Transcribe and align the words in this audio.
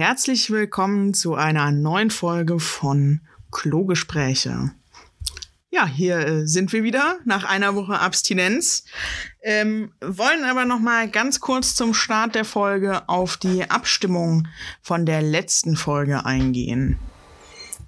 Herzlich 0.00 0.50
willkommen 0.50 1.12
zu 1.12 1.34
einer 1.34 1.70
neuen 1.72 2.10
Folge 2.10 2.58
von 2.58 3.20
Klogespräche. 3.52 4.70
Ja, 5.68 5.86
hier 5.86 6.16
äh, 6.20 6.46
sind 6.46 6.72
wir 6.72 6.84
wieder 6.84 7.18
nach 7.26 7.44
einer 7.44 7.74
Woche 7.74 7.98
Abstinenz. 7.98 8.86
Ähm, 9.42 9.92
wollen 10.00 10.44
aber 10.44 10.64
noch 10.64 10.78
mal 10.78 11.10
ganz 11.10 11.40
kurz 11.40 11.74
zum 11.74 11.92
Start 11.92 12.34
der 12.34 12.46
Folge 12.46 13.10
auf 13.10 13.36
die 13.36 13.70
Abstimmung 13.70 14.48
von 14.80 15.04
der 15.04 15.20
letzten 15.20 15.76
Folge 15.76 16.24
eingehen. 16.24 16.98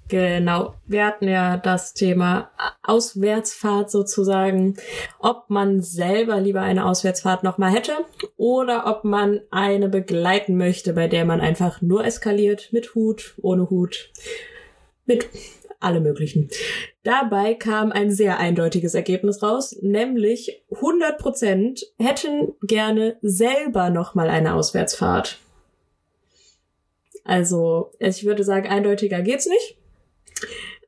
Genau. 0.09 0.75
Wir 0.85 1.05
hatten 1.05 1.27
ja 1.27 1.57
das 1.57 1.93
Thema 1.93 2.51
Auswärtsfahrt 2.83 3.89
sozusagen, 3.89 4.75
ob 5.19 5.49
man 5.49 5.81
selber 5.81 6.39
lieber 6.39 6.61
eine 6.61 6.85
Auswärtsfahrt 6.85 7.43
nochmal 7.43 7.71
hätte 7.71 7.93
oder 8.37 8.85
ob 8.85 9.05
man 9.05 9.41
eine 9.49 9.89
begleiten 9.89 10.57
möchte, 10.57 10.93
bei 10.93 11.07
der 11.07 11.25
man 11.25 11.41
einfach 11.41 11.81
nur 11.81 12.05
eskaliert 12.05 12.69
mit 12.71 12.95
Hut, 12.95 13.35
ohne 13.41 13.69
Hut, 13.69 14.11
mit 15.05 15.29
alle 15.79 15.99
möglichen. 15.99 16.49
Dabei 17.03 17.53
kam 17.53 17.91
ein 17.91 18.11
sehr 18.11 18.39
eindeutiges 18.39 18.93
Ergebnis 18.95 19.43
raus, 19.43 19.75
nämlich 19.81 20.63
100 20.73 21.17
Prozent 21.17 21.85
hätten 21.99 22.53
gerne 22.61 23.17
selber 23.21 23.89
nochmal 23.89 24.29
eine 24.29 24.53
Auswärtsfahrt. 24.53 25.39
Also, 27.25 27.91
ich 27.99 28.25
würde 28.25 28.43
sagen, 28.43 28.67
eindeutiger 28.67 29.21
geht's 29.21 29.45
nicht. 29.45 29.77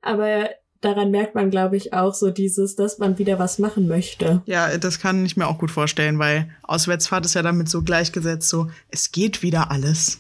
Aber 0.01 0.49
daran 0.81 1.11
merkt 1.11 1.35
man, 1.35 1.49
glaube 1.49 1.77
ich, 1.77 1.93
auch 1.93 2.13
so 2.13 2.29
dieses, 2.29 2.75
dass 2.75 2.99
man 2.99 3.17
wieder 3.17 3.39
was 3.39 3.59
machen 3.59 3.87
möchte. 3.87 4.41
Ja, 4.45 4.77
das 4.77 4.99
kann 4.99 5.25
ich 5.25 5.35
mir 5.35 5.47
auch 5.47 5.57
gut 5.57 5.71
vorstellen, 5.71 6.19
weil 6.19 6.49
Auswärtsfahrt 6.63 7.25
ist 7.25 7.33
ja 7.33 7.41
damit 7.41 7.69
so 7.69 7.81
gleichgesetzt, 7.81 8.49
so 8.49 8.69
es 8.91 9.11
geht 9.11 9.41
wieder 9.41 9.71
alles. 9.71 10.19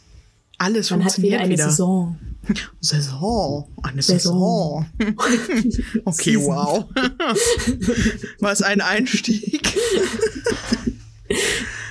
Alles 0.57 0.89
man 0.89 1.01
funktioniert 1.01 1.41
hat 1.41 1.49
wieder. 1.49 1.53
Eine 1.53 1.53
wieder. 1.53 1.69
Saison. 1.69 2.17
Saison. 2.79 3.67
Eine 3.83 4.01
Saison. 4.01 4.85
Saison. 4.97 5.13
okay, 6.05 6.37
wow. 6.37 6.85
Was 8.39 8.61
ein 8.61 8.81
Einstieg. 8.81 9.75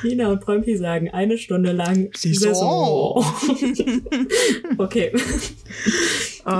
Nina 0.03 0.29
und 0.29 0.41
Prömpi 0.41 0.77
sagen 0.77 1.11
eine 1.11 1.39
Stunde 1.39 1.73
lang 1.73 2.11
Saison. 2.17 3.23
Saison. 3.23 4.05
okay. 4.79 5.13
Uh. 6.47 6.51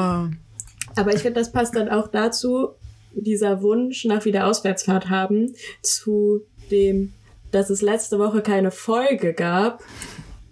Aber 0.97 1.15
ich 1.15 1.23
finde, 1.23 1.41
das 1.41 1.53
passt 1.53 1.75
dann 1.77 1.89
auch 1.89 2.09
dazu, 2.09 2.71
dieser 3.15 3.63
Wunsch 3.63 4.05
nach 4.05 4.25
wieder 4.25 4.47
Auswärtsfahrt 4.47 5.09
haben, 5.09 5.55
zu 5.83 6.43
dem, 6.71 7.13
dass 7.51 7.71
es 7.71 7.83
letzte 7.83 8.19
Woche 8.19 8.43
keine 8.43 8.71
Folge 8.71 9.33
gab, 9.33 9.83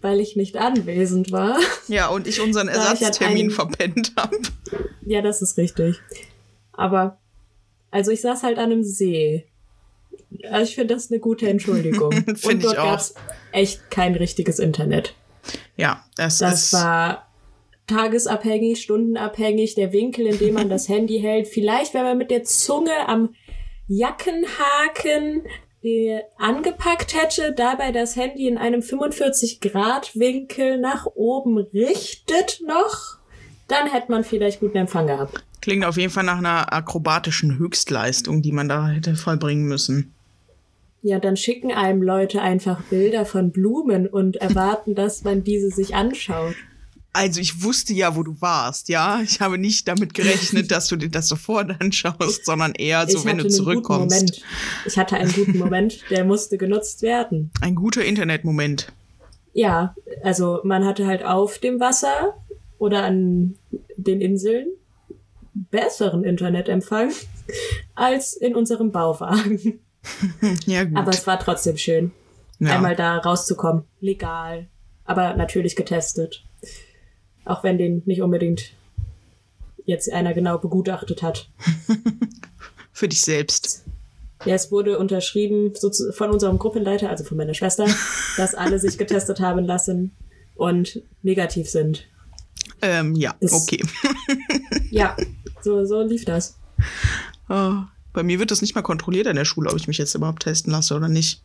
weil 0.01 0.21
ich 0.21 0.37
nicht 0.37 0.57
anwesend 0.57 1.33
war. 1.33 1.59
Ja, 1.89 2.09
und 2.09 2.27
ich 2.27 2.41
unseren 2.41 2.69
Ersatztermin 2.69 3.51
ich 3.51 3.59
halt 3.59 3.77
verpennt 3.77 4.13
habe. 4.17 4.39
Ja, 5.05 5.23
das 5.23 5.43
ist 5.43 5.57
richtig. 5.59 6.01
Aber, 6.73 7.19
also 7.91 8.11
ich 8.11 8.21
saß 8.21 8.43
halt 8.43 8.59
an 8.59 8.73
einem 8.73 8.85
See. 8.85 9.47
Also 10.51 10.71
ich 10.71 10.75
finde 10.75 10.95
das 10.95 11.11
eine 11.11 11.21
gute 11.21 11.49
Entschuldigung. 11.49 12.13
und 12.45 12.65
dort 12.65 12.77
gab 12.77 12.99
es 12.99 13.15
echt 13.53 13.91
kein 13.91 14.15
richtiges 14.15 14.59
Internet. 14.59 15.15
Ja, 15.77 16.05
das, 16.17 16.39
das 16.39 16.65
ist. 16.65 16.73
Das 16.73 16.83
war 16.83 17.32
tagesabhängig, 17.93 18.83
stundenabhängig, 18.83 19.75
der 19.75 19.93
Winkel, 19.93 20.27
in 20.27 20.39
dem 20.39 20.55
man 20.55 20.69
das 20.69 20.89
Handy 20.91 21.21
hält. 21.21 21.49
Vielleicht, 21.49 21.95
wenn 21.95 22.05
man 22.05 22.19
mit 22.19 22.31
der 22.31 22.45
Zunge 22.45 23.09
am 23.09 23.35
Jackenhaken 23.89 25.43
äh, 25.83 26.21
angepackt 26.39 27.15
hätte, 27.15 27.53
dabei 27.53 27.93
das 27.93 28.17
Handy 28.17 28.49
in 28.49 28.59
einem 28.59 28.81
45-Grad-Winkel 28.81 30.79
nach 30.79 31.07
oben 31.07 31.59
richtet 31.59 32.61
noch, 32.67 33.19
dann 33.69 33.91
hätte 33.91 34.11
man 34.11 34.25
vielleicht 34.25 34.61
guten 34.61 34.79
Empfang 34.79 35.07
gehabt. 35.07 35.45
Klingt 35.61 35.85
auf 35.85 35.97
jeden 35.97 36.11
Fall 36.11 36.25
nach 36.25 36.39
einer 36.39 36.73
akrobatischen 36.73 37.59
Höchstleistung, 37.59 38.43
die 38.43 38.53
man 38.53 38.69
da 38.69 38.89
hätte 38.89 39.15
vollbringen 39.15 39.67
müssen. 39.67 40.15
Ja, 41.03 41.19
dann 41.19 41.37
schicken 41.37 41.73
einem 41.73 42.03
Leute 42.03 42.43
einfach 42.43 42.81
Bilder 42.83 43.27
von 43.27 43.51
Blumen 43.51 44.07
und 44.07 44.37
erwarten, 44.37 44.95
dass 44.97 45.25
man 45.25 45.45
diese 45.45 45.71
sich 45.71 45.95
anschaut. 45.95 46.55
Also 47.15 47.41
ich 47.41 47.63
wusste 47.63 47.93
ja, 47.93 48.17
wo 48.17 48.23
du 48.23 48.41
warst, 48.41 48.89
ja. 48.89 49.21
Ich 49.21 49.41
habe 49.41 49.59
nicht 49.59 49.87
damit 49.87 50.15
gerechnet, 50.15 50.71
dass 50.71 50.89
du 50.89 50.97
dir 50.97 51.11
das 51.11 51.29
sofort 51.29 51.79
anschaust, 51.81 52.47
sondern 52.47 52.73
eher 52.73 53.07
so, 53.07 53.25
wenn 53.27 53.39
du 53.39 53.49
zurückkommst. 53.49 54.43
Ich 54.87 54.97
hatte 54.97 55.17
einen 55.17 55.33
guten 55.33 55.59
Moment, 55.59 56.01
der 56.11 56.25
musste 56.25 56.57
genutzt 56.57 57.03
werden. 57.03 57.51
Ein 57.61 57.75
guter 57.75 58.03
Internetmoment. 58.03 58.93
Ja, 59.53 59.95
also 60.23 60.61
man 60.65 60.87
hatte 60.87 61.07
halt 61.07 61.23
auf 61.25 61.59
dem 61.59 61.81
Wasser 61.81 62.35
oder 62.79 63.05
an 63.05 63.57
den 63.97 64.23
Inseln 64.23 64.69
besseren 65.55 66.25
Internetempfang 66.25 67.11
als 67.95 68.35
in 68.35 68.55
unserem 68.55 68.91
Bauwagen. 68.91 69.81
ja, 70.67 70.85
gut. 70.85 70.97
Aber 70.97 71.11
es 71.11 71.27
war 71.27 71.39
trotzdem 71.39 71.77
schön, 71.77 72.13
ja. 72.59 72.77
einmal 72.77 72.97
da 72.97 73.19
rauszukommen. 73.19 73.85
Legal, 74.01 74.67
aber 75.05 75.35
natürlich 75.35 75.77
getestet. 75.77 76.43
Auch 77.45 77.65
wenn 77.65 77.79
den 77.79 78.03
nicht 78.07 78.23
unbedingt 78.23 78.73
jetzt 79.85 80.11
einer 80.13 80.35
genau 80.35 80.59
begutachtet 80.59 81.23
hat. 81.23 81.49
Für 82.93 83.09
dich 83.09 83.23
selbst. 83.23 83.85
Ja, 84.45 84.55
es 84.55 84.71
wurde 84.73 84.99
unterschrieben 84.99 85.73
von 86.13 86.31
unserem 86.31 86.59
Gruppenleiter, 86.59 87.09
also 87.09 87.25
von 87.25 87.37
meiner 87.37 87.55
Schwester, 87.55 87.87
dass 88.37 88.55
alle 88.55 88.79
sich 88.79 88.99
getestet 88.99 89.41
haben 89.41 89.65
lassen 89.65 90.13
und 90.55 91.03
negativ 91.23 91.69
sind. 91.69 92.07
Ähm, 92.81 93.15
ja, 93.15 93.35
das, 93.41 93.53
okay. 93.53 93.83
ja, 94.91 95.17
so, 95.63 95.85
so 95.85 96.03
lief 96.03 96.25
das. 96.25 96.57
Oh, 97.49 97.75
bei 98.13 98.23
mir 98.23 98.39
wird 98.39 98.51
das 98.51 98.61
nicht 98.61 98.75
mal 98.75 98.83
kontrolliert 98.83 99.27
in 99.27 99.37
der 99.37 99.45
Schule, 99.45 99.71
ob 99.71 99.77
ich 99.77 99.87
mich 99.87 99.99
jetzt 99.99 100.15
überhaupt 100.15 100.43
testen 100.43 100.73
lasse 100.73 100.95
oder 100.95 101.09
nicht. 101.09 101.43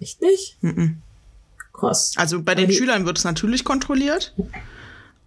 Echt 0.00 0.20
nicht? 0.20 0.56
Mm, 0.60 0.68
-mm. 0.68 0.94
Krass. 1.78 2.12
Also 2.16 2.42
bei 2.42 2.54
den 2.54 2.70
Schülern 2.72 3.06
wird 3.06 3.18
es 3.18 3.24
natürlich 3.24 3.64
kontrolliert. 3.64 4.34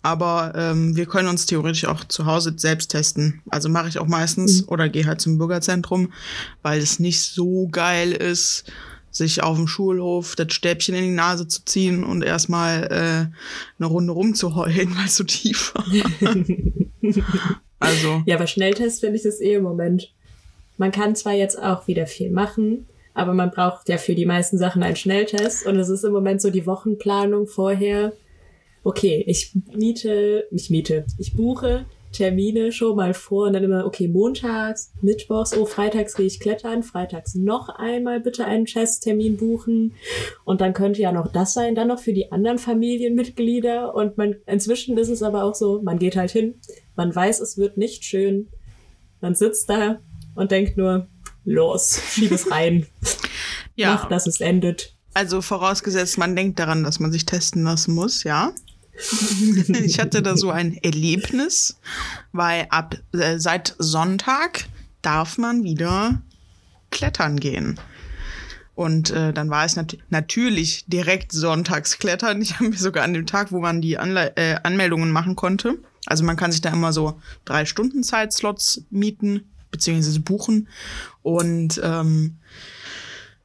Aber 0.04 0.54
ähm, 0.56 0.96
wir 0.96 1.06
können 1.06 1.28
uns 1.28 1.46
theoretisch 1.46 1.86
auch 1.86 2.04
zu 2.04 2.26
Hause 2.26 2.54
selbst 2.58 2.90
testen. 2.90 3.42
Also 3.50 3.70
mache 3.70 3.88
ich 3.88 4.00
auch 4.00 4.08
meistens 4.08 4.64
mhm. 4.64 4.70
oder 4.70 4.90
gehe 4.90 5.06
halt 5.06 5.22
zum 5.22 5.38
Bürgerzentrum, 5.38 6.12
weil 6.64 6.80
es 6.80 7.00
nicht 7.00 7.22
so 7.22 7.68
geil 7.72 8.12
ist, 8.12 8.66
sich 9.12 9.44
auf 9.44 9.58
dem 9.58 9.68
Schulhof 9.68 10.36
das 10.36 10.54
Stäbchen 10.54 10.96
in 10.96 11.04
die 11.04 11.12
Nase 11.12 11.48
zu 11.48 11.64
ziehen 11.66 12.04
und 12.04 12.24
erstmal 12.24 12.84
äh, 12.86 13.80
eine 13.80 13.88
Runde 13.88 14.14
rumzuheulen, 14.14 14.96
weil 14.98 15.06
es 15.06 15.18
so 15.18 15.24
tief 15.24 15.74
war. 15.76 15.86
also. 17.80 18.24
Ja, 18.26 18.38
aber 18.38 18.48
Schnelltest 18.48 19.02
finde 19.02 19.18
ich 19.18 19.24
das 19.24 19.40
eh 19.40 19.56
im 19.56 19.64
Moment. 19.64 20.12
Man 20.78 20.92
kann 20.92 21.16
zwar 21.16 21.34
jetzt 21.34 21.62
auch 21.62 21.88
wieder 21.88 22.08
viel 22.08 22.32
machen, 22.32 22.88
aber 23.14 23.34
man 23.34 23.52
braucht 23.52 23.90
ja 23.90 23.98
für 23.98 24.16
die 24.16 24.26
meisten 24.26 24.58
Sachen 24.58 24.84
einen 24.84 24.96
Schnelltest. 24.96 25.66
Und 25.66 25.78
es 25.78 25.90
ist 25.90 26.04
im 26.04 26.14
Moment 26.14 26.42
so 26.42 26.50
die 26.50 26.66
Wochenplanung 26.66 27.48
vorher. 27.48 28.14
Okay, 28.84 29.24
ich 29.28 29.54
miete, 29.76 30.48
ich 30.52 30.70
miete, 30.70 31.06
ich 31.18 31.36
buche 31.36 31.86
Termine 32.12 32.72
schon 32.72 32.96
mal 32.96 33.14
vor 33.14 33.48
und 33.48 33.54
dann 33.54 33.64
immer, 33.64 33.86
okay, 33.86 34.08
montags, 34.08 34.92
mittwochs, 35.02 35.56
oh, 35.56 35.66
freitags 35.66 36.16
gehe 36.16 36.26
ich 36.26 36.40
klettern, 36.40 36.84
freitags 36.84 37.36
noch 37.36 37.70
einmal 37.70 38.20
bitte 38.20 38.46
einen 38.46 38.66
Testtermin 38.66 39.38
buchen. 39.38 39.94
Und 40.44 40.62
dann 40.62 40.74
könnte 40.74 41.02
ja 41.02 41.12
noch 41.12 41.32
das 41.32 41.54
sein, 41.54 41.76
dann 41.76 41.88
noch 41.88 42.00
für 42.00 42.14
die 42.14 42.32
anderen 42.32 42.58
Familienmitglieder. 42.58 43.96
Und 43.96 44.18
man, 44.18 44.36
inzwischen 44.46 44.98
ist 44.98 45.10
es 45.10 45.24
aber 45.24 45.44
auch 45.44 45.56
so, 45.56 45.82
man 45.82 46.00
geht 46.00 46.16
halt 46.16 46.32
hin, 46.32 46.56
man 46.96 47.16
weiß, 47.16 47.40
es 47.40 47.58
wird 47.58 47.78
nicht 47.78 48.04
schön, 48.04 48.50
man 49.22 49.36
sitzt 49.36 49.70
da 49.70 50.00
und 50.36 50.52
denkt 50.52 50.78
nur, 50.78 51.08
los, 51.46 52.00
schieb 52.12 52.32
es 52.32 52.50
rein. 52.52 52.88
ja. 53.76 53.96
Mach, 53.96 54.10
dass 54.10 54.28
es 54.28 54.42
endet. 54.42 54.96
Also 55.14 55.42
vorausgesetzt, 55.42 56.18
man 56.18 56.36
denkt 56.36 56.60
daran, 56.60 56.84
dass 56.84 57.00
man 57.00 57.12
sich 57.12 57.26
testen 57.26 57.64
lassen 57.64 57.94
muss, 57.94 58.24
ja. 58.24 58.54
ich 59.84 60.00
hatte 60.00 60.22
da 60.22 60.38
so 60.38 60.52
ein 60.52 60.78
Erlebnis, 60.78 61.80
weil 62.32 62.68
ab 62.70 62.96
äh, 63.14 63.40
seit 63.40 63.76
Sonntag 63.78 64.66
darf 65.02 65.38
man 65.38 65.64
wieder 65.64 66.22
klettern 66.92 67.40
gehen. 67.40 67.80
Und 68.76 69.12
äh, 69.12 69.34
dann 69.34 69.50
war 69.50 69.66
es 69.66 69.76
nat 69.76 69.98
natürlich 70.10 70.86
direkt 70.88 71.32
sonntags 71.32 72.00
klettern. 72.00 72.42
Ich 72.42 72.56
habe 72.56 72.70
mir 72.70 72.78
sogar 72.78 73.04
an 73.04 73.14
dem 73.14 73.26
Tag, 73.26 73.52
wo 73.52 73.60
man 73.60 73.82
die 73.82 73.98
Anle 73.98 74.36
äh, 74.38 74.56
Anmeldungen 74.64 75.12
machen 75.12 75.36
konnte, 75.36 75.78
also 76.06 76.24
man 76.24 76.36
kann 76.36 76.52
sich 76.52 76.62
da 76.62 76.72
immer 76.72 76.94
so 76.94 77.20
drei 77.46 77.66
Stunden 77.66 78.04
Zeitslots 78.04 78.84
mieten 78.90 79.51
beziehungsweise 79.72 80.20
buchen. 80.20 80.68
Und 81.22 81.80
ähm, 81.84 82.38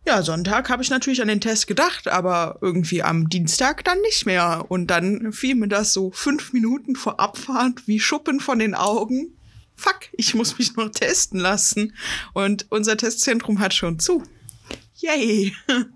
ja, 0.07 0.23
Sonntag 0.23 0.71
habe 0.71 0.85
ich 0.85 0.91
natürlich 0.91 1.21
an 1.21 1.29
den 1.29 1.41
Test 1.41 1.67
gedacht, 1.67 2.07
aber 2.07 2.59
irgendwie 2.61 3.03
am 3.03 3.29
Dienstag 3.29 3.85
dann 3.85 4.01
nicht 4.03 4.25
mehr. 4.25 4.65
Und 4.69 4.87
dann 4.89 5.33
fiel 5.33 5.57
mir 5.57 5.69
das 5.69 5.93
so 5.93 6.13
fünf 6.13 6.53
Minuten 6.53 6.95
vor 6.95 7.19
Abfahrt 7.19 7.87
wie 7.89 7.99
Schuppen 7.99 8.39
von 8.39 8.61
den 8.61 8.75
Augen. 8.75 9.37
Fuck, 9.75 10.09
ich 10.13 10.35
muss 10.35 10.59
mich 10.59 10.77
noch 10.77 10.91
testen 10.91 11.41
lassen. 11.41 11.93
Und 12.35 12.67
unser 12.71 12.97
Testzentrum 12.97 13.59
hat 13.59 13.75
schon 13.75 13.99
zu. 13.99 14.23
Yay. 14.99 15.53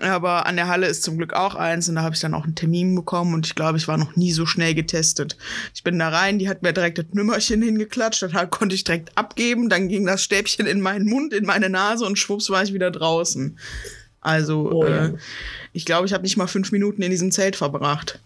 Aber 0.00 0.46
an 0.46 0.56
der 0.56 0.68
Halle 0.68 0.86
ist 0.86 1.02
zum 1.02 1.16
Glück 1.18 1.32
auch 1.34 1.56
eins 1.56 1.88
und 1.88 1.96
da 1.96 2.02
habe 2.02 2.14
ich 2.14 2.20
dann 2.20 2.34
auch 2.34 2.44
einen 2.44 2.54
Termin 2.54 2.94
bekommen 2.94 3.34
und 3.34 3.46
ich 3.46 3.56
glaube, 3.56 3.78
ich 3.78 3.88
war 3.88 3.96
noch 3.96 4.14
nie 4.14 4.30
so 4.32 4.46
schnell 4.46 4.74
getestet. 4.74 5.36
Ich 5.74 5.82
bin 5.82 5.98
da 5.98 6.08
rein, 6.08 6.38
die 6.38 6.48
hat 6.48 6.62
mir 6.62 6.72
direkt 6.72 6.98
das 6.98 7.06
Nümmerchen 7.12 7.62
hingeklatscht, 7.62 8.22
dann 8.22 8.32
konnte 8.50 8.76
ich 8.76 8.84
direkt 8.84 9.16
abgeben, 9.18 9.68
dann 9.68 9.88
ging 9.88 10.06
das 10.06 10.22
Stäbchen 10.22 10.66
in 10.66 10.80
meinen 10.80 11.08
Mund, 11.08 11.32
in 11.32 11.44
meine 11.44 11.68
Nase 11.68 12.04
und 12.04 12.16
schwupps 12.18 12.48
war 12.50 12.62
ich 12.62 12.72
wieder 12.72 12.92
draußen. 12.92 13.58
Also 14.20 14.70
Oh, 14.72 14.86
ja. 14.86 15.06
äh, 15.06 15.14
ich 15.72 15.84
glaube, 15.84 16.06
ich 16.06 16.12
habe 16.12 16.22
nicht 16.22 16.36
mal 16.36 16.46
fünf 16.46 16.70
Minuten 16.70 17.02
in 17.02 17.10
diesem 17.10 17.32
Zelt 17.32 17.56
verbracht. 17.56 18.20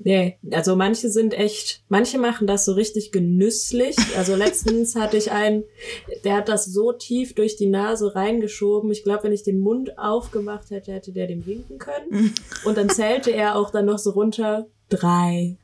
Nee, 0.00 0.38
also 0.52 0.76
manche 0.76 1.10
sind 1.10 1.34
echt, 1.34 1.82
manche 1.88 2.18
machen 2.18 2.46
das 2.46 2.64
so 2.64 2.72
richtig 2.72 3.10
genüsslich. 3.10 3.96
Also 4.16 4.36
letztens 4.36 4.94
hatte 4.94 5.16
ich 5.16 5.32
einen, 5.32 5.64
der 6.24 6.36
hat 6.36 6.48
das 6.48 6.66
so 6.66 6.92
tief 6.92 7.34
durch 7.34 7.56
die 7.56 7.66
Nase 7.66 8.14
reingeschoben. 8.14 8.92
Ich 8.92 9.02
glaube, 9.02 9.24
wenn 9.24 9.32
ich 9.32 9.42
den 9.42 9.58
Mund 9.58 9.98
aufgemacht 9.98 10.70
hätte, 10.70 10.92
hätte 10.92 11.12
der 11.12 11.26
dem 11.26 11.46
winken 11.46 11.78
können. 11.78 12.32
Und 12.64 12.78
dann 12.78 12.88
zählte 12.88 13.32
er 13.32 13.56
auch 13.56 13.70
dann 13.70 13.86
noch 13.86 13.98
so 13.98 14.10
runter. 14.10 14.66
Drei, 14.88 15.56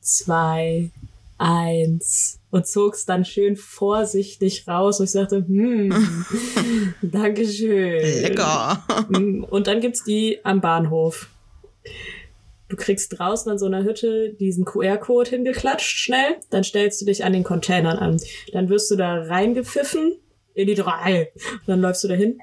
zwei, 0.00 0.90
eins. 1.36 2.38
Und 2.52 2.66
zog 2.66 2.94
es 2.94 3.06
dann 3.06 3.24
schön 3.24 3.56
vorsichtig 3.56 4.68
raus. 4.68 5.00
Und 5.00 5.04
ich 5.06 5.12
sagte, 5.12 5.44
hm, 5.46 6.24
Dankeschön. 7.02 8.22
Lecker. 8.22 8.84
Und 9.50 9.66
dann 9.66 9.80
gibt's 9.80 10.04
die 10.04 10.38
am 10.44 10.60
Bahnhof. 10.60 11.28
Du 12.70 12.76
kriegst 12.76 13.18
draußen 13.18 13.50
an 13.50 13.58
so 13.58 13.66
einer 13.66 13.82
Hütte 13.82 14.32
diesen 14.34 14.64
QR-Code 14.64 15.30
hingeklatscht 15.30 15.98
schnell, 15.98 16.36
dann 16.50 16.62
stellst 16.62 17.00
du 17.00 17.04
dich 17.04 17.24
an 17.24 17.32
den 17.32 17.42
Containern 17.42 17.98
an. 17.98 18.20
Dann 18.52 18.68
wirst 18.68 18.90
du 18.90 18.96
da 18.96 19.22
reingepfiffen 19.22 20.16
in 20.54 20.66
die 20.68 20.76
drei. 20.76 21.32
Und 21.34 21.68
dann 21.68 21.80
läufst 21.80 22.04
du 22.04 22.08
dahin, 22.08 22.38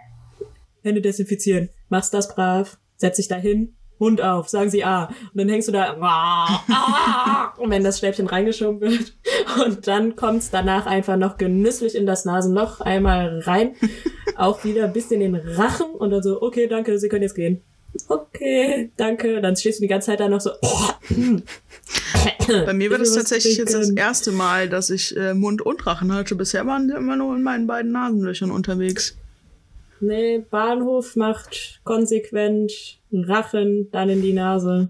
Hände 0.84 1.02
desinfizieren, 1.02 1.70
machst 1.90 2.14
das 2.14 2.36
brav, 2.36 2.78
setz 2.98 3.16
dich 3.16 3.30
da 3.30 3.36
hin, 3.36 3.78
Mund 4.00 4.22
auf, 4.22 4.50
sagen 4.50 4.70
sie 4.70 4.84
A. 4.84 5.06
Und 5.06 5.36
dann 5.36 5.50
hängst 5.50 5.70
du 5.70 5.72
da, 5.72 5.98
ah, 6.02 6.64
ah, 6.70 7.54
und 7.58 7.70
wenn 7.72 7.84
das 7.84 7.98
Stäbchen 7.98 8.28
reingeschoben 8.28 8.82
wird. 8.82 9.14
Und 9.66 9.88
dann 9.88 10.16
kommt's 10.16 10.52
danach 10.52 10.86
einfach 10.86 11.18
noch 11.18 11.38
genüsslich 11.38 11.96
in 11.96 12.06
das 12.06 12.26
Nasenloch, 12.26 12.82
einmal 12.82 13.40
rein, 13.40 13.76
auch 14.36 14.64
wieder 14.66 14.88
bis 14.88 15.10
in 15.10 15.22
den 15.22 15.36
Rachen 15.36 15.90
und 15.92 16.12
dann 16.12 16.22
so, 16.22 16.42
okay, 16.42 16.68
danke, 16.68 17.00
Sie 17.00 17.08
können 17.08 17.24
jetzt 17.24 17.36
gehen. 17.36 17.64
Okay, 18.08 18.92
danke. 18.98 19.42
Dann 19.42 19.56
stehst 19.56 19.80
du 19.80 19.82
die 19.82 19.88
ganze 19.88 20.08
Zeit 20.08 20.20
da 20.20 20.30
noch 20.30 20.42
so. 20.42 20.52
Bei 22.48 22.74
mir 22.74 22.92
war 22.92 22.98
das 22.98 23.14
tatsächlich 23.14 23.58
jetzt 23.58 23.74
das 23.74 23.90
erste 23.90 24.32
Mal, 24.32 24.70
dass 24.70 24.90
ich 24.90 25.16
äh, 25.18 25.34
Mund 25.34 25.62
und 25.62 25.86
Rachen 25.86 26.14
hatte. 26.14 26.36
Bisher 26.36 26.66
waren 26.66 26.88
die 26.88 26.94
immer 26.94 27.16
nur 27.16 27.36
in 27.36 27.44
meinen 27.44 27.68
beiden 27.68 27.92
Nasenlöchern 27.92 28.52
unterwegs. 28.52 29.18
Nee, 30.00 30.44
Bahnhof 30.50 31.16
macht 31.16 31.82
konsequent 31.84 33.00
Rachen, 33.12 33.90
dann 33.92 34.10
in 34.10 34.22
die 34.22 34.34
Nase. 34.34 34.90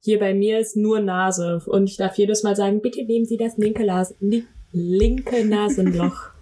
Hier 0.00 0.18
bei 0.18 0.34
mir 0.34 0.58
ist 0.58 0.76
nur 0.76 1.00
Nase. 1.00 1.62
Und 1.66 1.88
ich 1.88 1.96
darf 1.96 2.16
jedes 2.18 2.42
Mal 2.42 2.56
sagen, 2.56 2.80
bitte 2.80 3.04
nehmen 3.04 3.26
Sie 3.26 3.36
das 3.36 3.56
linke, 3.56 3.84
Las 3.84 4.14
li 4.20 4.44
linke 4.72 5.44
Nasenloch. 5.44 6.30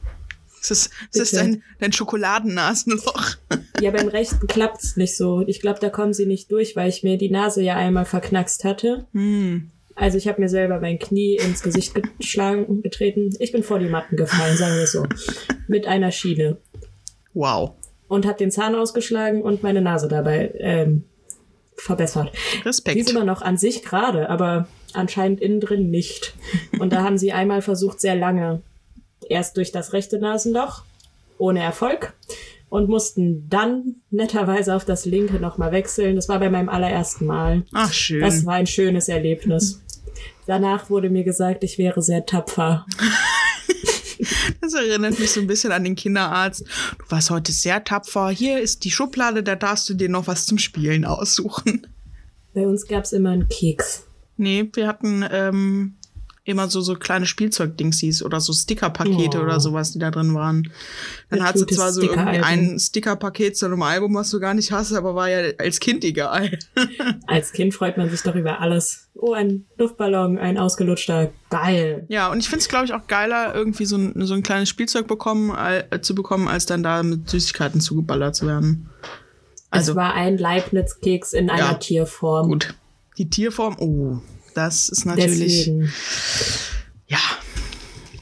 Es 0.71 0.87
ist, 0.87 0.91
es 1.13 1.21
ist 1.21 1.37
dein, 1.37 1.63
dein 1.79 1.93
Schokoladennasenloch. 1.93 3.37
ja, 3.81 3.91
beim 3.91 4.09
rechten 4.09 4.47
klappt's 4.47 4.97
nicht 4.97 5.17
so. 5.17 5.43
Ich 5.47 5.61
glaube, 5.61 5.79
da 5.81 5.91
kommen 5.91 6.13
sie 6.13 6.27
nicht 6.27 6.51
durch, 6.51 6.75
weil 6.77 6.89
ich 6.89 7.03
mir 7.03 7.19
die 7.19 7.31
Nase 7.31 7.63
ja 7.63 7.77
einmal 7.77 8.05
verknackst 8.05 8.65
hatte. 8.65 9.07
Hm. 9.13 9.71
Also 9.95 10.19
ich 10.19 10.29
habe 10.29 10.41
mir 10.41 10.49
selber 10.49 10.81
mein 10.81 10.99
Knie 10.99 11.37
ins 11.37 11.63
Gesicht 11.63 11.95
geschlagen, 12.19 12.83
getreten. 12.83 13.35
Ich 13.39 13.53
bin 13.53 13.63
vor 13.63 13.79
die 13.79 13.89
Matten 13.89 14.17
gefallen, 14.17 14.57
sagen 14.57 14.77
wir 14.77 14.87
so. 14.87 15.07
Mit 15.69 15.87
einer 15.87 16.11
Schiene. 16.11 16.59
Wow. 17.33 17.73
Und 18.09 18.27
habe 18.27 18.39
den 18.39 18.51
Zahn 18.51 18.75
ausgeschlagen 18.75 19.43
und 19.43 19.63
meine 19.63 19.83
Nase 19.83 20.09
dabei 20.09 20.53
ähm, 20.59 21.05
verbessert. 21.77 22.33
Die 22.53 22.59
ist 22.59 22.67
Respekt. 22.67 23.11
immer 23.11 23.25
noch 23.25 23.43
an 23.43 23.57
sich 23.57 23.83
gerade, 23.83 24.29
aber 24.31 24.69
anscheinend 24.93 25.41
innen 25.41 25.61
drin 25.61 25.91
nicht. 25.91 26.35
Und 26.79 26.93
da 26.93 27.03
haben 27.03 27.19
sie 27.19 27.33
einmal 27.33 27.63
versucht, 27.63 28.01
sehr 28.01 28.17
lange. 28.17 28.63
Erst 29.29 29.57
durch 29.57 29.73
das 29.73 29.93
rechte 29.93 30.19
Nasenloch, 30.19 30.83
ohne 31.39 31.61
Erfolg. 31.63 32.15
Und 32.69 32.89
mussten 32.89 33.49
dann 33.49 33.97
netterweise 34.11 34.75
auf 34.75 34.85
das 34.85 35.05
linke 35.05 35.39
nochmal 35.39 35.71
wechseln. 35.71 36.17
Das 36.17 36.29
war 36.29 36.41
bei 36.41 36.51
meinem 36.51 36.69
allerersten 36.69 37.25
Mal. 37.25 37.65
Ach, 37.73 37.93
schön. 37.93 38.21
Das 38.21 38.45
war 38.45 38.55
ein 38.55 38.67
schönes 38.67 39.09
Erlebnis. 39.09 39.81
Danach 40.47 40.91
wurde 40.91 41.09
mir 41.09 41.23
gesagt, 41.23 41.63
ich 41.63 41.79
wäre 41.79 42.03
sehr 42.03 42.27
tapfer. 42.27 42.85
Das 44.61 44.75
erinnert 44.75 45.19
mich 45.19 45.31
so 45.31 45.41
ein 45.41 45.47
bisschen 45.47 45.73
an 45.73 45.85
den 45.85 45.95
Kinderarzt. 45.95 46.65
Du 46.99 47.05
warst 47.11 47.31
heute 47.31 47.53
sehr 47.53 47.85
tapfer. 47.85 48.31
Hier 48.31 48.61
ist 48.61 48.85
die 48.85 48.91
Schublade, 48.91 49.43
da 49.43 49.55
darfst 49.55 49.89
du 49.89 49.95
dir 49.95 50.09
noch 50.09 50.27
was 50.27 50.47
zum 50.47 50.59
Spielen 50.59 51.05
aussuchen. 51.05 51.87
Bei 52.55 52.67
uns 52.67 52.87
gab's 52.87 53.13
immer 53.13 53.31
einen 53.31 53.49
Keks. 53.49 54.07
Nee, 54.37 54.69
wir 54.73 54.87
hatten 54.87 55.25
ähm, 55.31 55.97
immer 56.47 56.69
so, 56.69 56.81
so 56.81 56.95
kleine 56.95 57.27
Spielzeugdingsies 57.27 58.23
oder 58.23 58.41
so 58.41 58.53
Stickerpakete 58.53 59.39
Oh. 59.39 59.43
oder 59.43 59.61
sowas, 59.61 59.93
die 59.93 59.99
da 59.99 60.11
drin 60.11 60.33
waren. 60.35 60.71
Dann 61.29 61.43
hat 61.43 61.59
sie 61.59 61.67
zwar 61.67 61.93
so 61.93 62.01
irgendwie 62.03 62.39
ein 62.41 62.79
Stickerpaket 62.79 63.57
zu 63.57 63.67
einem 63.67 63.83
Album, 63.83 64.15
was 64.15 64.31
du 64.31 64.39
gar 64.41 64.55
nicht 64.55 64.71
hast, 64.73 64.93
aber 64.93 65.15
war 65.15 65.29
ja 65.29 65.53
als 65.59 65.81
Kind 65.81 66.05
egal. 66.05 66.59
Als 67.27 67.53
Kind 67.53 67.75
freut 67.75 67.97
man 67.99 68.09
sich 68.09 68.23
doch 68.23 68.35
über 68.37 68.61
alles. 68.61 69.09
Oh, 69.15 69.33
ein 69.33 69.67
Luftballon, 69.77 70.39
ein 70.39 70.57
ausgelutschter. 70.59 71.33
Geil. 71.51 72.05
Ja, 72.09 72.31
und 72.31 72.39
ich 72.39 72.49
finde 72.49 72.61
es, 72.61 72.69
glaube 72.69 72.85
ich, 72.85 72.93
auch 72.95 73.07
geiler, 73.09 73.55
irgendwie 73.55 73.85
so 73.87 73.97
ein, 73.97 74.15
so 74.27 74.35
ein 74.35 74.43
kleines 74.43 74.69
Spielzeug 74.69 75.09
bekommen, 75.09 75.53
äh, 75.57 76.01
zu 76.01 76.15
bekommen, 76.15 76.47
als 76.49 76.67
dann 76.67 76.83
da 76.83 77.03
mit 77.03 77.29
Süßigkeiten 77.29 77.81
zugeballert 77.81 78.37
zu 78.37 78.47
werden. 78.47 78.89
Also, 79.71 79.93
es 79.93 79.97
war 79.97 80.15
ein 80.15 80.39
Leibniz-Keks 80.39 81.33
in 81.33 81.51
einer 81.51 81.73
Ja. 81.73 81.75
Tierform. 81.75 82.49
gut. 82.49 82.75
Die 83.19 83.29
Tierform, 83.29 83.77
oh, 83.81 84.19
das 84.57 84.89
ist 84.89 85.05
natürlich, 85.05 85.67
Deswegen. 85.67 85.93
ja, 87.09 87.19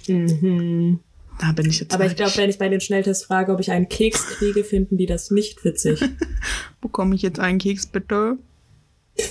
Mhm. 0.06 1.00
da 1.38 1.52
bin 1.52 1.70
ich 1.70 1.80
jetzt 1.80 1.94
Aber 1.94 2.04
ich 2.06 2.16
glaube, 2.16 2.36
wenn 2.36 2.50
ich 2.50 2.58
bei 2.58 2.68
den 2.68 2.80
Schnelltests 2.80 3.24
frage, 3.24 3.52
ob 3.52 3.60
ich 3.60 3.70
einen 3.70 3.88
Keks 3.88 4.26
kriege, 4.26 4.64
finden 4.64 4.98
die 4.98 5.06
das 5.06 5.30
nicht 5.30 5.64
witzig. 5.64 6.00
Bekomme 6.80 7.14
ich 7.14 7.22
jetzt 7.22 7.38
einen 7.40 7.58
Keks, 7.58 7.86
bitte? 7.86 8.36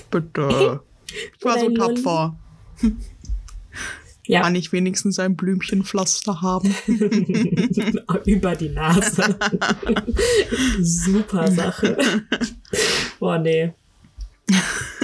Bitte. 0.10 0.82
Ich 1.38 1.46
war 1.46 1.60
so 1.60 1.70
tapfer. 1.72 2.36
Ja, 4.26 4.42
Kann 4.42 4.56
ich 4.56 4.72
wenigstens 4.72 5.20
ein 5.20 5.36
Blümchenpflaster 5.36 6.42
haben? 6.42 6.74
über 8.26 8.56
die 8.56 8.70
Nase. 8.70 9.38
Super 10.82 11.52
Sache. 11.52 11.98
Boah, 13.19 13.38
nee. 13.38 13.74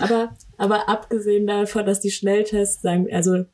Aber, 0.01 0.35
aber 0.57 0.89
abgesehen 0.89 1.47
davon, 1.47 1.85
dass 1.85 1.99
die 1.99 2.11
Schnelltests 2.11 2.81
sagen, 2.81 3.07
also 3.11 3.45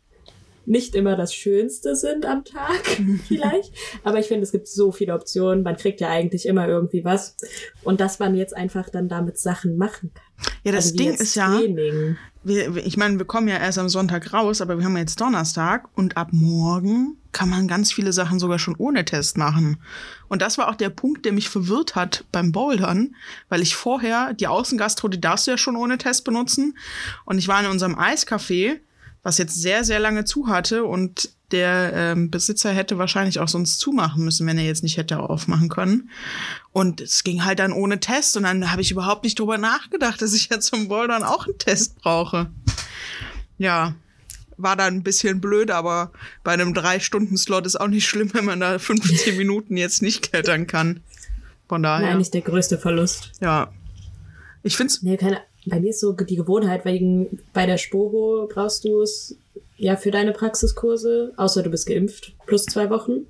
nicht 0.67 0.95
immer 0.95 1.15
das 1.15 1.34
Schönste 1.34 1.95
sind 1.95 2.25
am 2.25 2.43
Tag, 2.43 2.84
vielleicht. 3.27 3.72
Aber 4.03 4.19
ich 4.19 4.27
finde, 4.27 4.43
es 4.43 4.51
gibt 4.51 4.67
so 4.67 4.91
viele 4.91 5.13
Optionen. 5.13 5.63
Man 5.63 5.77
kriegt 5.77 6.01
ja 6.01 6.10
eigentlich 6.10 6.45
immer 6.45 6.67
irgendwie 6.67 7.03
was. 7.05 7.38
Und 7.84 8.00
dass 8.00 8.19
man 8.19 8.36
jetzt 8.36 8.55
einfach 8.55 8.89
dann 8.89 9.07
damit 9.10 9.38
Sachen 9.38 9.77
machen 9.77 10.12
kann. 10.13 10.24
Ja, 10.63 10.72
das 10.72 10.86
also 10.88 10.98
Ding 10.98 11.13
ist 11.13 11.36
ja, 11.36 11.55
Training. 11.57 12.17
wir- 12.43 12.75
ich 12.86 12.98
meine, 12.98 13.17
wir 13.17 13.25
kommen 13.25 13.48
ja 13.48 13.57
erst 13.57 13.77
am 13.79 13.88
Sonntag 13.89 14.34
raus, 14.34 14.60
aber 14.62 14.77
wir 14.77 14.86
haben 14.86 14.98
jetzt 14.98 15.22
Donnerstag 15.22 15.88
und 15.95 16.17
ab 16.17 16.29
morgen 16.31 17.17
kann 17.31 17.50
man 17.50 17.67
ganz 17.67 17.91
viele 17.91 18.13
Sachen 18.13 18.39
sogar 18.39 18.60
schon 18.60 18.75
ohne 18.77 19.03
Test 19.05 19.38
machen. 19.38 19.77
Und 20.29 20.41
das 20.41 20.57
war 20.57 20.69
auch 20.69 20.75
der 20.75 20.89
Punkt, 20.89 21.25
der 21.25 21.34
mich 21.34 21.50
verwirrt 21.50 21.95
hat 21.95 22.24
beim 22.31 22.51
Bouldern, 22.53 23.15
weil 23.50 23.62
ich 23.62 23.75
vorher, 23.75 24.34
die 24.34 24.48
Außengastro, 24.48 25.07
die 25.10 25.19
darfst 25.22 25.45
du 25.48 25.51
ja 25.51 25.57
schon 25.57 25.75
ohne 25.75 25.98
Test 25.98 26.24
benutzen. 26.24 26.77
Und 27.25 27.38
ich 27.38 27.48
war 27.50 27.62
in 27.63 27.69
unserem 27.69 27.95
Eiscafé, 27.98 28.79
was 29.25 29.39
jetzt 29.39 29.60
sehr, 29.60 29.84
sehr 29.84 30.00
lange 30.00 30.24
zu 30.24 30.48
hatte 30.48 30.86
und 30.86 31.32
der 31.50 31.94
ähm, 31.96 32.29
Besitzer 32.29 32.72
hätte 32.72 33.00
wahrscheinlich 33.00 33.39
auch 33.39 33.48
sonst 33.48 33.79
zumachen 33.79 34.24
müssen, 34.24 34.46
wenn 34.46 34.60
er 34.60 34.65
jetzt 34.65 34.84
nicht 34.84 34.98
hätte 34.98 35.20
aufmachen 35.20 35.67
können. 35.67 36.12
Und 36.74 37.01
es 37.01 37.24
ging 37.24 37.44
halt 37.44 37.58
dann 37.58 37.72
ohne 37.74 38.00
Test 38.00 38.38
und 38.38 38.44
dann 38.44 38.72
habe 38.72 38.84
ich 38.84 38.91
überhaupt 38.91 39.24
nicht 39.24 39.39
drüber 39.39 39.58
nachgedacht, 39.58 40.22
dass 40.22 40.36
ich 40.36 40.50
ja 40.50 40.60
zum 40.60 40.89
Bouldern 40.89 41.24
auch 41.24 41.48
einen 41.48 41.58
Test 41.58 41.96
brauche. 42.01 42.51
Ja, 43.58 43.96
war 44.58 44.75
dann 44.75 44.98
ein 44.98 45.03
bisschen 45.03 45.41
blöd, 45.41 45.72
aber 45.72 46.12
bei 46.44 46.51
einem 46.51 46.75
Drei-Stunden-Slot 46.75 47.65
ist 47.65 47.82
auch 47.82 47.88
nicht 47.88 48.08
schlimm, 48.08 48.32
wenn 48.36 48.46
man 48.46 48.60
da 48.60 48.77
15 48.77 49.38
Minuten 49.38 49.75
jetzt 49.75 50.03
nicht 50.03 50.29
klettern 50.29 50.67
kann. 50.67 51.01
Von 51.67 51.82
daher, 51.82 52.13
nicht 52.15 52.36
der 52.36 52.41
größte 52.41 52.77
Verlust. 52.77 53.32
ja. 53.41 53.72
Ich 54.62 54.77
find's, 54.77 55.01
Nee, 55.01 55.17
keine, 55.17 55.41
bei 55.65 55.79
mir 55.79 55.89
ist 55.89 56.00
so 56.00 56.13
die 56.13 56.36
Gewohnheit, 56.36 56.86
wegen 56.86 57.39
bei 57.53 57.65
der 57.65 57.77
Spoho 57.77 58.48
brauchst 58.51 58.86
du 58.86 59.01
es 59.01 59.36
ja 59.77 59.95
für 59.95 60.12
deine 60.12 60.31
Praxiskurse, 60.31 61.34
außer 61.38 61.63
du 61.63 61.69
bist 61.69 61.88
geimpft, 61.88 62.34
plus 62.45 62.65
zwei 62.65 62.89
Wochen. 62.89 63.25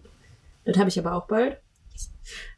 Das 0.65 0.77
habe 0.77 0.89
ich 0.89 0.99
aber 0.99 1.13
auch 1.13 1.27
bald. 1.27 1.57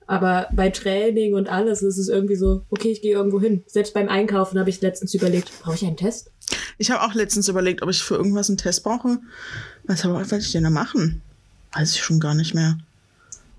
Aber 0.08 0.48
bei 0.54 0.70
Training 0.70 1.34
und 1.34 1.50
alles 1.50 1.82
ist 1.84 1.98
es 1.98 2.08
irgendwie 2.08 2.38
so, 2.38 2.64
okay, 2.70 2.92
ich 2.92 3.02
gehe 3.02 3.14
irgendwo 3.14 3.42
hin. 3.42 3.64
Selbst 3.68 3.94
beim 3.94 4.08
Einkaufen 4.08 4.58
habe 4.58 4.70
ich 4.70 4.82
letztens 4.82 5.14
überlegt, 5.14 5.52
brauche 5.62 5.76
ich 5.76 5.86
einen 5.86 5.98
Test? 5.98 6.32
ich 6.78 6.92
habe 6.92 7.04
auch 7.04 7.14
letztens 7.14 7.48
überlegt, 7.48 7.82
ob 7.82 7.90
ich 7.90 8.02
für 8.02 8.16
irgendwas 8.16 8.50
einen 8.50 8.58
Test 8.58 8.84
brauche. 8.84 9.20
Was 9.86 10.04
werde 10.04 10.38
ich 10.38 10.52
denn 10.52 10.64
da 10.64 10.70
machen? 10.70 11.22
Weiß 11.74 11.92
ich 11.94 12.04
schon 12.04 12.20
gar 12.20 12.36
nicht 12.36 12.54
mehr. 12.54 12.78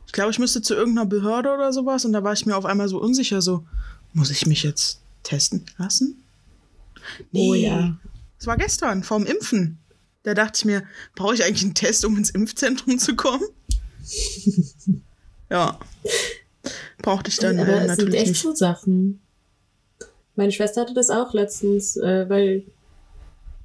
Ich 0.07 0.13
glaube, 0.13 0.31
ich 0.31 0.39
müsste 0.39 0.63
zu 0.63 0.75
irgendeiner 0.75 1.07
Behörde 1.07 1.53
oder 1.53 1.73
sowas 1.73 2.05
und 2.05 2.13
da 2.13 2.23
war 2.23 2.33
ich 2.33 2.47
mir 2.47 2.57
auf 2.57 2.65
einmal 2.65 2.89
so 2.89 2.99
unsicher, 3.01 3.43
so, 3.43 3.65
muss 4.15 4.31
ich 4.31 4.47
mich 4.47 4.63
jetzt 4.63 5.01
testen 5.29 5.65
lassen? 5.79 6.23
Oh 7.35 7.55
ja. 7.55 7.97
Das 8.39 8.47
war 8.47 8.57
gestern, 8.57 9.03
vorm 9.03 9.27
Impfen. 9.27 9.79
Da 10.23 10.35
dachte 10.35 10.59
ich 10.59 10.65
mir, 10.65 10.83
brauche 11.15 11.35
ich 11.35 11.45
eigentlich 11.45 11.63
einen 11.65 11.75
Test, 11.75 12.05
um 12.05 12.17
ins 12.17 12.31
Impfzentrum 12.31 12.99
zu 12.99 13.15
kommen? 13.17 13.45
ja. 15.51 15.79
Brauchte 17.03 17.31
ich 17.31 17.37
dann 17.39 17.59
Aber 17.59 17.69
äh, 17.69 17.75
es 17.75 17.81
sind 17.81 17.89
natürlich 17.89 18.15
echt 18.21 18.27
nicht. 18.29 18.43
so 18.43 18.55
Sachen. 18.55 19.21
Meine 20.37 20.53
Schwester 20.53 20.83
hatte 20.83 20.95
das 20.95 21.11
auch 21.11 21.33
letztens, 21.35 21.97
äh, 21.97 22.29
weil 22.29 22.65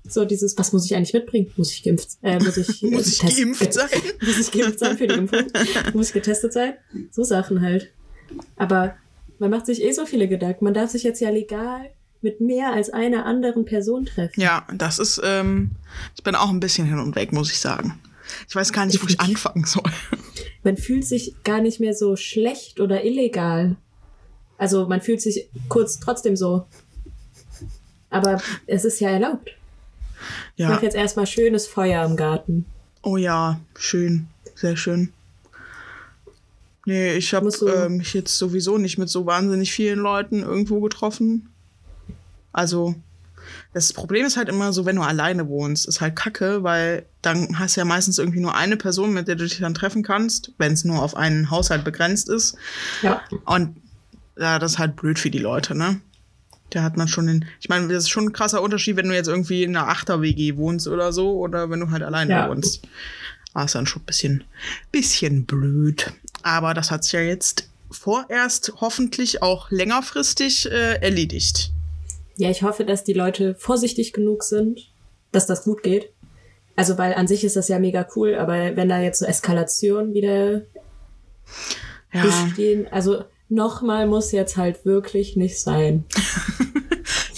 so 0.08 0.25
dieses, 0.25 0.58
was 0.58 0.74
muss 0.74 0.86
ich 0.86 0.96
eigentlich 0.96 1.13
mitbringen? 1.13 1.51
Muss 1.55 1.72
ich 1.72 1.84
geimpft, 1.84 2.10
äh, 2.22 2.39
muss 2.39 2.58
ich, 2.58 2.84
äh, 2.84 2.88
Muss 2.91 3.08
ich 3.08 3.20
geimpft 3.20 3.74
sein? 3.74 3.89
muss 4.22 4.38
ich 4.38 4.51
geimpft 4.51 4.79
sein 4.79 4.98
für 4.98 5.08
die 5.08 5.15
Impfung? 5.15 5.46
muss 5.93 6.08
ich 6.08 6.13
getestet 6.13 6.53
sein? 6.53 6.74
So 7.12 7.24
Sachen 7.24 7.62
halt. 7.62 7.91
Aber 8.55 8.96
man 9.40 9.50
macht 9.50 9.66
sich 9.66 9.82
eh 9.84 9.92
so 9.92 10.06
viele 10.06 10.28
Gedanken. 10.28 10.66
Man 10.66 10.74
darf 10.74 10.92
sich 10.92 11.04
jetzt 11.04 11.20
ja 11.20 11.30
legal 11.30 11.90
mit 12.22 12.40
mehr 12.40 12.72
als 12.74 12.90
einer 12.90 13.25
anderen 13.25 13.66
Person 13.66 14.06
treffen. 14.06 14.40
Ja, 14.40 14.66
das 14.74 15.00
ist, 15.00 15.20
ähm, 15.24 15.72
ich 16.16 16.24
bin 16.24 16.36
auch 16.36 16.50
ein 16.50 16.60
bisschen 16.62 16.86
hin 16.88 17.00
und 17.00 17.16
weg, 17.16 17.34
muss 17.34 17.52
ich 17.52 17.60
sagen. 17.60 18.00
Ich 18.48 18.56
weiß 18.56 18.72
gar 18.72 18.86
nicht, 18.86 19.02
wo 19.04 19.08
ich 19.08 19.20
anfangen 19.20 19.66
soll. 19.66 19.84
Man 20.63 20.78
fühlt 20.78 21.06
sich 21.06 21.36
gar 21.44 21.60
nicht 21.60 21.80
mehr 21.82 21.94
so 21.94 22.16
schlecht 22.16 22.80
oder 22.80 23.04
illegal. 23.04 23.75
Also 24.58 24.88
man 24.88 25.02
fühlt 25.02 25.22
sich 25.22 25.50
kurz 25.68 26.00
trotzdem 26.00 26.38
so. 26.38 26.66
Aber 28.10 28.42
es 28.66 28.86
ist 28.86 29.02
ja 29.02 29.10
erlaubt. 29.10 29.50
Ich 30.56 30.62
Ja. 30.62 30.70
mache 30.70 30.86
jetzt 30.86 30.96
erstmal 30.96 31.28
schönes 31.28 31.68
Feuer 31.68 32.06
im 32.06 32.16
Garten. 32.16 32.66
Oh 33.02 33.18
ja, 33.18 33.60
schön. 33.78 34.28
Sehr 34.56 34.78
schön. 34.78 35.12
Nee, 36.86 37.13
ich 37.16 37.34
habe 37.34 37.48
äh, 37.50 37.90
mich 37.90 38.13
jetzt 38.13 38.38
sowieso 38.38 38.78
nicht 38.78 38.98
mit 38.98 39.10
so 39.10 39.25
wahnsinnig 39.25 39.72
vielen 39.72 40.00
Leuten 40.00 40.44
irgendwo 40.44 40.82
getroffen. 40.82 41.50
Also, 42.52 42.96
das 43.74 43.94
Problem 43.94 44.25
ist 44.25 44.38
halt 44.38 44.50
immer 44.50 44.74
so, 44.74 44.86
wenn 44.86 44.98
du 44.98 45.02
alleine 45.02 45.48
wohnst, 45.48 45.88
ist 45.88 46.02
halt 46.02 46.16
kacke, 46.16 46.63
weil 46.63 47.06
dann 47.22 47.58
hast 47.58 47.75
du 47.75 47.82
ja 47.82 47.86
meistens 47.86 48.18
irgendwie 48.20 48.40
nur 48.42 48.56
eine 48.56 48.78
Person, 48.78 49.13
mit 49.13 49.28
der 49.28 49.36
du 49.36 49.46
dich 49.46 49.60
dann 49.60 49.74
treffen 49.74 50.04
kannst, 50.04 50.52
wenn 50.58 50.74
es 50.74 50.84
nur 50.84 51.02
auf 51.02 51.16
einen 51.16 51.50
Haushalt 51.50 51.84
begrenzt 51.84 52.30
ist. 52.30 52.56
Ja. 53.02 53.22
Und 53.46 53.78
ja, 54.38 54.60
das 54.60 54.74
ist 54.74 54.80
halt 54.80 54.96
blöd 54.96 55.20
für 55.20 55.30
die 55.32 55.40
Leute, 55.40 55.75
ne? 55.75 56.00
Da 56.70 56.82
hat 56.84 56.98
man 56.98 57.08
schon 57.08 57.28
den. 57.28 57.46
Ich 57.62 57.70
meine, 57.70 57.88
das 57.88 58.04
ist 58.04 58.10
schon 58.10 58.25
ein 58.25 58.34
krasser 58.34 58.62
Unterschied, 58.62 58.96
wenn 58.98 59.08
du 59.08 59.13
jetzt 59.13 59.28
irgendwie 59.28 59.63
in 59.63 59.75
einer 59.75 59.88
Achter-WG 59.90 60.58
wohnst 60.58 60.88
oder 60.88 61.13
so, 61.13 61.38
oder 61.38 61.70
wenn 61.70 61.80
du 61.80 61.92
halt 61.92 62.04
alleine 62.04 62.32
Ja. 62.34 62.50
wohnst. 62.50 62.82
War 63.54 63.66
es 63.66 63.74
dann 63.74 63.86
schon 63.86 64.02
ein 64.02 64.06
bisschen, 64.06 64.44
bisschen 64.92 65.46
blöd. 65.46 66.12
Aber 66.44 66.74
das 66.74 66.92
hat 66.92 67.04
sich 67.04 67.14
ja 67.14 67.22
jetzt 67.22 67.70
vorerst 67.90 68.74
hoffentlich 68.82 69.42
auch 69.42 69.72
längerfristig 69.72 70.70
äh, 70.70 70.96
erledigt. 71.02 71.72
Ja, 72.38 72.50
ich 72.50 72.64
hoffe, 72.64 72.86
dass 72.86 73.04
die 73.04 73.14
Leute 73.14 73.56
vorsichtig 73.56 74.14
genug 74.14 74.44
sind, 74.44 74.92
dass 75.32 75.46
das 75.46 75.64
gut 75.64 75.84
geht. 75.84 76.10
Also, 76.76 76.98
weil 76.98 77.14
an 77.14 77.28
sich 77.28 77.44
ist 77.44 77.56
das 77.56 77.68
ja 77.68 77.78
mega 77.78 78.08
cool, 78.16 78.36
aber 78.36 78.76
wenn 78.76 78.90
da 78.90 79.00
jetzt 79.00 79.20
so 79.20 79.26
Eskalationen 79.26 80.14
wieder 80.14 80.64
Ja, 82.12 82.24
bestehen, 82.24 82.88
also 82.92 83.24
nochmal 83.50 84.08
muss 84.08 84.32
jetzt 84.32 84.58
halt 84.58 84.84
wirklich 84.86 85.36
nicht 85.36 85.60
sein. 85.60 86.06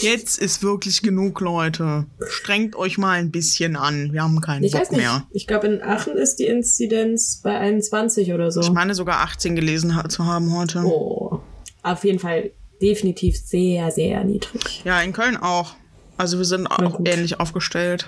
jetzt 0.05 0.37
ist 0.37 0.63
wirklich 0.63 1.01
genug, 1.01 1.41
Leute. 1.41 2.05
Strengt 2.27 2.75
euch 2.75 2.97
mal 2.97 3.19
ein 3.19 3.31
bisschen 3.31 3.75
an. 3.75 4.13
Wir 4.13 4.23
haben 4.23 4.39
keinen 4.41 4.63
Ich 4.63 4.71
Bock 4.71 4.91
mehr. 4.91 5.27
Ich 5.31 5.47
glaube, 5.47 5.67
in 5.67 5.81
Aachen 5.81 6.15
ist 6.15 6.37
die 6.37 6.45
Inzidenz 6.45 7.41
bei 7.43 7.57
21 7.57 8.31
oder 8.33 8.51
so. 8.51 8.61
Ich 8.61 8.71
meine 8.71 8.95
sogar 8.95 9.21
18 9.21 9.55
gelesen 9.55 9.93
zu 10.09 10.25
haben 10.25 10.55
heute. 10.55 10.83
oh. 10.85 11.41
Auf 11.83 12.03
jeden 12.03 12.17
Fall 12.17 12.51
definitiv 12.81 13.37
sehr, 13.37 13.91
sehr 13.91 14.23
niedrig. 14.23 14.81
Ja, 14.85 15.01
in 15.01 15.13
Köln 15.13 15.37
auch. 15.37 15.75
Also 16.17 16.37
wir 16.37 16.45
sind 16.45 16.67
auch 16.67 16.99
ähnlich 17.05 17.39
aufgestellt. 17.39 18.07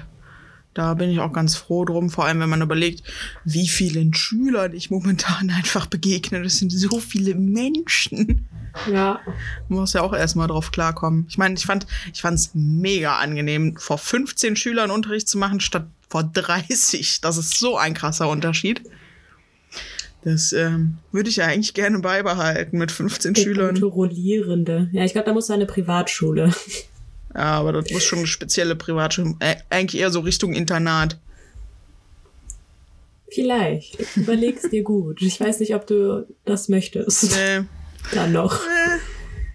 Da 0.73 0.93
bin 0.93 1.09
ich 1.09 1.19
auch 1.19 1.33
ganz 1.33 1.55
froh 1.55 1.85
drum, 1.85 2.09
vor 2.09 2.25
allem 2.25 2.39
wenn 2.39 2.49
man 2.49 2.61
überlegt, 2.61 3.03
wie 3.45 3.67
vielen 3.67 4.13
Schülern 4.13 4.73
ich 4.73 4.91
momentan 4.91 5.49
einfach 5.55 5.87
begegne. 5.87 6.41
Das 6.43 6.57
sind 6.57 6.71
so 6.71 6.99
viele 6.99 7.35
Menschen. 7.35 8.47
Ja. 8.91 9.19
Man 9.69 9.79
muss 9.79 9.93
ja 9.93 10.01
auch 10.01 10.13
erstmal 10.13 10.47
drauf 10.47 10.71
klarkommen. 10.71 11.25
Ich 11.29 11.37
meine, 11.37 11.55
ich 11.55 11.65
fand 11.65 11.87
ich 12.13 12.21
fand's 12.21 12.51
mega 12.53 13.17
angenehm, 13.17 13.75
vor 13.77 13.97
15 13.97 14.55
Schülern 14.55 14.91
Unterricht 14.91 15.27
zu 15.27 15.37
machen, 15.37 15.59
statt 15.59 15.87
vor 16.09 16.23
30. 16.23 17.21
Das 17.21 17.37
ist 17.37 17.59
so 17.59 17.77
ein 17.77 17.93
krasser 17.93 18.29
Unterschied. 18.29 18.81
Das 20.23 20.51
ähm, 20.51 20.97
würde 21.11 21.29
ich 21.29 21.37
ja 21.37 21.45
eigentlich 21.45 21.73
gerne 21.73 21.99
beibehalten 21.99 22.77
mit 22.77 22.91
15 22.91 23.33
Der 23.33 23.41
Schülern. 23.41 23.75
gute 23.75 23.85
Rollierende. 23.85 24.89
Ja, 24.91 25.05
ich 25.05 25.13
glaube, 25.13 25.25
da 25.27 25.33
muss 25.33 25.49
eine 25.49 25.65
Privatschule. 25.65 26.51
Ja, 27.33 27.43
aber 27.59 27.71
das 27.71 27.91
muss 27.91 28.03
schon 28.03 28.19
eine 28.19 28.27
spezielle 28.27 28.75
Privatschule, 28.75 29.35
äh, 29.39 29.55
eigentlich 29.69 30.01
eher 30.01 30.09
so 30.11 30.21
Richtung 30.21 30.53
Internat. 30.53 31.17
Vielleicht. 33.29 33.97
Überleg's 34.15 34.69
dir 34.69 34.83
gut. 34.83 35.21
Ich 35.21 35.39
weiß 35.39 35.59
nicht, 35.59 35.75
ob 35.75 35.85
du 35.85 36.25
das 36.45 36.69
möchtest. 36.69 37.35
Nee. 37.35 37.65
Dann 38.13 38.31
noch. 38.31 38.59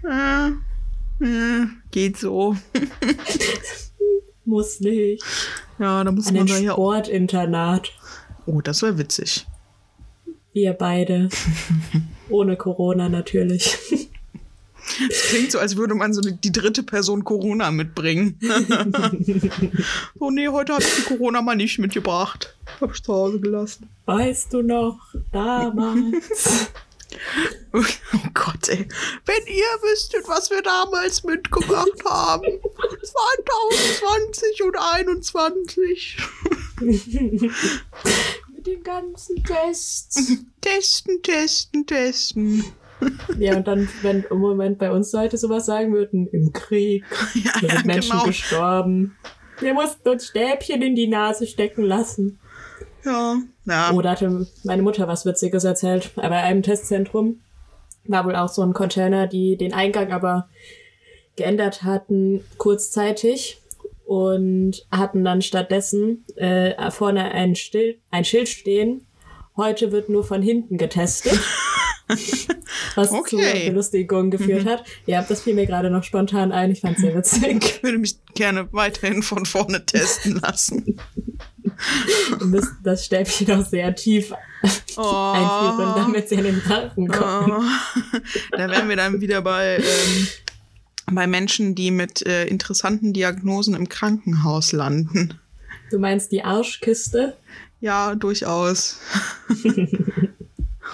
Äh, 0.05 0.49
äh, 1.25 1.67
geht 1.91 2.17
so. 2.19 2.57
Muss 4.45 4.81
nicht. 4.81 5.23
Ja, 5.79 6.03
da 6.03 6.11
muss 6.11 6.29
An 6.29 6.35
man 6.35 6.47
da 6.47 6.59
ja. 6.59 6.73
Sportinternat. 6.73 7.93
Oh, 8.47 8.61
das 8.61 8.83
wäre 8.83 8.99
witzig. 8.99 9.47
Wir 10.53 10.73
beide. 10.73 11.29
Ohne 12.29 12.57
Corona 12.57 13.09
natürlich. 13.09 13.79
Das 15.09 15.23
klingt 15.29 15.53
so, 15.53 15.59
als 15.61 15.77
würde 15.77 15.95
man 15.95 16.13
so 16.13 16.21
die, 16.21 16.33
die 16.33 16.51
dritte 16.51 16.83
Person 16.83 17.25
Corona 17.25 17.71
mitbringen. 17.71 18.39
oh 20.19 20.31
nee, 20.31 20.49
heute 20.49 20.75
habe 20.75 20.83
ich 20.83 20.95
die 20.97 21.03
Corona 21.03 21.41
mal 21.41 21.55
nicht 21.55 21.79
mitgebracht. 21.79 22.57
Hab 22.81 22.93
ich 22.93 23.03
zu 23.03 23.13
Hause 23.13 23.41
gelassen. 23.41 23.89
Weißt 24.07 24.53
du 24.53 24.63
noch, 24.63 24.99
damals. 25.31 26.69
Oh 27.75 27.83
Gott, 28.35 28.69
ey. 28.69 28.87
Wenn 29.25 29.47
ihr 29.47 29.65
wüsstet, 29.83 30.29
was 30.29 30.51
wir 30.51 30.63
damals 30.63 31.25
mitgemacht 31.25 32.05
haben. 32.05 32.61
2020 33.03 34.63
und 34.65 34.77
21. 34.79 36.19
Mit 38.55 38.67
den 38.67 38.83
ganzen 38.83 39.43
Tests. 39.45 40.39
Testen, 40.61 41.23
testen, 41.23 41.87
testen. 41.87 42.65
Ja, 43.39 43.57
und 43.57 43.67
dann, 43.67 43.89
wenn 44.03 44.25
im 44.31 44.39
Moment 44.39 44.79
bei 44.79 44.91
uns 44.93 45.13
Leute 45.13 45.37
sowas 45.37 45.67
sagen 45.67 45.93
würden, 45.93 46.29
im 46.29 46.53
Krieg, 46.53 47.05
Ja, 47.35 47.53
da 47.61 47.67
ja 47.67 47.77
sind 47.77 47.87
Menschen 47.87 48.11
genau. 48.13 48.25
gestorben. 48.25 49.17
Wir 49.61 49.75
mussten 49.75 50.09
uns 50.09 50.27
Stäbchen 50.29 50.83
in 50.83 50.95
die 50.95 51.09
Nase 51.09 51.47
stecken 51.47 51.85
lassen. 51.85 52.39
Ja. 53.05 53.37
ja. 53.65 53.93
Da 53.93 54.11
hatte 54.11 54.47
meine 54.65 54.83
Mutter 54.83 55.09
was 55.09 55.27
Witziges 55.27 55.65
erzählt. 55.65 56.13
Bei 56.15 56.31
einem 56.31 56.63
Testzentrum 56.63 57.41
war 58.05 58.25
wohl 58.25 58.37
auch 58.37 58.49
so 58.49 58.63
ein 58.63 58.73
Container, 58.73 59.27
die 59.27 59.57
den 59.57 59.73
Eingang 59.73 60.13
aber 60.13 60.49
geändert 61.37 61.83
hatten 61.83 62.45
kurzzeitig 62.59 63.59
und 64.05 64.87
hatten 64.91 65.25
dann 65.25 65.43
stattdessen 65.43 66.25
äh, 66.37 66.91
vorne 66.91 67.33
ein, 67.33 67.55
Still 67.55 67.99
ein 68.11 68.25
Schild 68.25 68.49
stehen. 68.49 69.07
Heute 69.57 69.93
wird 69.93 70.09
nur 70.09 70.25
von 70.25 70.43
hinten 70.43 70.79
getestet. 70.79 71.39
Was 72.95 73.11
Okay. 73.11 73.53
zur 73.63 73.71
Belustigung 73.71 74.31
geführt 74.31 74.67
hat. 74.67 74.85
Ja, 75.07 75.23
das 75.23 75.43
fiel 75.43 75.55
mir 75.55 75.67
gerade 75.67 75.91
noch 75.91 76.05
spontan 76.05 76.53
ein. 76.53 76.71
Ich 76.71 76.81
fand 76.81 76.99
sehr 76.99 77.15
witzig. 77.15 77.63
Ich 77.65 77.83
würde 77.83 77.99
mich 77.99 78.17
gerne 78.35 78.69
weiterhin 78.73 79.23
von 79.23 79.47
vorne 79.47 79.85
testen 79.85 80.41
lassen. 80.41 80.99
Müssen 82.41 82.79
das 82.83 83.05
Stäbchen 83.07 83.51
auch 83.53 83.67
sehr 83.67 83.95
tief 83.95 84.33
Oh. 84.97 85.33
einführen, 85.35 85.95
damit 85.97 86.29
sie 86.29 86.37
an 86.37 86.45
den 86.45 86.69
Haken 86.69 87.09
kommen. 87.09 87.53
Oh. 87.53 88.19
Da 88.53 88.69
wären 88.71 88.89
wir 88.89 88.97
dann 88.97 89.21
wieder 89.21 89.43
bei, 89.43 89.79
ähm, 89.79 90.27
bei 91.13 91.27
Menschen, 91.27 91.75
die 91.75 91.91
mit 91.91 92.25
äh, 92.27 92.45
interessanten 92.47 93.13
Diagnosen 93.13 93.75
im 93.75 93.89
Krankenhaus 93.89 94.73
landen. 94.73 95.35
Du 95.91 95.99
meinst 95.99 96.31
die 96.31 96.45
Arschkiste? 96.45 97.37
Ja, 97.81 98.15
durchaus. 98.15 98.99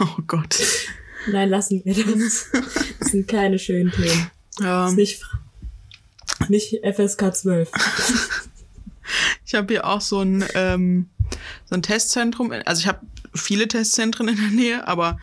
oh 0.01 0.23
Gott. 0.27 0.59
Nein, 1.31 1.49
lassen 1.51 1.83
wir 1.85 1.95
das. 1.95 2.47
Das 2.99 3.13
sind 3.13 3.29
keine 3.29 3.59
schönen 3.59 3.93
Themen. 3.93 4.31
Das 4.57 4.65
Ja, 4.65 4.89
ist 4.89 4.97
nicht, 4.97 5.23
nicht 6.49 6.81
FSK 6.85 7.35
12. 7.35 7.71
ich 9.47 9.55
habe 9.55 9.73
hier 9.73 9.87
auch 9.87 10.01
so 10.01 10.21
ein, 10.21 10.45
ähm, 10.55 11.09
so 11.65 11.77
ein 11.77 11.83
Testzentrum. 11.83 12.53
Also 12.65 12.81
ich 12.81 12.87
habe 12.87 13.01
viele 13.35 13.69
Testzentren 13.69 14.29
in 14.29 14.37
der 14.37 14.51
Nähe, 14.51 14.89
aber 14.89 15.19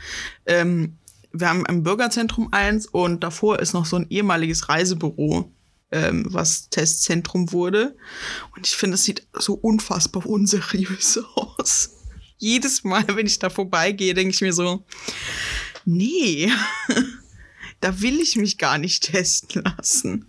ähm, 0.46 0.98
wir 1.32 1.50
haben 1.50 1.66
im 1.66 1.84
Bürgerzentrum 1.84 2.50
eins 2.54 2.86
und 2.88 3.24
davor 3.24 3.60
ist 3.60 3.74
noch 3.74 3.86
so 3.86 3.98
ein 3.98 4.08
ehemaliges 4.10 4.70
Reisebüro, 4.70 5.52
ähm, 5.92 6.26
was 6.30 6.70
Testzentrum 6.70 7.52
wurde. 7.52 7.96
Und 8.56 8.66
ich 8.66 8.76
finde, 8.76 8.96
es 8.96 9.04
sieht 9.04 9.28
so 9.38 9.54
unfassbar 9.54 10.26
unseriös 10.26 11.20
aus. 11.36 11.92
Jedes 12.38 12.84
Mal, 12.84 13.04
wenn 13.10 13.28
ich 13.28 13.40
da 13.40 13.50
vorbeigehe, 13.50 14.14
denke 14.14 14.34
ich 14.34 14.42
mir 14.42 14.54
so, 14.54 14.86
nee, 15.86 16.50
da 17.80 18.02
will 18.02 18.20
ich 18.20 18.36
mich 18.36 18.58
gar 18.58 18.78
nicht 18.78 19.12
testen 19.12 19.64
lassen. 19.64 20.26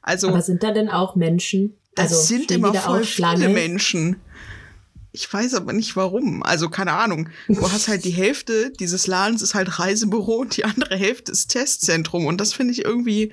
Also, 0.00 0.28
Aber 0.28 0.42
sind 0.42 0.62
da 0.62 0.72
denn 0.72 0.88
auch 0.88 1.16
Menschen? 1.16 1.74
das 1.94 2.12
also, 2.12 2.22
sind 2.22 2.50
immer 2.50 2.72
voll 2.74 3.04
viele 3.04 3.48
Menschen. 3.48 4.16
Ich 5.12 5.30
weiß 5.30 5.54
aber 5.54 5.74
nicht 5.74 5.94
warum. 5.94 6.42
Also 6.42 6.70
keine 6.70 6.92
Ahnung. 6.92 7.28
Du 7.46 7.70
hast 7.70 7.88
halt 7.88 8.04
die 8.06 8.10
Hälfte 8.10 8.70
dieses 8.70 9.06
Ladens 9.06 9.42
ist 9.42 9.54
halt 9.54 9.78
Reisebüro 9.78 10.36
und 10.36 10.56
die 10.56 10.64
andere 10.64 10.96
Hälfte 10.96 11.32
ist 11.32 11.48
Testzentrum. 11.48 12.24
Und 12.24 12.40
das 12.40 12.54
finde 12.54 12.72
ich 12.72 12.84
irgendwie 12.84 13.32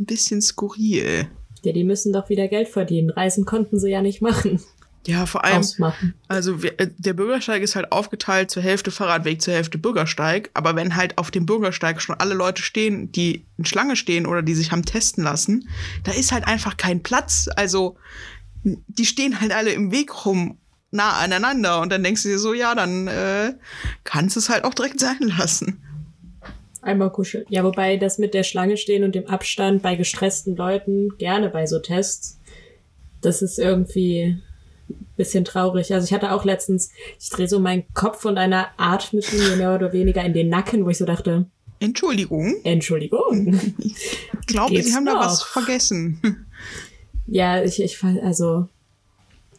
ein 0.00 0.06
bisschen 0.06 0.42
skurril. 0.42 1.28
Ja, 1.62 1.72
die 1.72 1.84
müssen 1.84 2.12
doch 2.12 2.28
wieder 2.28 2.48
Geld 2.48 2.68
verdienen. 2.68 3.10
Reisen 3.10 3.44
konnten 3.44 3.78
sie 3.78 3.90
ja 3.90 4.02
nicht 4.02 4.20
machen. 4.20 4.60
Ja, 5.06 5.26
vor 5.26 5.44
allem, 5.44 5.58
Ausmachen. 5.58 6.14
also 6.28 6.62
wir, 6.62 6.80
äh, 6.80 6.88
der 6.96 7.12
Bürgersteig 7.12 7.62
ist 7.62 7.76
halt 7.76 7.92
aufgeteilt 7.92 8.50
zur 8.50 8.62
Hälfte 8.62 8.90
Fahrradweg, 8.90 9.42
zur 9.42 9.52
Hälfte 9.52 9.76
Bürgersteig. 9.76 10.50
Aber 10.54 10.76
wenn 10.76 10.96
halt 10.96 11.18
auf 11.18 11.30
dem 11.30 11.44
Bürgersteig 11.44 12.00
schon 12.00 12.16
alle 12.18 12.34
Leute 12.34 12.62
stehen, 12.62 13.12
die 13.12 13.44
in 13.58 13.66
Schlange 13.66 13.96
stehen 13.96 14.26
oder 14.26 14.42
die 14.42 14.54
sich 14.54 14.72
haben 14.72 14.84
testen 14.84 15.22
lassen, 15.22 15.68
da 16.04 16.12
ist 16.12 16.32
halt 16.32 16.46
einfach 16.46 16.76
kein 16.76 17.02
Platz. 17.02 17.48
Also 17.54 17.96
die 18.62 19.04
stehen 19.04 19.40
halt 19.40 19.52
alle 19.52 19.72
im 19.72 19.92
Weg 19.92 20.24
rum 20.24 20.58
nah 20.90 21.18
aneinander 21.18 21.80
und 21.80 21.90
dann 21.90 22.02
denkst 22.02 22.22
du 22.22 22.28
dir 22.28 22.38
so, 22.38 22.54
ja, 22.54 22.74
dann 22.74 23.08
äh, 23.08 23.54
kannst 24.04 24.36
du 24.36 24.40
es 24.40 24.48
halt 24.48 24.64
auch 24.64 24.74
direkt 24.74 25.00
sein 25.00 25.18
lassen. 25.36 25.82
Einmal 26.80 27.10
kuscheln. 27.10 27.44
Ja, 27.48 27.64
wobei 27.64 27.96
das 27.96 28.18
mit 28.18 28.32
der 28.32 28.42
Schlange 28.42 28.76
stehen 28.76 29.04
und 29.04 29.14
dem 29.14 29.26
Abstand 29.26 29.82
bei 29.82 29.96
gestressten 29.96 30.54
Leuten, 30.54 31.16
gerne 31.18 31.48
bei 31.48 31.66
so 31.66 31.78
Tests, 31.78 32.40
das 33.22 33.42
ist 33.42 33.58
irgendwie 33.58 34.38
bisschen 35.16 35.44
traurig. 35.44 35.92
Also 35.92 36.04
ich 36.06 36.12
hatte 36.12 36.32
auch 36.32 36.44
letztens, 36.44 36.90
ich 37.20 37.30
drehe 37.30 37.48
so 37.48 37.60
meinen 37.60 37.84
Kopf 37.94 38.24
und 38.24 38.38
eine 38.38 38.66
atmet 38.78 39.32
mir 39.32 39.56
mehr 39.56 39.74
oder 39.74 39.92
weniger 39.92 40.24
in 40.24 40.32
den 40.32 40.48
Nacken, 40.48 40.84
wo 40.84 40.90
ich 40.90 40.98
so 40.98 41.04
dachte, 41.04 41.46
Entschuldigung, 41.80 42.54
Entschuldigung. 42.64 43.60
ich 43.78 44.46
glaube, 44.46 44.80
sie 44.82 44.94
haben 44.94 45.04
da 45.04 45.14
noch? 45.14 45.24
was 45.24 45.42
vergessen. 45.42 46.46
Ja, 47.26 47.62
ich, 47.62 47.82
ich 47.82 48.02
also, 48.22 48.68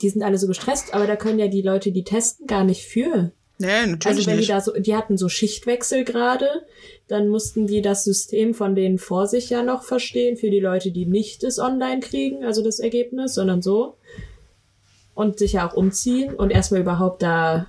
die 0.02 0.10
sind 0.10 0.24
alle 0.24 0.38
so 0.38 0.48
gestresst, 0.48 0.94
aber 0.94 1.08
da 1.08 1.16
können 1.16 1.40
ja 1.40 1.48
die 1.48 1.62
Leute, 1.62 1.92
die 1.92 2.04
testen, 2.04 2.48
gar 2.48 2.64
nicht 2.64 2.84
für. 2.86 3.32
nee, 3.58 3.86
natürlich 3.88 4.06
Also 4.06 4.26
wenn 4.28 4.34
die 4.34 4.40
nicht. 4.40 4.50
da 4.50 4.62
so, 4.62 4.74
die 4.74 4.96
hatten 4.96 5.18
so 5.18 5.30
Schichtwechsel 5.30 6.04
gerade, 6.04 6.48
dann 7.08 7.28
mussten 7.28 7.68
die 7.68 7.82
das 7.82 8.04
System 8.04 8.54
von 8.54 8.76
denen 8.76 8.98
vor 8.98 9.28
sich 9.28 9.50
ja 9.50 9.64
noch 9.64 9.84
verstehen, 9.84 10.38
für 10.38 10.50
die 10.50 10.60
Leute, 10.60 10.92
die 10.92 11.06
nicht 11.06 11.44
das 11.44 11.60
online 11.60 12.02
kriegen, 12.02 12.44
also 12.44 12.64
das 12.64 12.80
Ergebnis, 12.80 13.34
sondern 13.34 13.62
so. 13.62 13.98
Und 15.16 15.40
sich 15.40 15.54
ja 15.54 15.68
auch 15.68 15.74
umziehen 15.74 16.36
und 16.36 16.52
erstmal 16.52 16.82
überhaupt 16.82 17.24
da 17.24 17.66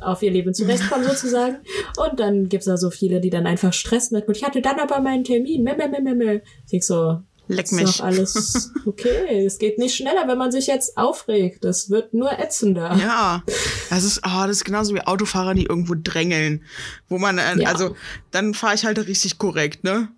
auf 0.00 0.22
ihr 0.22 0.30
Leben 0.30 0.54
zurechtkommen 0.54 1.04
sozusagen. 1.08 1.58
Und 1.98 2.18
dann 2.18 2.48
gibt's 2.48 2.66
da 2.66 2.76
so 2.78 2.90
viele, 2.90 3.20
die 3.20 3.30
dann 3.30 3.46
einfach 3.46 3.72
stressen. 3.72 4.20
Und 4.22 4.36
ich 4.36 4.42
hatte 4.42 4.62
dann 4.62 4.80
aber 4.80 5.00
meinen 5.00 5.22
Termin. 5.24 5.62
Meh, 5.62 5.76
meh, 5.76 5.88
meh, 5.88 6.00
meh, 6.00 6.14
meh. 6.14 6.40
Ich 6.64 6.70
denk 6.70 6.82
so, 6.84 7.20
Leck 7.48 7.66
ist 7.66 7.72
mich. 7.72 7.98
doch 7.98 8.04
alles 8.04 8.72
okay. 8.86 9.44
Es 9.44 9.58
geht 9.58 9.78
nicht 9.78 9.94
schneller, 9.94 10.26
wenn 10.26 10.38
man 10.38 10.50
sich 10.50 10.66
jetzt 10.66 10.96
aufregt. 10.96 11.62
Das 11.64 11.90
wird 11.90 12.14
nur 12.14 12.32
ätzender. 12.38 12.96
Ja, 12.96 13.42
das 13.90 14.02
ist, 14.04 14.22
oh, 14.26 14.42
das 14.46 14.50
ist 14.56 14.64
genauso 14.64 14.94
wie 14.94 15.02
Autofahrer, 15.02 15.52
die 15.54 15.66
irgendwo 15.66 15.94
drängeln. 16.02 16.64
Wo 17.08 17.18
man, 17.18 17.36
äh, 17.38 17.60
Ja. 17.60 17.68
also, 17.68 17.94
dann 18.30 18.54
fahre 18.54 18.74
ich 18.74 18.84
halt 18.86 18.98
richtig 19.06 19.36
korrekt, 19.38 19.84
ne? 19.84 20.08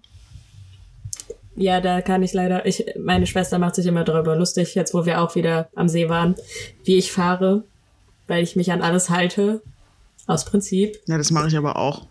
Ja, 1.58 1.80
da 1.80 2.00
kann 2.02 2.22
ich 2.22 2.32
leider, 2.32 2.66
ich, 2.66 2.84
meine 2.96 3.26
Schwester 3.26 3.58
macht 3.58 3.74
sich 3.74 3.86
immer 3.86 4.04
darüber 4.04 4.36
lustig, 4.36 4.76
jetzt 4.76 4.94
wo 4.94 5.04
wir 5.04 5.20
auch 5.20 5.34
wieder 5.34 5.68
am 5.74 5.88
See 5.88 6.08
waren, 6.08 6.36
wie 6.84 6.96
ich 6.96 7.10
fahre, 7.10 7.64
weil 8.28 8.44
ich 8.44 8.54
mich 8.54 8.70
an 8.70 8.80
alles 8.80 9.10
halte. 9.10 9.60
Aus 10.28 10.44
Prinzip. 10.44 11.00
Ja, 11.06 11.16
das 11.16 11.30
mache 11.30 11.48
ich 11.48 11.56
aber 11.56 11.76
auch. 11.76 12.06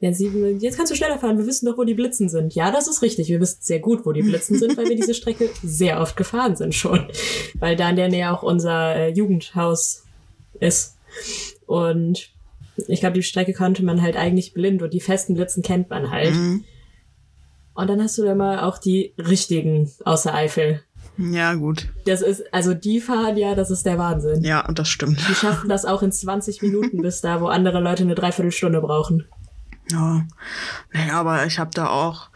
Ja, 0.00 0.12
sie, 0.12 0.28
jetzt 0.58 0.76
kannst 0.76 0.90
du 0.90 0.96
schneller 0.96 1.18
fahren, 1.18 1.38
wir 1.38 1.46
wissen 1.46 1.66
doch, 1.66 1.78
wo 1.78 1.84
die 1.84 1.94
Blitzen 1.94 2.28
sind. 2.28 2.54
Ja, 2.54 2.70
das 2.70 2.88
ist 2.88 3.00
richtig, 3.02 3.28
wir 3.28 3.40
wissen 3.40 3.58
sehr 3.60 3.78
gut, 3.78 4.04
wo 4.04 4.12
die 4.12 4.22
Blitzen 4.22 4.58
sind, 4.58 4.76
weil 4.76 4.88
wir 4.88 4.96
diese 4.96 5.14
Strecke 5.14 5.50
sehr 5.62 6.00
oft 6.00 6.16
gefahren 6.16 6.56
sind 6.56 6.74
schon. 6.74 7.06
Weil 7.54 7.76
da 7.76 7.88
in 7.90 7.96
der 7.96 8.08
Nähe 8.08 8.32
auch 8.32 8.42
unser 8.42 8.96
äh, 8.96 9.08
Jugendhaus 9.10 10.02
ist. 10.58 10.96
Und 11.66 12.30
ich 12.88 13.00
glaube, 13.00 13.14
die 13.14 13.22
Strecke 13.22 13.52
konnte 13.52 13.84
man 13.84 14.02
halt 14.02 14.16
eigentlich 14.16 14.52
blind 14.52 14.82
und 14.82 14.92
die 14.92 15.00
festen 15.00 15.34
Blitzen 15.34 15.62
kennt 15.62 15.90
man 15.90 16.10
halt. 16.10 16.34
Mhm. 16.34 16.64
Und 17.76 17.88
dann 17.88 18.02
hast 18.02 18.16
du 18.18 18.24
da 18.24 18.34
mal 18.34 18.60
auch 18.60 18.78
die 18.78 19.12
richtigen 19.18 19.90
außer 20.04 20.34
Eifel. 20.34 20.82
Ja, 21.18 21.54
gut. 21.54 21.88
Das 22.04 22.20
ist, 22.20 22.52
also 22.52 22.74
die 22.74 23.00
fahren 23.00 23.36
ja, 23.36 23.54
das 23.54 23.70
ist 23.70 23.86
der 23.86 23.98
Wahnsinn. 23.98 24.42
Ja, 24.42 24.66
und 24.66 24.78
das 24.78 24.88
stimmt. 24.88 25.18
Die 25.28 25.34
schaffen 25.34 25.68
das 25.68 25.84
auch 25.84 26.02
in 26.02 26.12
20 26.12 26.62
Minuten 26.62 27.00
bis 27.02 27.20
da, 27.20 27.40
wo 27.40 27.46
andere 27.46 27.80
Leute 27.80 28.02
eine 28.02 28.14
Dreiviertelstunde 28.14 28.80
brauchen. 28.80 29.26
Ja. 29.90 30.26
Naja, 30.92 31.20
aber 31.20 31.46
ich 31.46 31.58
habe 31.58 31.70
da 31.72 31.88
auch, 31.88 32.28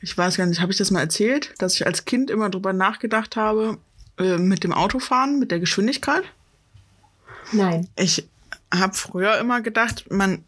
ich 0.00 0.16
weiß 0.16 0.36
gar 0.36 0.46
nicht, 0.46 0.60
habe 0.60 0.72
ich 0.72 0.78
das 0.78 0.90
mal 0.90 1.00
erzählt, 1.00 1.54
dass 1.58 1.74
ich 1.74 1.86
als 1.86 2.04
Kind 2.04 2.30
immer 2.30 2.50
drüber 2.50 2.72
nachgedacht 2.72 3.36
habe, 3.36 3.78
äh, 4.18 4.38
mit 4.38 4.64
dem 4.64 4.72
Autofahren, 4.72 5.38
mit 5.38 5.50
der 5.50 5.60
Geschwindigkeit? 5.60 6.24
Nein. 7.52 7.88
Ich 7.96 8.28
habe 8.72 8.94
früher 8.94 9.38
immer 9.38 9.60
gedacht, 9.60 10.06
man 10.10 10.44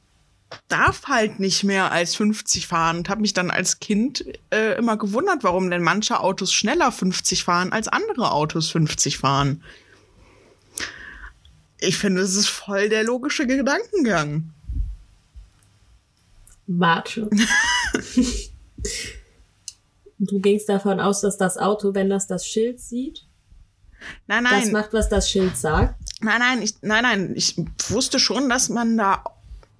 darf 0.68 1.04
halt 1.06 1.40
nicht 1.40 1.64
mehr 1.64 1.92
als 1.92 2.14
50 2.16 2.66
fahren 2.66 2.98
und 2.98 3.08
habe 3.08 3.20
mich 3.20 3.32
dann 3.32 3.50
als 3.50 3.78
Kind 3.80 4.24
äh, 4.50 4.76
immer 4.76 4.96
gewundert, 4.96 5.44
warum 5.44 5.70
denn 5.70 5.82
manche 5.82 6.20
Autos 6.20 6.52
schneller 6.52 6.92
50 6.92 7.44
fahren 7.44 7.72
als 7.72 7.88
andere 7.88 8.32
Autos 8.32 8.70
50 8.70 9.18
fahren. 9.18 9.62
Ich 11.78 11.96
finde, 11.96 12.20
das 12.22 12.34
ist 12.34 12.48
voll 12.48 12.88
der 12.88 13.04
logische 13.04 13.46
Gedankengang. 13.46 14.50
Warte. 16.66 17.28
du 20.18 20.40
gingst 20.40 20.68
davon 20.68 21.00
aus, 21.00 21.20
dass 21.20 21.36
das 21.36 21.58
Auto, 21.58 21.94
wenn 21.94 22.08
das 22.08 22.26
das 22.28 22.46
Schild 22.46 22.80
sieht, 22.80 23.26
Nein, 24.26 24.44
das 24.44 24.64
nein, 24.64 24.72
macht, 24.72 24.92
was 24.92 25.08
das 25.08 25.30
Schild 25.30 25.56
sagt. 25.56 25.94
nein, 26.20 26.38
nein, 26.38 26.62
ich, 26.62 26.74
nein, 26.82 27.02
nein, 27.02 27.32
ich 27.36 27.56
wusste 27.88 28.18
schon, 28.18 28.48
dass 28.48 28.68
man 28.68 28.96
da 28.96 29.24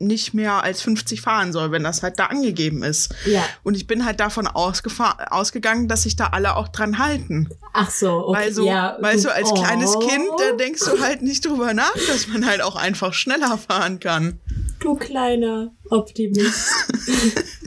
nicht 0.07 0.35
mehr 0.35 0.63
als 0.63 0.83
50 0.83 1.21
fahren 1.21 1.53
soll, 1.53 1.71
wenn 1.71 1.85
das 1.85 2.03
halt 2.03 2.19
da 2.19 2.27
angegeben 2.27 2.83
ist. 2.83 3.15
Ja. 3.27 3.45
Und 3.63 3.77
ich 3.77 3.87
bin 3.87 4.05
halt 4.05 4.21
davon 4.21 4.47
ausgegangen, 4.47 5.89
dass 5.89 6.03
sich 6.03 6.17
da 6.17 6.29
alle 6.29 6.57
auch 6.57 6.69
dran 6.69 6.99
halten. 6.99 7.49
Ach 7.73 7.91
so, 7.91 8.29
okay. 8.29 8.41
Weil 8.41 8.53
so, 8.53 8.67
ja, 8.67 8.97
weil 9.01 9.19
so 9.19 9.31
als 9.31 9.51
oh. 9.51 9.55
kleines 9.55 9.99
Kind, 9.99 10.29
da 10.39 10.57
denkst 10.57 10.83
du 10.85 11.01
halt 11.01 11.23
nicht 11.23 11.47
drüber 11.47 11.75
nach, 11.75 11.95
dass 12.09 12.29
man 12.29 12.47
halt 12.47 12.63
auch 12.63 12.77
einfach 12.77 13.15
schneller 13.15 13.59
fahren 13.59 14.01
kann. 14.01 14.41
Du 14.81 14.95
kleiner 14.95 15.73
Optimist. 15.91 16.71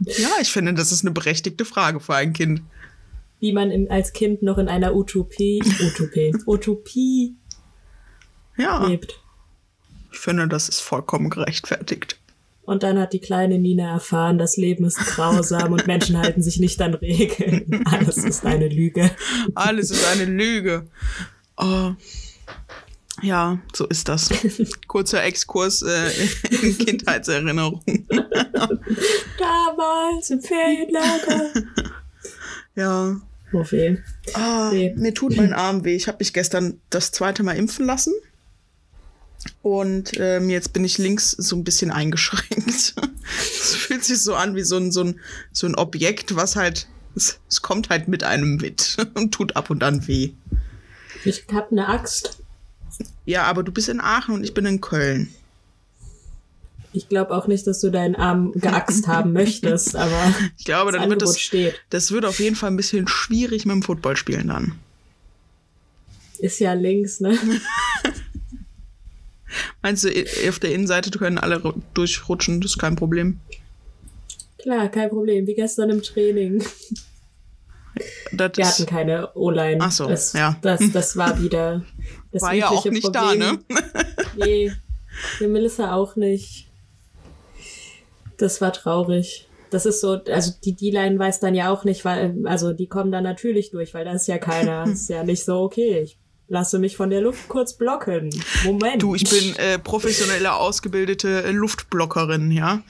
Ja, 0.00 0.28
ich 0.40 0.52
finde, 0.52 0.74
das 0.74 0.92
ist 0.92 1.04
eine 1.04 1.10
berechtigte 1.10 1.64
Frage 1.64 2.00
für 2.00 2.14
ein 2.14 2.32
Kind. 2.32 2.62
Wie 3.40 3.52
man 3.52 3.70
im, 3.70 3.90
als 3.90 4.12
Kind 4.12 4.42
noch 4.42 4.58
in 4.58 4.68
einer 4.68 4.94
Utopie, 4.94 5.62
Utopie, 5.80 6.34
Utopie 6.46 7.36
Ja, 8.56 8.86
lebt. 8.86 9.20
Ich 10.10 10.18
finde, 10.18 10.48
das 10.48 10.68
ist 10.68 10.80
vollkommen 10.80 11.30
gerechtfertigt. 11.30 12.18
Und 12.62 12.82
dann 12.82 12.98
hat 12.98 13.14
die 13.14 13.18
kleine 13.20 13.58
Nina 13.58 13.90
erfahren, 13.92 14.36
das 14.36 14.58
Leben 14.58 14.84
ist 14.84 14.98
grausam 14.98 15.72
und 15.72 15.86
Menschen 15.86 16.18
halten 16.22 16.42
sich 16.42 16.58
nicht 16.60 16.80
an 16.82 16.92
Regeln. 16.94 17.82
Alles 17.86 18.18
ist 18.18 18.44
eine 18.44 18.68
Lüge. 18.68 19.10
Alles 19.54 19.90
ist 19.90 20.06
eine 20.06 20.26
Lüge. 20.26 20.86
Oh. 21.56 21.92
Ja, 23.22 23.58
so 23.74 23.86
ist 23.86 24.08
das. 24.08 24.28
Kurzer 24.86 25.24
Exkurs 25.24 25.82
äh, 25.82 26.10
in 26.62 26.78
Kindheitserinnerung. 26.78 27.82
Damals 29.38 30.30
im 30.30 30.40
Ferienlager. 30.40 31.52
Ja. 32.74 33.20
Oh 33.52 33.64
weh. 33.70 33.96
Ah, 34.34 34.70
Nee. 34.72 34.94
Mir 34.96 35.12
tut 35.12 35.36
mein 35.36 35.52
Arm 35.52 35.84
weh. 35.84 35.96
Ich 35.96 36.06
habe 36.06 36.18
mich 36.20 36.32
gestern 36.32 36.80
das 36.90 37.10
zweite 37.10 37.42
Mal 37.42 37.56
impfen 37.56 37.86
lassen. 37.86 38.12
Und 39.62 40.12
ähm, 40.18 40.50
jetzt 40.50 40.72
bin 40.72 40.84
ich 40.84 40.98
links 40.98 41.30
so 41.30 41.56
ein 41.56 41.64
bisschen 41.64 41.90
eingeschränkt. 41.90 42.94
Es 43.30 43.74
fühlt 43.74 44.04
sich 44.04 44.22
so 44.22 44.34
an 44.34 44.54
wie 44.56 44.62
so 44.62 44.78
ein, 44.78 44.90
so 44.90 45.04
ein, 45.04 45.20
so 45.52 45.66
ein 45.66 45.74
Objekt, 45.74 46.34
was 46.34 46.56
halt, 46.56 46.88
es, 47.14 47.38
es 47.46 47.60
kommt 47.60 47.90
halt 47.90 48.08
mit 48.08 48.24
einem 48.24 48.56
mit 48.56 48.96
und 49.14 49.32
tut 49.32 49.54
ab 49.54 49.68
und 49.68 49.82
an 49.82 50.08
weh. 50.08 50.30
Ich 51.26 51.44
hab 51.52 51.70
eine 51.70 51.88
Axt. 51.88 52.38
Ja, 53.26 53.42
aber 53.44 53.62
du 53.62 53.70
bist 53.70 53.90
in 53.90 54.00
Aachen 54.00 54.34
und 54.34 54.44
ich 54.44 54.54
bin 54.54 54.64
in 54.64 54.80
Köln. 54.80 55.28
Ich 56.94 57.10
glaube 57.10 57.36
auch 57.36 57.46
nicht, 57.46 57.66
dass 57.66 57.80
du 57.80 57.90
deinen 57.90 58.16
Arm 58.16 58.52
geaxt 58.54 59.06
haben 59.08 59.34
möchtest, 59.34 59.94
aber 59.94 60.32
Ich 60.56 60.64
glaube, 60.64 60.90
das 60.92 61.02
dann 61.02 61.10
wird 61.10 61.20
das, 61.20 61.38
steht. 61.38 61.74
das 61.90 62.10
wird 62.10 62.24
auf 62.24 62.40
jeden 62.40 62.56
Fall 62.56 62.70
ein 62.70 62.76
bisschen 62.76 63.06
schwierig 63.08 63.66
mit 63.66 63.74
dem 63.74 63.82
Footballspielen 63.82 64.48
dann. 64.48 64.72
Ist 66.38 66.60
ja 66.60 66.72
links, 66.72 67.20
ne? 67.20 67.36
Meinst 69.82 70.04
du, 70.04 70.08
auf 70.48 70.58
der 70.58 70.72
Innenseite 70.74 71.10
können 71.10 71.38
alle 71.38 71.56
ru- 71.56 71.80
durchrutschen, 71.94 72.60
das 72.60 72.72
ist 72.72 72.78
kein 72.78 72.96
Problem. 72.96 73.38
Klar, 74.58 74.88
kein 74.88 75.08
Problem. 75.08 75.46
Wie 75.46 75.54
gestern 75.54 75.90
im 75.90 76.02
Training. 76.02 76.64
Das 78.32 78.52
Wir 78.56 78.66
hatten 78.66 78.86
keine 78.86 79.32
O-Line. 79.34 79.78
Ach 79.80 79.90
so, 79.92 80.06
das, 80.06 80.32
ja. 80.32 80.56
Das, 80.62 80.80
das 80.92 81.16
war 81.16 81.40
wieder 81.42 81.84
das 82.32 82.42
War 82.42 82.54
ja 82.54 82.68
auch 82.68 82.84
nicht 82.86 83.08
da, 83.14 83.28
Problem. 83.30 83.38
ne? 83.38 83.58
Nee, 84.36 84.72
die 85.40 85.46
Melissa 85.48 85.94
auch 85.94 86.14
nicht. 86.16 86.68
Das 88.36 88.60
war 88.60 88.72
traurig. 88.72 89.48
Das 89.70 89.84
ist 89.84 90.00
so, 90.00 90.12
also 90.12 90.52
die 90.64 90.74
D-Line 90.74 91.18
weiß 91.18 91.40
dann 91.40 91.54
ja 91.54 91.70
auch 91.72 91.84
nicht, 91.84 92.04
weil, 92.04 92.36
also 92.44 92.72
die 92.72 92.86
kommen 92.86 93.10
dann 93.10 93.24
natürlich 93.24 93.70
durch, 93.70 93.94
weil 93.94 94.04
da 94.04 94.12
ist 94.12 94.28
ja 94.28 94.38
keiner. 94.38 94.84
Das 94.84 94.92
ist 95.02 95.10
ja 95.10 95.24
nicht 95.24 95.44
so, 95.44 95.60
okay, 95.60 96.00
ich 96.02 96.17
lasse 96.48 96.78
mich 96.78 96.96
von 96.96 97.10
der 97.10 97.20
Luft 97.20 97.48
kurz 97.48 97.74
blocken. 97.74 98.30
Moment. 98.64 99.02
Du, 99.02 99.14
ich 99.14 99.28
bin 99.28 99.54
äh, 99.56 99.78
professionelle, 99.78 100.54
ausgebildete 100.54 101.50
Luftblockerin, 101.50 102.50
ja. 102.50 102.82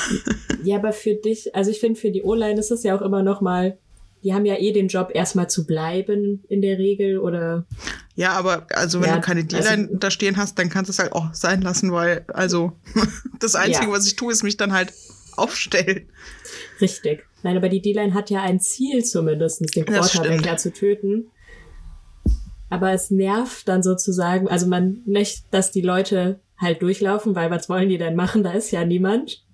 ja, 0.64 0.76
aber 0.76 0.92
für 0.92 1.14
dich, 1.14 1.54
also 1.54 1.70
ich 1.70 1.80
finde, 1.80 2.00
für 2.00 2.10
die 2.10 2.22
O-Line 2.22 2.58
ist 2.58 2.70
es 2.70 2.82
ja 2.82 2.96
auch 2.96 3.02
immer 3.02 3.22
noch 3.22 3.40
mal, 3.40 3.78
die 4.22 4.32
haben 4.32 4.46
ja 4.46 4.56
eh 4.58 4.72
den 4.72 4.88
Job, 4.88 5.10
erstmal 5.12 5.50
zu 5.50 5.66
bleiben 5.66 6.42
in 6.48 6.62
der 6.62 6.78
Regel 6.78 7.18
oder. 7.18 7.66
Ja, 8.16 8.32
aber 8.32 8.66
also 8.70 9.02
wenn 9.02 9.08
Ja, 9.10 9.16
du 9.16 9.20
keine 9.20 9.44
D-Line 9.44 9.68
also- 9.88 9.96
da 9.96 10.10
stehen 10.10 10.38
hast, 10.38 10.58
dann 10.58 10.70
kannst 10.70 10.88
du 10.88 10.92
es 10.92 10.98
halt 10.98 11.12
auch 11.12 11.34
sein 11.34 11.60
lassen, 11.60 11.92
weil, 11.92 12.24
also, 12.28 12.72
das 13.40 13.54
Einzige, 13.54 13.86
Ja. 13.86 13.92
was 13.92 14.06
ich 14.06 14.16
tue, 14.16 14.32
ist 14.32 14.42
mich 14.42 14.56
dann 14.56 14.72
halt 14.72 14.94
aufstellen. 15.36 16.08
Richtig. 16.80 17.24
Nein, 17.42 17.56
aber 17.58 17.68
die 17.68 17.82
D-Line 17.82 18.14
hat 18.14 18.30
ja 18.30 18.40
ein 18.40 18.60
Ziel 18.60 19.04
zumindest, 19.04 19.60
den 19.76 19.84
Quarterback 19.84 20.46
ja 20.46 20.56
zu 20.56 20.72
töten. 20.72 21.30
Aber 22.74 22.90
es 22.90 23.12
nervt 23.12 23.68
dann 23.68 23.84
sozusagen, 23.84 24.48
also 24.48 24.66
man 24.66 25.00
möchte, 25.06 25.42
dass 25.52 25.70
die 25.70 25.80
Leute 25.80 26.40
halt 26.58 26.82
durchlaufen, 26.82 27.36
weil 27.36 27.48
was 27.48 27.68
wollen 27.68 27.88
die 27.88 27.98
denn 27.98 28.16
machen? 28.16 28.42
Da 28.42 28.50
ist 28.50 28.72
ja 28.72 28.84
niemand. 28.84 29.44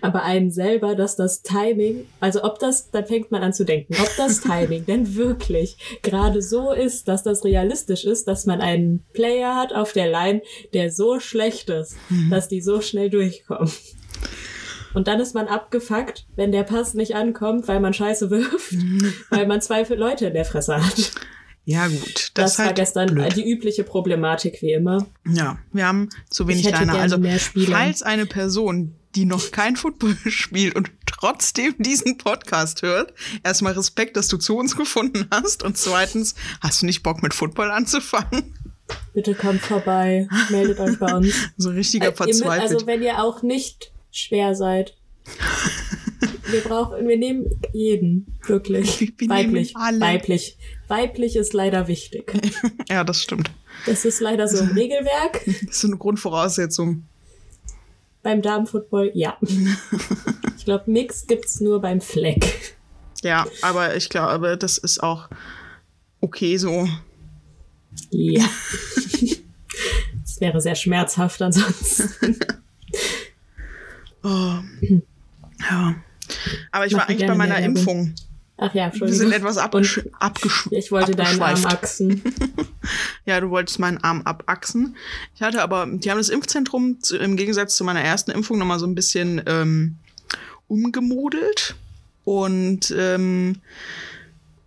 Aber 0.00 0.24
einen 0.24 0.50
selber, 0.50 0.96
dass 0.96 1.14
das 1.14 1.42
Timing, 1.42 2.08
also 2.18 2.42
ob 2.42 2.58
das, 2.58 2.90
dann 2.90 3.06
fängt 3.06 3.30
man 3.30 3.44
an 3.44 3.52
zu 3.52 3.64
denken, 3.64 3.94
ob 4.00 4.10
das 4.16 4.40
Timing 4.40 4.86
denn 4.86 5.14
wirklich 5.14 5.76
gerade 6.02 6.42
so 6.42 6.72
ist, 6.72 7.06
dass 7.06 7.22
das 7.22 7.44
realistisch 7.44 8.04
ist, 8.04 8.26
dass 8.26 8.44
man 8.44 8.60
einen 8.60 9.04
Player 9.12 9.54
hat 9.54 9.72
auf 9.72 9.92
der 9.92 10.10
Line, 10.10 10.42
der 10.72 10.90
so 10.90 11.20
schlecht 11.20 11.70
ist, 11.70 11.94
dass 12.28 12.48
die 12.48 12.60
so 12.60 12.80
schnell 12.80 13.08
durchkommen. 13.08 13.70
Und 14.94 15.06
dann 15.06 15.20
ist 15.20 15.36
man 15.36 15.46
abgefuckt, 15.46 16.26
wenn 16.34 16.50
der 16.50 16.64
Pass 16.64 16.94
nicht 16.94 17.14
ankommt, 17.14 17.68
weil 17.68 17.78
man 17.78 17.94
Scheiße 17.94 18.30
wirft, 18.30 18.74
weil 19.30 19.46
man 19.46 19.60
zwei 19.60 19.82
Leute 19.94 20.26
in 20.26 20.34
der 20.34 20.44
Fresse 20.44 20.84
hat. 20.84 21.12
Ja, 21.66 21.86
gut. 21.88 22.14
Das, 22.14 22.30
Das, 22.34 22.52
ist 22.52 22.58
war 22.58 22.66
halt 22.66 22.76
gestern 22.76 23.14
blöd. 23.14 23.34
die 23.36 23.50
übliche 23.50 23.84
Problematik, 23.84 24.60
wie 24.60 24.72
immer. 24.72 25.06
Ja, 25.26 25.58
wir 25.72 25.86
haben 25.86 26.10
zu 26.28 26.46
wenig 26.46 26.64
Liner. 26.70 26.94
Also, 26.98 27.18
falls 27.66 28.02
eine 28.02 28.26
Person, 28.26 28.94
die 29.14 29.24
noch 29.24 29.50
kein 29.50 29.76
Football 29.76 30.16
spielt 30.26 30.74
und 30.74 30.90
trotzdem 31.06 31.74
diesen 31.78 32.18
Podcast 32.18 32.82
hört, 32.82 33.14
erstmal 33.42 33.72
Respekt, 33.72 34.16
dass 34.16 34.28
du 34.28 34.36
zu 34.36 34.56
uns 34.56 34.76
gefunden 34.76 35.26
hast. 35.30 35.62
Und 35.62 35.78
zweitens, 35.78 36.34
hast 36.60 36.82
du 36.82 36.86
nicht 36.86 37.02
Bock 37.02 37.22
mit 37.22 37.32
Football 37.32 37.70
anzufangen? 37.70 38.54
Bitte 39.14 39.34
kommt 39.34 39.62
vorbei, 39.62 40.28
meldet 40.50 40.78
euch 40.78 40.98
bei 40.98 41.14
uns. 41.14 41.34
So 41.56 41.70
richtiger 41.70 42.08
Äh, 42.08 42.14
verzweifelt. 42.14 42.70
Also 42.72 42.86
wenn 42.86 43.02
ihr 43.02 43.22
auch 43.22 43.42
nicht 43.42 43.92
schwer 44.10 44.54
seid. 44.54 44.94
Wir 46.46 46.60
brauchen, 46.60 47.08
wir 47.08 47.16
nehmen 47.16 47.46
jeden, 47.72 48.38
wirklich. 48.46 49.00
Wir 49.18 49.28
Weiblich. 49.30 49.74
alle. 49.76 49.98
Weiblich. 49.98 50.58
Weiblich 50.88 51.36
ist 51.36 51.52
leider 51.52 51.88
wichtig. 51.88 52.34
ja, 52.88 53.04
das 53.04 53.22
stimmt. 53.22 53.50
Das 53.86 54.04
ist 54.04 54.20
leider 54.20 54.48
so 54.48 54.62
im 54.62 54.70
Regelwerk. 54.74 55.44
Das 55.44 55.76
ist 55.76 55.84
eine 55.84 55.96
Grundvoraussetzung. 55.96 57.04
Beim 58.22 58.42
Damenfootball, 58.42 59.10
ja. 59.14 59.36
Ich 60.56 60.66
glaube, 60.66 60.90
Mix 60.90 61.26
gibt's 61.26 61.60
nur 61.60 61.82
beim 61.82 62.00
Fleck. 62.00 62.74
Ja, 63.22 63.46
aber 63.60 63.96
ich 63.96 64.08
glaube, 64.08 64.56
das 64.56 64.78
ist 64.78 65.02
auch 65.02 65.28
okay 66.22 66.56
so. 66.56 66.88
Ja. 68.08 68.48
Das 70.22 70.40
wäre 70.40 70.62
sehr 70.62 70.74
schmerzhaft 70.74 71.42
ansonsten. 71.42 72.38
Oh. 74.22 74.54
Ja. 75.70 75.94
Aber 76.72 76.86
ich 76.86 76.92
Mach 76.92 77.00
war 77.00 77.08
eigentlich 77.10 77.28
bei 77.28 77.34
meiner 77.34 77.60
mehr 77.60 77.74
Werbung. 77.74 78.14
Ach 78.64 78.74
ja, 78.74 78.74
Wir 78.74 78.84
Entschuldigung. 78.84 79.18
sind 79.18 79.32
etwas 79.32 79.58
abgesch 79.58 80.00
abgesch 80.18 80.68
ich 80.70 80.90
wollte 80.90 81.12
deinen 81.12 81.40
Arm 81.40 81.64
achsen. 81.66 82.22
Ja, 83.26 83.40
du 83.40 83.48
wolltest 83.48 83.78
meinen 83.78 83.96
Arm 83.98 84.20
abachsen. 84.22 84.96
Ich 85.34 85.40
hatte 85.40 85.62
aber, 85.62 85.86
die 85.90 86.10
haben 86.10 86.18
das 86.18 86.28
Impfzentrum 86.28 87.00
zu, 87.00 87.16
im 87.16 87.36
Gegensatz 87.36 87.76
zu 87.76 87.84
meiner 87.84 88.02
ersten 88.02 88.30
Impfung 88.30 88.58
nochmal 88.58 88.78
so 88.78 88.86
ein 88.86 88.94
bisschen 88.94 89.42
ähm, 89.46 89.96
umgemodelt. 90.68 91.76
Und 92.24 92.94
ähm, 92.96 93.56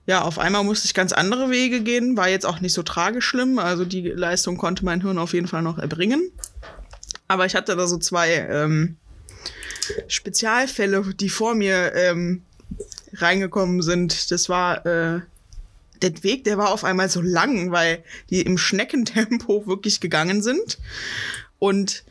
ja, 0.08 0.24
auf 0.24 0.40
einmal 0.40 0.64
musste 0.64 0.86
ich 0.86 0.96
ganz 0.96 1.12
andere 1.12 1.52
Wege 1.52 1.82
gehen. 1.82 2.18
War 2.18 2.30
jetzt 2.30 2.46
auch 2.46 2.60
nicht 2.60 2.74
so 2.74 2.82
tragisch 2.82 3.26
schlimm. 3.26 3.60
Also 3.60 3.86
die 3.86 4.02
Leistung 4.02 4.58
konnte 4.58 4.84
mein 4.84 5.02
Hirn 5.02 5.20
auf 5.20 5.34
jeden 5.34 5.48
Fall 5.48 5.62
noch 5.62 5.78
erbringen. 5.78 6.32
Aber 7.28 7.46
ich 7.46 7.56
hatte 7.56 7.76
da 7.76 7.86
so 7.86 7.98
zwei 7.98 8.34
ähm, 8.50 8.98
Spezialfälle, 10.08 11.14
die 11.14 11.30
vor 11.30 11.54
mir 11.54 11.94
ähm, 11.94 12.42
reingekommen 13.22 13.82
sind. 13.82 14.32
Das 14.32 14.50
war 14.50 14.86
äh, 14.86 15.22
der 16.02 16.24
Weg, 16.24 16.44
der 16.44 16.58
war 16.58 16.72
auf 16.72 16.84
einmal 16.84 17.10
so 17.10 17.22
lang, 17.22 17.72
weil 17.72 18.04
die 18.30 18.42
im 18.42 18.58
Schneckentempo 18.58 19.64
wirklich 19.68 20.00
gegangen 20.00 20.42
sind. 20.42 20.78
Und 21.60 22.04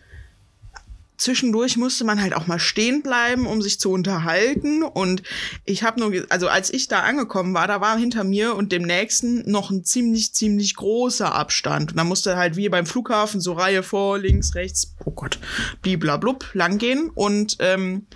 zwischendurch 1.17 1.77
musste 1.77 2.05
man 2.05 2.21
halt 2.21 2.35
auch 2.35 2.47
mal 2.47 2.59
stehen 2.59 3.03
bleiben, 3.03 3.47
um 3.47 3.63
sich 3.63 3.81
zu 3.81 3.91
unterhalten. 3.91 4.83
Und 4.83 5.23
ich 5.65 5.83
habe 5.83 6.01
nur, 6.01 6.13
also 6.29 6.49
als 6.49 6.73
ich 6.73 6.89
da 6.89 7.01
angekommen 7.01 7.55
war, 7.55 7.67
da 7.67 7.81
war 7.81 7.97
hinter 7.99 8.25
mir 8.25 8.55
und 8.55 8.73
dem 8.73 8.83
nächsten 8.83 9.49
noch 9.51 9.71
ein 9.71 9.85
ziemlich, 9.85 10.35
ziemlich 10.35 10.77
großer 10.77 11.35
Abstand. 11.35 11.93
Und 11.93 11.97
da 11.97 12.05
musste 12.05 12.37
halt 12.37 12.57
wie 12.57 12.69
beim 12.69 12.87
Flughafen 12.87 13.41
so 13.41 13.53
Reihe 13.53 13.83
vor, 13.83 14.19
links, 14.19 14.55
rechts, 14.55 14.95
oh 15.05 15.13
Gott, 15.13 15.39
bliblablub, 15.83 16.47
lang 16.55 16.79
gehen. 16.79 17.11
Und 17.15 17.57
ähm, 17.61 18.07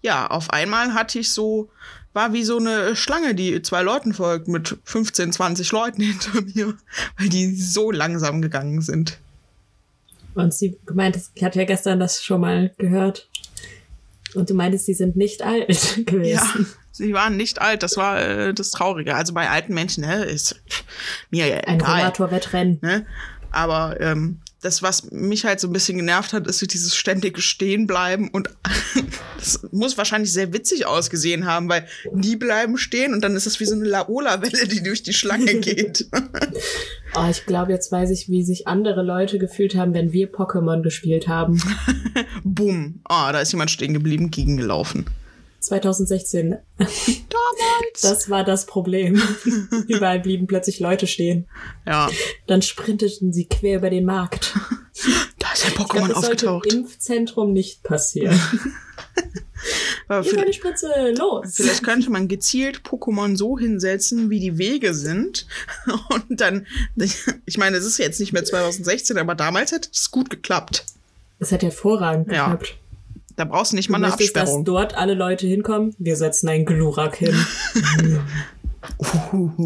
ja, 0.00 0.28
auf 0.28 0.50
einmal 0.50 0.94
hatte 0.94 1.18
ich 1.18 1.30
so, 1.30 1.70
war 2.18 2.32
wie 2.32 2.42
so 2.42 2.58
eine 2.58 2.96
Schlange, 2.96 3.32
die 3.36 3.62
zwei 3.62 3.82
Leuten 3.82 4.12
folgt, 4.12 4.48
mit 4.48 4.76
15, 4.82 5.32
20 5.32 5.70
Leuten 5.70 6.02
hinter 6.02 6.42
mir, 6.42 6.74
weil 7.16 7.28
die 7.28 7.54
so 7.54 7.92
langsam 7.92 8.42
gegangen 8.42 8.80
sind. 8.82 9.18
Und 10.34 10.52
sie 10.52 10.76
gemeint, 10.84 11.16
ich 11.36 11.44
hatte 11.44 11.60
ja 11.60 11.64
gestern 11.64 12.00
das 12.00 12.24
schon 12.24 12.40
mal 12.40 12.72
gehört. 12.76 13.28
Und 14.34 14.50
du 14.50 14.54
meintest, 14.54 14.86
sie 14.86 14.94
sind 14.94 15.14
nicht 15.16 15.42
alt 15.42 15.68
Ja, 15.96 16.02
gewesen. 16.06 16.66
sie 16.90 17.12
waren 17.14 17.36
nicht 17.36 17.60
alt, 17.60 17.84
das 17.84 17.96
war 17.96 18.20
äh, 18.20 18.52
das 18.52 18.72
Traurige. 18.72 19.14
Also 19.14 19.32
bei 19.32 19.48
alten 19.48 19.72
Menschen, 19.72 20.04
ne, 20.04 20.24
ist 20.24 20.60
mir 21.30 21.46
ja 21.46 21.56
Ein 21.58 21.76
egal. 21.76 21.98
Rollatorwettrennen. 22.00 22.78
Ne? 22.82 23.06
Aber 23.52 24.00
ähm, 24.00 24.40
das, 24.60 24.82
was 24.82 25.10
mich 25.12 25.44
halt 25.44 25.60
so 25.60 25.68
ein 25.68 25.72
bisschen 25.72 25.98
genervt 25.98 26.32
hat, 26.32 26.46
ist 26.48 26.60
dieses 26.72 26.96
ständige 26.96 27.40
Stehenbleiben 27.40 28.28
und 28.28 28.48
das 29.36 29.60
muss 29.70 29.96
wahrscheinlich 29.96 30.32
sehr 30.32 30.52
witzig 30.52 30.86
ausgesehen 30.86 31.46
haben, 31.46 31.68
weil 31.68 31.86
die 32.12 32.36
bleiben 32.36 32.76
stehen 32.76 33.14
und 33.14 33.22
dann 33.22 33.36
ist 33.36 33.46
es 33.46 33.60
wie 33.60 33.66
so 33.66 33.74
eine 33.74 33.84
Laola-Welle, 33.84 34.66
die 34.66 34.82
durch 34.82 35.02
die 35.02 35.12
Schlange 35.12 35.54
geht. 35.60 36.08
Oh, 37.14 37.28
ich 37.30 37.46
glaube, 37.46 37.72
jetzt 37.72 37.92
weiß 37.92 38.10
ich, 38.10 38.28
wie 38.28 38.42
sich 38.42 38.66
andere 38.66 39.02
Leute 39.02 39.38
gefühlt 39.38 39.76
haben, 39.76 39.94
wenn 39.94 40.12
wir 40.12 40.32
Pokémon 40.32 40.82
gespielt 40.82 41.28
haben. 41.28 41.62
Bumm. 42.44 43.00
Ah, 43.04 43.32
da 43.32 43.40
ist 43.40 43.52
jemand 43.52 43.70
stehen 43.70 43.94
geblieben, 43.94 44.30
gegengelaufen. 44.30 45.06
2016. 45.60 46.56
Damals. 46.78 48.00
Das 48.02 48.30
war 48.30 48.44
das 48.44 48.66
Problem. 48.66 49.20
Überall 49.88 50.20
blieben 50.20 50.46
plötzlich 50.46 50.80
Leute 50.80 51.06
stehen. 51.06 51.46
ja, 51.86 52.10
Dann 52.46 52.62
sprinteten 52.62 53.32
sie 53.32 53.46
quer 53.46 53.78
über 53.78 53.90
den 53.90 54.04
Markt. 54.04 54.54
da 55.38 55.52
ist 55.52 55.64
ein 55.64 55.68
Ich 55.70 55.74
glaub, 55.74 55.90
Pokémon 55.90 56.08
das 56.08 56.16
aufgetaucht. 56.16 56.72
im 56.72 56.80
Impfzentrum 56.80 57.52
nicht 57.52 57.82
passieren. 57.82 58.38
Aber 60.06 60.24
vielleicht, 60.24 60.48
die 60.48 60.52
Spritze, 60.54 60.88
los! 61.18 61.54
vielleicht 61.56 61.82
könnte 61.82 62.08
man 62.10 62.28
gezielt 62.28 62.78
Pokémon 62.82 63.36
so 63.36 63.58
hinsetzen, 63.58 64.30
wie 64.30 64.40
die 64.40 64.56
Wege 64.56 64.94
sind. 64.94 65.46
Und 66.10 66.40
dann, 66.40 66.66
ich 67.44 67.58
meine, 67.58 67.76
es 67.76 67.84
ist 67.84 67.98
jetzt 67.98 68.18
nicht 68.20 68.32
mehr 68.32 68.44
2016, 68.44 69.18
aber 69.18 69.34
damals 69.34 69.72
hätte 69.72 69.90
es 69.92 70.10
gut 70.10 70.30
geklappt. 70.30 70.86
Das 71.38 71.52
hat 71.52 71.62
hervorragend 71.62 72.32
Ja. 72.32 72.58
Da 73.38 73.44
brauchst 73.44 73.70
du 73.70 73.76
nicht 73.76 73.86
Du 73.88 73.92
mal 73.92 73.98
eine 73.98 74.08
möchtest, 74.08 74.34
dass 74.34 74.42
Absperrung. 74.42 74.64
dort 74.64 74.94
alle 74.96 75.14
Leute 75.14 75.46
hinkommen? 75.46 75.94
Wir 75.98 76.16
setzen 76.16 76.48
einen 76.48 76.66
Glurak 76.66 77.14
hin. 77.16 77.36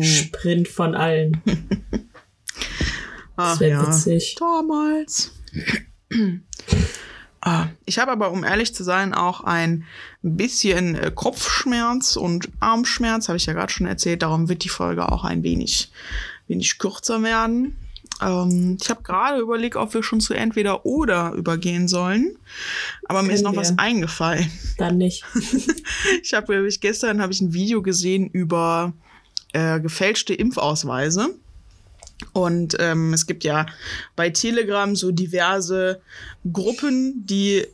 Sprint 0.03 0.69
von 0.69 0.95
allen. 0.95 1.41
Ach, 3.37 3.53
Das 3.53 3.61
wäre 3.61 3.83
ja. 3.83 3.89
witzig. 3.89 4.37
Damals. 4.39 5.33
Ah, 7.45 7.67
Ich 7.87 7.99
habe 7.99 8.13
aber, 8.13 8.31
um 8.31 8.45
ehrlich 8.45 8.73
zu 8.73 8.85
sein, 8.85 9.13
auch 9.15 9.41
ein 9.43 9.83
bisschen 10.23 10.95
äh, 10.95 11.11
Kopfschmerz 11.13 12.15
und 12.15 12.49
Armschmerz, 12.61 13.27
habe 13.27 13.37
ich 13.37 13.47
ja 13.47 13.53
gerade 13.53 13.73
schon 13.73 13.89
erzählt. 13.89 14.23
Darum 14.23 14.49
wird 14.49 14.63
die 14.63 14.69
Folge 14.69 15.11
auch 15.11 15.25
ein 15.25 15.43
wenig, 15.43 15.91
wenig 16.47 16.79
kürzer 16.79 17.21
werden. 17.25 17.77
Ähm, 18.23 18.79
ich 18.81 18.89
habe 18.91 19.03
gerade 19.03 19.41
überlegt, 19.41 19.77
ob 19.77 19.93
wir 19.95 20.03
schon 20.03 20.21
zu 20.21 20.35
entweder 20.35 20.87
oder 20.87 21.33
übergehen 21.33 21.89
sollen. 21.89 22.37
Aber 23.07 23.23
mir 23.23 23.33
ist 23.33 23.43
noch 23.43 23.51
Können 23.51 23.61
was 23.61 23.71
wir. 23.71 23.79
eingefallen. 23.81 24.51
Dann 24.79 24.99
nicht. 24.99 25.25
Ich 26.23 26.35
habe 26.35 26.53
nämlich 26.53 26.81
gestern 26.81 27.23
habe 27.23 27.33
ich 27.33 27.41
ein 27.41 27.53
Video 27.53 27.81
gesehen 27.81 28.29
über 28.29 28.93
äh, 29.53 29.81
gefälschte 29.81 30.35
Impfausweise. 30.35 31.31
Und 32.33 32.77
ähm, 32.79 33.13
es 33.13 33.27
gibt 33.27 33.45
ja 33.45 33.67
bei 34.17 34.31
Telegram 34.31 34.95
so 34.97 35.11
diverse 35.13 36.01
Gruppen, 36.51 37.27
die 37.27 37.67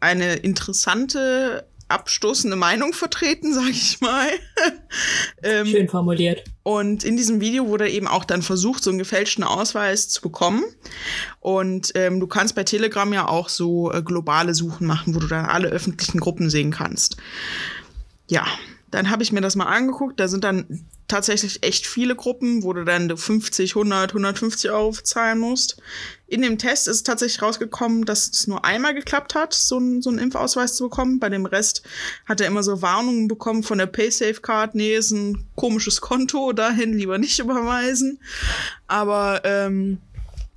eine 0.00 0.34
interessante 0.36 1.64
abstoßende 1.88 2.56
Meinung 2.56 2.92
vertreten, 2.92 3.52
sag 3.54 3.70
ich 3.70 4.00
mal. 4.00 4.28
ähm, 5.42 5.66
Schön 5.66 5.88
formuliert. 5.88 6.44
Und 6.70 7.02
in 7.02 7.16
diesem 7.16 7.40
Video 7.40 7.66
wurde 7.66 7.90
eben 7.90 8.06
auch 8.06 8.24
dann 8.24 8.42
versucht, 8.42 8.84
so 8.84 8.90
einen 8.90 9.00
gefälschten 9.00 9.42
Ausweis 9.42 10.08
zu 10.08 10.22
bekommen. 10.22 10.62
Und 11.40 11.90
ähm, 11.96 12.20
du 12.20 12.28
kannst 12.28 12.54
bei 12.54 12.62
Telegram 12.62 13.12
ja 13.12 13.26
auch 13.26 13.48
so 13.48 13.92
äh, 13.92 14.02
globale 14.02 14.54
Suchen 14.54 14.86
machen, 14.86 15.16
wo 15.16 15.18
du 15.18 15.26
dann 15.26 15.46
alle 15.46 15.66
öffentlichen 15.66 16.20
Gruppen 16.20 16.48
sehen 16.48 16.70
kannst. 16.70 17.16
Ja, 18.28 18.46
dann 18.90 19.10
habe 19.10 19.22
ich 19.22 19.32
mir 19.32 19.40
das 19.40 19.56
mal 19.56 19.66
angeguckt. 19.66 20.18
Da 20.18 20.28
sind 20.28 20.44
dann 20.44 20.86
tatsächlich 21.06 21.62
echt 21.62 21.86
viele 21.86 22.14
Gruppen, 22.14 22.62
wo 22.62 22.72
du 22.72 22.84
dann 22.84 23.16
50, 23.16 23.72
100, 23.72 24.10
150 24.10 24.70
Euro 24.70 24.92
zahlen 24.92 25.38
musst. 25.38 25.80
In 26.26 26.42
dem 26.42 26.58
Test 26.58 26.86
ist 26.86 27.06
tatsächlich 27.06 27.42
rausgekommen, 27.42 28.04
dass 28.04 28.30
es 28.30 28.46
nur 28.46 28.64
einmal 28.64 28.94
geklappt 28.94 29.34
hat, 29.34 29.52
so, 29.52 29.78
ein, 29.78 30.02
so 30.02 30.10
einen 30.10 30.20
Impfausweis 30.20 30.76
zu 30.76 30.84
bekommen. 30.84 31.18
Bei 31.18 31.28
dem 31.28 31.46
Rest 31.46 31.82
hat 32.26 32.40
er 32.40 32.46
immer 32.46 32.62
so 32.62 32.82
Warnungen 32.82 33.26
bekommen 33.26 33.64
von 33.64 33.78
der 33.78 33.86
PaySafe-Card. 33.86 34.76
Nee, 34.76 34.94
ist 34.94 35.10
ein 35.10 35.46
komisches 35.56 36.00
Konto, 36.00 36.52
dahin 36.52 36.92
lieber 36.92 37.18
nicht 37.18 37.38
überweisen. 37.40 38.20
Aber 38.86 39.42
ähm, 39.44 39.98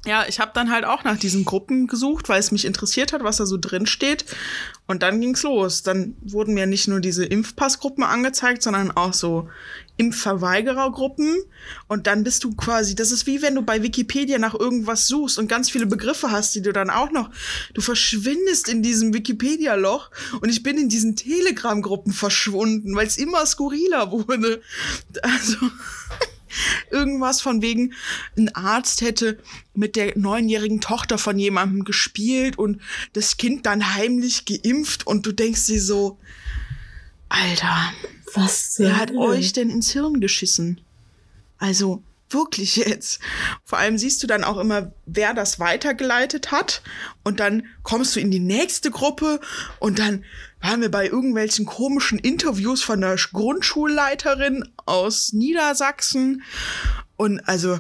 ja, 0.06 0.26
ich 0.28 0.40
habe 0.40 0.52
dann 0.54 0.70
halt 0.70 0.84
auch 0.84 1.06
nach 1.06 1.18
diesen 1.18 1.46
Gruppen 1.46 1.88
gesucht, 1.88 2.28
weil 2.28 2.40
es 2.40 2.52
mich 2.52 2.66
interessiert 2.66 3.14
hat, 3.14 3.24
was 3.24 3.38
da 3.38 3.46
so 3.46 3.58
drin 3.58 3.86
steht. 3.86 4.26
Und 4.86 5.02
dann 5.02 5.22
ging's 5.22 5.44
los. 5.44 5.82
Dann 5.82 6.18
wurden 6.22 6.54
mir 6.54 6.66
nicht 6.66 6.90
nur 6.90 7.00
diese 7.00 7.24
Impfpassgruppen 7.24 8.04
angezeigt, 8.04 8.64
sondern 8.64 8.92
auch 8.92 9.14
so 9.14 9.48
Impfverweigerergruppen. 9.96 11.38
Und 11.88 12.08
dann 12.08 12.26
bist 12.26 12.44
du 12.44 12.54
quasi, 12.54 12.96
das 12.96 13.12
ist 13.12 13.28
wie 13.28 13.42
wenn 13.42 13.56
du 13.56 13.62
bei 13.62 13.82
Wikipedia 13.82 14.40
nach 14.40 14.54
irgendwas 14.54 15.08
suchst 15.08 15.40
und 15.40 15.48
ganz 15.48 15.70
viele 15.70 15.86
Begriffe 15.86 16.32
hast, 16.32 16.54
die 16.54 16.62
du 16.62 16.74
dann 16.74 16.90
auch 16.90 17.12
noch, 17.12 17.30
du 17.74 17.80
verschwindest 17.80 18.68
in 18.68 18.84
diesem 18.84 19.14
Wikipedia-Loch 19.14 20.12
und 20.42 20.50
ich 20.50 20.64
bin 20.64 20.78
in 20.78 20.90
diesen 20.90 21.16
Telegram-Gruppen 21.16 22.12
verschwunden, 22.12 22.94
weil 22.94 23.08
es 23.08 23.18
immer 23.18 23.46
skurriler 23.46 24.12
wurde. 24.12 24.62
Also 25.22 25.58
irgendwas 26.90 27.42
von 27.42 27.62
wegen, 27.62 27.94
ein 28.38 28.54
Arzt 28.56 29.02
hätte 29.02 29.40
mit 29.74 29.96
der 29.96 30.18
neunjährigen 30.18 30.82
Tochter 30.82 31.18
von 31.18 31.38
jemandem 31.40 31.84
gespielt 31.84 32.58
und 32.58 32.82
das 33.14 33.38
Kind 33.38 33.66
dann 33.66 33.96
heimlich 33.96 34.46
geimpft 34.46 35.08
und 35.08 35.26
du 35.26 35.32
denkst 35.32 35.66
dir 35.68 35.82
so, 35.82 36.18
Alter, 37.30 37.94
was 38.34 38.76
wer 38.78 38.98
hat 38.98 39.12
euch 39.12 39.54
denn 39.54 39.70
ins 39.70 39.92
Hirn 39.92 40.20
geschissen? 40.20 40.80
Also, 41.58 42.04
wirklich 42.34 42.76
jetzt. 42.76 43.20
Vor 43.64 43.78
allem 43.78 43.98
siehst 43.98 44.22
du 44.24 44.28
dann 44.28 44.44
auch 44.44 44.58
immer, 44.58 44.92
wer 45.06 45.34
das 45.34 45.60
weitergeleitet 45.60 46.52
hat. 46.52 46.82
Und 47.24 47.40
dann 47.40 47.64
kommst 47.84 48.16
du 48.16 48.20
in 48.20 48.32
die 48.32 48.40
nächste 48.40 48.92
Gruppe 48.92 49.40
und 49.80 50.00
dann 50.00 50.24
waren 50.62 50.82
wir 50.82 50.90
bei 50.90 51.08
irgendwelchen 51.08 51.66
komischen 51.66 52.20
Interviews 52.20 52.82
von 52.82 53.02
der 53.02 53.16
Grundschulleiterin 53.16 54.68
aus 54.86 55.34
Niedersachsen. 55.34 56.44
Und 57.18 57.42
also, 57.48 57.80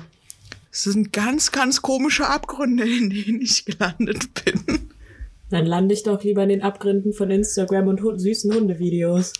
es 0.71 0.83
sind 0.83 1.13
ganz, 1.13 1.51
ganz 1.51 1.81
komische 1.81 2.27
Abgründe, 2.27 2.83
in 2.83 3.09
denen 3.09 3.41
ich 3.41 3.65
gelandet 3.65 4.43
bin. 4.43 4.89
Dann 5.49 5.65
lande 5.65 5.93
ich 5.93 6.03
doch 6.03 6.23
lieber 6.23 6.43
in 6.43 6.49
den 6.49 6.61
Abgründen 6.63 7.13
von 7.13 7.29
Instagram 7.29 7.87
und 7.87 8.19
süßen 8.19 8.53
Hundevideos. 8.53 9.33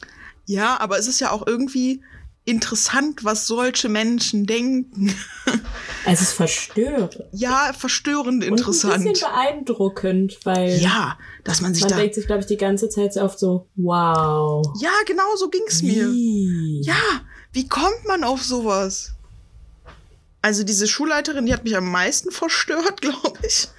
Ja, 0.45 0.79
aber 0.79 0.99
es 0.99 1.07
ist 1.07 1.19
ja 1.19 1.31
auch 1.31 1.47
irgendwie 1.47 2.01
interessant, 2.45 3.23
was 3.23 3.47
solche 3.47 3.89
Menschen 3.89 4.45
denken. 4.45 5.15
Es 6.05 6.19
ist 6.19 6.33
verstörend. 6.33 7.23
Ja, 7.31 7.71
verstörend 7.71 8.43
interessant. 8.43 8.95
Und 8.95 9.07
ein 9.07 9.13
bisschen 9.13 9.29
beeindruckend, 9.29 10.37
weil. 10.43 10.77
Ja, 10.77 11.17
dass 11.45 11.61
man 11.61 11.73
sich 11.73 11.83
man 11.83 11.91
da. 11.91 11.95
Man 11.95 12.01
denkt 12.03 12.15
sich, 12.15 12.25
glaube 12.25 12.41
ich, 12.41 12.45
die 12.47 12.57
ganze 12.57 12.89
Zeit 12.89 13.13
so 13.13 13.21
oft 13.21 13.39
so, 13.39 13.67
wow. 13.77 14.65
Ja, 14.81 14.91
genau 15.05 15.37
so 15.37 15.49
ging's 15.49 15.81
mir. 15.81 16.09
Ja, 16.81 17.21
wie 17.53 17.69
kommt 17.69 18.05
man 18.05 18.25
auf 18.25 18.43
sowas? 18.43 19.13
Also 20.41 20.65
diese 20.65 20.87
Schulleiterin, 20.87 21.45
die 21.45 21.53
hat 21.53 21.63
mich 21.63 21.77
am 21.77 21.89
meisten 21.89 22.31
verstört, 22.31 22.99
glaube 23.01 23.39
ich, 23.47 23.69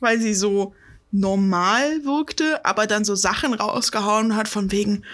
weil 0.00 0.18
sie 0.22 0.32
so 0.32 0.74
normal 1.10 2.04
wirkte, 2.04 2.64
aber 2.64 2.86
dann 2.86 3.04
so 3.04 3.14
Sachen 3.14 3.52
rausgehauen 3.52 4.34
hat 4.34 4.48
von 4.48 4.72
wegen, 4.72 5.04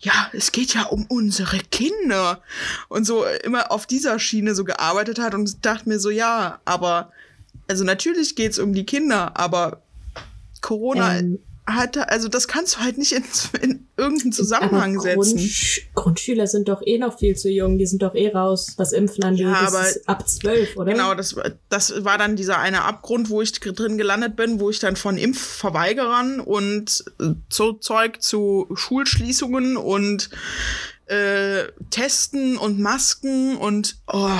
ja, 0.00 0.30
es 0.32 0.52
geht 0.52 0.74
ja 0.74 0.84
um 0.84 1.06
unsere 1.08 1.58
Kinder. 1.58 2.42
Und 2.88 3.04
so 3.04 3.24
immer 3.42 3.72
auf 3.72 3.86
dieser 3.86 4.18
Schiene 4.18 4.54
so 4.54 4.64
gearbeitet 4.64 5.18
hat 5.18 5.34
und 5.34 5.64
dachte 5.64 5.88
mir 5.88 5.98
so, 5.98 6.10
ja, 6.10 6.60
aber 6.64 7.12
also 7.66 7.84
natürlich 7.84 8.36
geht's 8.36 8.58
um 8.58 8.72
die 8.72 8.86
Kinder, 8.86 9.36
aber 9.36 9.82
Corona 10.60 11.18
ähm, 11.18 11.38
hat, 11.74 11.96
also 12.10 12.28
das 12.28 12.48
kannst 12.48 12.76
du 12.76 12.80
halt 12.80 12.98
nicht 12.98 13.12
in, 13.12 13.24
in 13.60 13.88
irgendeinen 13.96 14.32
Zusammenhang 14.32 14.94
aber 14.94 15.02
setzen. 15.02 15.36
Grundsch 15.36 15.88
Grundschüler 15.94 16.46
sind 16.46 16.68
doch 16.68 16.82
eh 16.84 16.98
noch 16.98 17.18
viel 17.18 17.36
zu 17.36 17.50
jung, 17.50 17.78
die 17.78 17.86
sind 17.86 18.02
doch 18.02 18.14
eh 18.14 18.28
raus, 18.28 18.74
was 18.76 18.92
Impfen 18.92 19.24
angeht. 19.24 19.46
Ja, 19.46 19.66
aber 19.66 19.84
ab 20.06 20.28
zwölf, 20.28 20.76
oder? 20.76 20.92
Genau, 20.92 21.14
das, 21.14 21.36
das 21.68 22.04
war 22.04 22.18
dann 22.18 22.36
dieser 22.36 22.58
eine 22.58 22.82
Abgrund, 22.82 23.30
wo 23.30 23.42
ich 23.42 23.52
drin 23.52 23.98
gelandet 23.98 24.36
bin, 24.36 24.60
wo 24.60 24.70
ich 24.70 24.78
dann 24.78 24.96
von 24.96 25.18
Impfverweigerern 25.18 26.40
und 26.40 27.04
so 27.48 27.72
Zeug 27.74 28.22
zu 28.22 28.66
Schulschließungen 28.74 29.76
und 29.76 30.30
äh, 31.06 31.64
Testen 31.90 32.58
und 32.58 32.78
Masken 32.78 33.56
und 33.56 33.96
oh, 34.06 34.30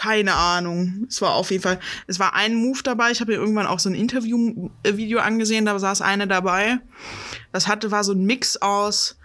keine 0.00 0.32
Ahnung. 0.32 1.04
Es 1.10 1.20
war 1.20 1.34
auf 1.34 1.50
jeden 1.50 1.62
Fall, 1.62 1.78
es 2.06 2.18
war 2.18 2.34
ein 2.34 2.54
Move 2.54 2.82
dabei. 2.82 3.10
Ich 3.10 3.20
habe 3.20 3.32
mir 3.32 3.38
irgendwann 3.38 3.66
auch 3.66 3.80
so 3.80 3.90
ein 3.90 3.94
Interview-Video 3.94 5.18
angesehen, 5.20 5.66
da 5.66 5.78
saß 5.78 6.00
eine 6.00 6.26
dabei. 6.26 6.78
Das 7.52 7.68
hatte, 7.68 7.90
war 7.90 8.02
so 8.02 8.12
ein 8.12 8.24
Mix 8.24 8.56
aus 8.56 9.18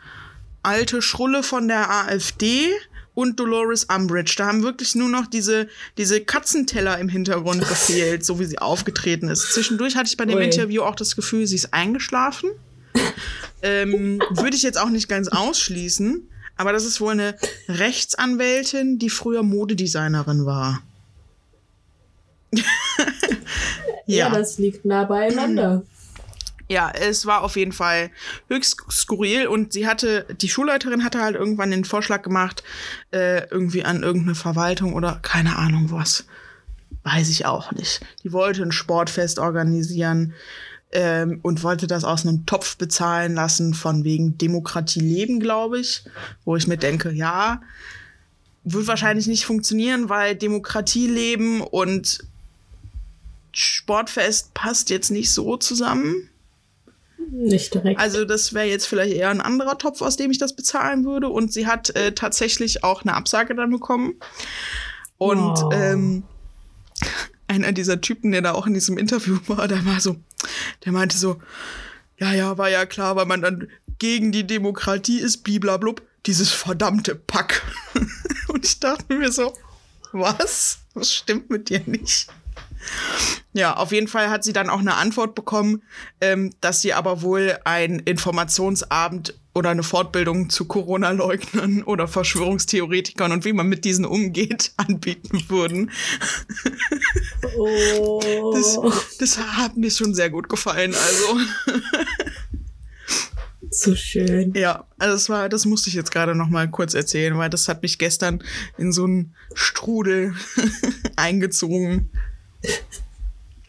alte 0.63 1.01
Schrulle 1.01 1.43
von 1.43 1.69
der 1.69 1.89
AfD 1.89 2.73
und 3.13 3.39
Dolores 3.39 3.85
Umbridge. 3.85 4.33
Da 4.37 4.47
haben 4.47 4.63
wirklich 4.63 4.95
nur 4.95 5.07
noch 5.07 5.27
diese, 5.27 5.69
diese 5.97 6.19
Katzenteller 6.19 6.99
im 6.99 7.07
Hintergrund 7.07 7.61
gefehlt, 7.69 8.25
so 8.25 8.41
wie 8.41 8.45
sie 8.45 8.59
aufgetreten 8.59 9.29
ist. 9.29 9.53
Zwischendurch 9.53 9.95
hatte 9.95 10.09
ich 10.09 10.17
bei 10.17 10.25
dem 10.25 10.39
Ui. 10.39 10.43
Interview 10.43 10.81
auch 10.81 10.95
das 10.95 11.15
Gefühl, 11.15 11.47
sie 11.47 11.55
ist 11.55 11.73
eingeschlafen. 11.73 12.49
ähm, 13.61 14.19
Würde 14.29 14.57
ich 14.57 14.63
jetzt 14.63 14.77
auch 14.77 14.89
nicht 14.89 15.07
ganz 15.07 15.29
ausschließen. 15.29 16.27
Aber 16.57 16.71
das 16.71 16.85
ist 16.85 17.01
wohl 17.01 17.11
eine 17.11 17.35
Rechtsanwältin, 17.67 18.97
die 18.99 19.09
früher 19.09 19.43
Modedesignerin 19.43 20.45
war. 20.45 20.81
ja. 22.51 22.61
ja, 24.05 24.29
das 24.29 24.57
liegt 24.57 24.85
nah 24.85 25.03
beieinander. 25.03 25.83
Ja, 26.67 26.91
es 26.91 27.27
war 27.27 27.43
auf 27.43 27.57
jeden 27.57 27.73
Fall 27.73 28.09
höchst 28.47 28.77
skurril 28.89 29.47
und 29.47 29.73
sie 29.73 29.85
hatte, 29.85 30.25
die 30.41 30.49
Schulleiterin 30.49 31.03
hatte 31.03 31.21
halt 31.21 31.35
irgendwann 31.35 31.69
den 31.69 31.85
Vorschlag 31.85 32.23
gemacht, 32.23 32.63
äh, 33.11 33.47
irgendwie 33.49 33.83
an 33.83 34.01
irgendeine 34.01 34.35
Verwaltung 34.35 34.93
oder 34.93 35.19
keine 35.21 35.57
Ahnung 35.57 35.91
was. 35.91 36.25
Weiß 37.03 37.29
ich 37.29 37.45
auch 37.45 37.71
nicht. 37.71 38.01
Die 38.23 38.31
wollte 38.31 38.63
ein 38.63 38.71
Sportfest 38.71 39.37
organisieren 39.37 40.33
ähm, 40.95 41.39
und 41.43 41.61
wollte 41.61 41.87
das 41.87 42.03
aus 42.03 42.25
einem 42.25 42.45
Topf 42.45 42.77
bezahlen 42.77 43.35
lassen, 43.35 43.73
von 43.73 44.03
wegen 44.03 44.37
Demokratie 44.37 45.01
leben, 45.01 45.39
glaube 45.39 45.79
ich. 45.79 46.03
Wo 46.45 46.55
ich 46.55 46.67
mir 46.67 46.77
denke, 46.77 47.11
ja, 47.11 47.61
wird 48.63 48.87
wahrscheinlich 48.87 49.27
nicht 49.27 49.45
funktionieren, 49.45 50.09
weil 50.09 50.35
Demokratie 50.35 51.07
leben 51.07 51.61
und 51.61 52.19
Sportfest 53.51 54.53
passt 54.53 54.89
jetzt 54.89 55.11
nicht 55.11 55.31
so 55.31 55.57
zusammen. 55.57 56.29
Nicht 57.31 57.73
direkt. 57.73 57.99
Also 57.99 58.25
das 58.25 58.53
wäre 58.53 58.67
jetzt 58.67 58.87
vielleicht 58.87 59.13
eher 59.13 59.29
ein 59.29 59.41
anderer 59.41 59.77
Topf, 59.77 60.01
aus 60.01 60.15
dem 60.17 60.31
ich 60.31 60.37
das 60.37 60.55
bezahlen 60.55 61.05
würde. 61.05 61.27
Und 61.29 61.51
sie 61.51 61.67
hat 61.67 61.89
äh, 61.95 62.13
tatsächlich 62.13 62.83
auch 62.83 63.03
eine 63.03 63.13
Absage 63.13 63.53
dann 63.55 63.71
bekommen. 63.71 64.15
Und 65.17 65.63
oh. 65.63 65.71
ähm, 65.73 66.23
einer 67.47 67.71
dieser 67.71 68.01
Typen, 68.01 68.31
der 68.31 68.41
da 68.41 68.53
auch 68.53 68.67
in 68.67 68.73
diesem 68.73 68.97
Interview 68.97 69.37
war, 69.47 69.67
der 69.67 69.85
war 69.85 69.99
so, 69.99 70.17
der 70.83 70.91
meinte 70.91 71.17
so, 71.17 71.41
ja, 72.17 72.33
ja, 72.33 72.57
war 72.57 72.69
ja 72.69 72.85
klar, 72.85 73.15
weil 73.15 73.25
man 73.25 73.41
dann 73.41 73.67
gegen 73.99 74.31
die 74.31 74.47
Demokratie 74.47 75.19
ist, 75.19 75.43
bliblablub, 75.43 76.01
dieses 76.25 76.51
verdammte 76.51 77.15
Pack. 77.15 77.61
Und 78.47 78.65
ich 78.65 78.79
dachte 78.79 79.15
mir 79.15 79.31
so, 79.31 79.53
was? 80.11 80.79
Was 80.93 81.13
stimmt 81.13 81.49
mit 81.49 81.69
dir 81.69 81.81
nicht? 81.85 82.29
Ja, 83.55 83.77
auf 83.77 83.93
jeden 83.93 84.09
Fall 84.09 84.29
hat 84.29 84.43
sie 84.43 84.51
dann 84.51 84.69
auch 84.69 84.79
eine 84.79 84.95
Antwort 84.95 85.33
bekommen, 85.33 85.81
ähm, 86.19 86.51
dass 86.59 86.81
sie 86.81 86.91
aber 86.91 87.21
wohl 87.21 87.57
ein 87.63 87.99
Informationsabend 87.99 89.33
oder 89.53 89.69
eine 89.69 89.83
Fortbildung 89.83 90.49
zu 90.49 90.65
Corona-Leugnern 90.65 91.83
oder 91.85 92.09
Verschwörungstheoretikern 92.09 93.31
und 93.31 93.45
wie 93.45 93.53
man 93.53 93.67
mit 93.67 93.85
diesen 93.85 94.03
umgeht, 94.03 94.73
anbieten 94.77 95.45
würden. 95.47 95.89
Oh. 97.57 98.51
Das, 98.53 98.77
das 99.19 99.37
hat 99.37 99.77
mir 99.77 99.89
schon 99.89 100.13
sehr 100.13 100.29
gut 100.29 100.49
gefallen, 100.49 100.93
also. 100.93 101.39
So 103.71 103.93
schön. 103.93 104.53
Ja, 104.53 104.87
also 104.97 105.15
das 105.15 105.27
war, 105.27 105.49
das 105.49 105.65
musste 105.65 105.89
ich 105.89 105.95
jetzt 105.95 106.11
gerade 106.11 106.33
noch 106.33 106.47
mal 106.47 106.69
kurz 106.69 106.93
erzählen, 106.93 107.37
weil 107.37 107.49
das 107.49 107.67
hat 107.67 107.81
mich 107.81 107.97
gestern 107.97 108.41
in 108.77 108.93
so 108.93 109.03
einen 109.03 109.35
Strudel 109.53 110.33
eingezogen. 111.17 112.09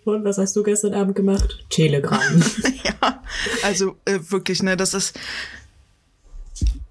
Und 0.07 0.25
was 0.25 0.39
hast 0.39 0.55
du 0.55 0.63
gestern 0.63 0.95
Abend 0.95 1.17
gemacht? 1.17 1.67
Telegram. 1.69 2.21
ja, 2.85 3.23
also 3.65 3.97
äh, 4.05 4.21
wirklich, 4.29 4.63
ne, 4.63 4.77
das 4.77 4.95
ist. 4.95 5.19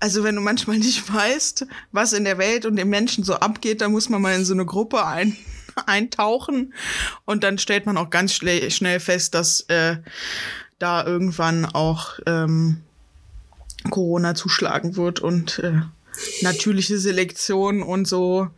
Also 0.01 0.25
wenn 0.25 0.35
du 0.35 0.41
manchmal 0.41 0.77
nicht 0.79 1.11
weißt, 1.11 1.65
was 1.93 2.11
in 2.11 2.25
der 2.25 2.37
Welt 2.37 2.65
und 2.65 2.75
den 2.75 2.89
Menschen 2.89 3.23
so 3.23 3.35
abgeht, 3.35 3.79
dann 3.79 3.93
muss 3.93 4.09
man 4.09 4.21
mal 4.21 4.35
in 4.35 4.43
so 4.43 4.53
eine 4.53 4.65
Gruppe 4.65 5.05
ein, 5.05 5.37
eintauchen 5.85 6.73
und 7.23 7.45
dann 7.45 7.57
stellt 7.57 7.85
man 7.85 7.95
auch 7.95 8.09
ganz 8.09 8.33
schnell, 8.33 8.99
fest, 8.99 9.33
dass 9.33 9.61
äh, 9.69 9.95
da 10.77 11.05
irgendwann 11.05 11.65
auch 11.65 12.19
ähm, 12.25 12.81
Corona 13.89 14.35
zuschlagen 14.35 14.97
wird 14.97 15.21
und 15.21 15.59
äh, 15.59 15.79
natürliche 16.41 16.99
Selektion 16.99 17.81
und 17.81 18.09
so. 18.09 18.49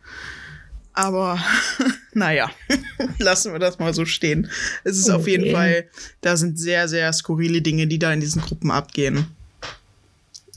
Aber 0.94 1.38
naja, 2.18 2.50
lassen 3.18 3.52
wir 3.52 3.58
das 3.58 3.78
mal 3.78 3.94
so 3.94 4.04
stehen. 4.04 4.50
Es 4.84 4.98
ist 4.98 5.08
okay. 5.08 5.16
auf 5.16 5.28
jeden 5.28 5.52
Fall, 5.52 5.84
da 6.20 6.36
sind 6.36 6.58
sehr, 6.58 6.88
sehr 6.88 7.12
skurrile 7.12 7.62
Dinge, 7.62 7.86
die 7.86 7.98
da 7.98 8.12
in 8.12 8.20
diesen 8.20 8.42
Gruppen 8.42 8.70
abgehen. 8.70 9.26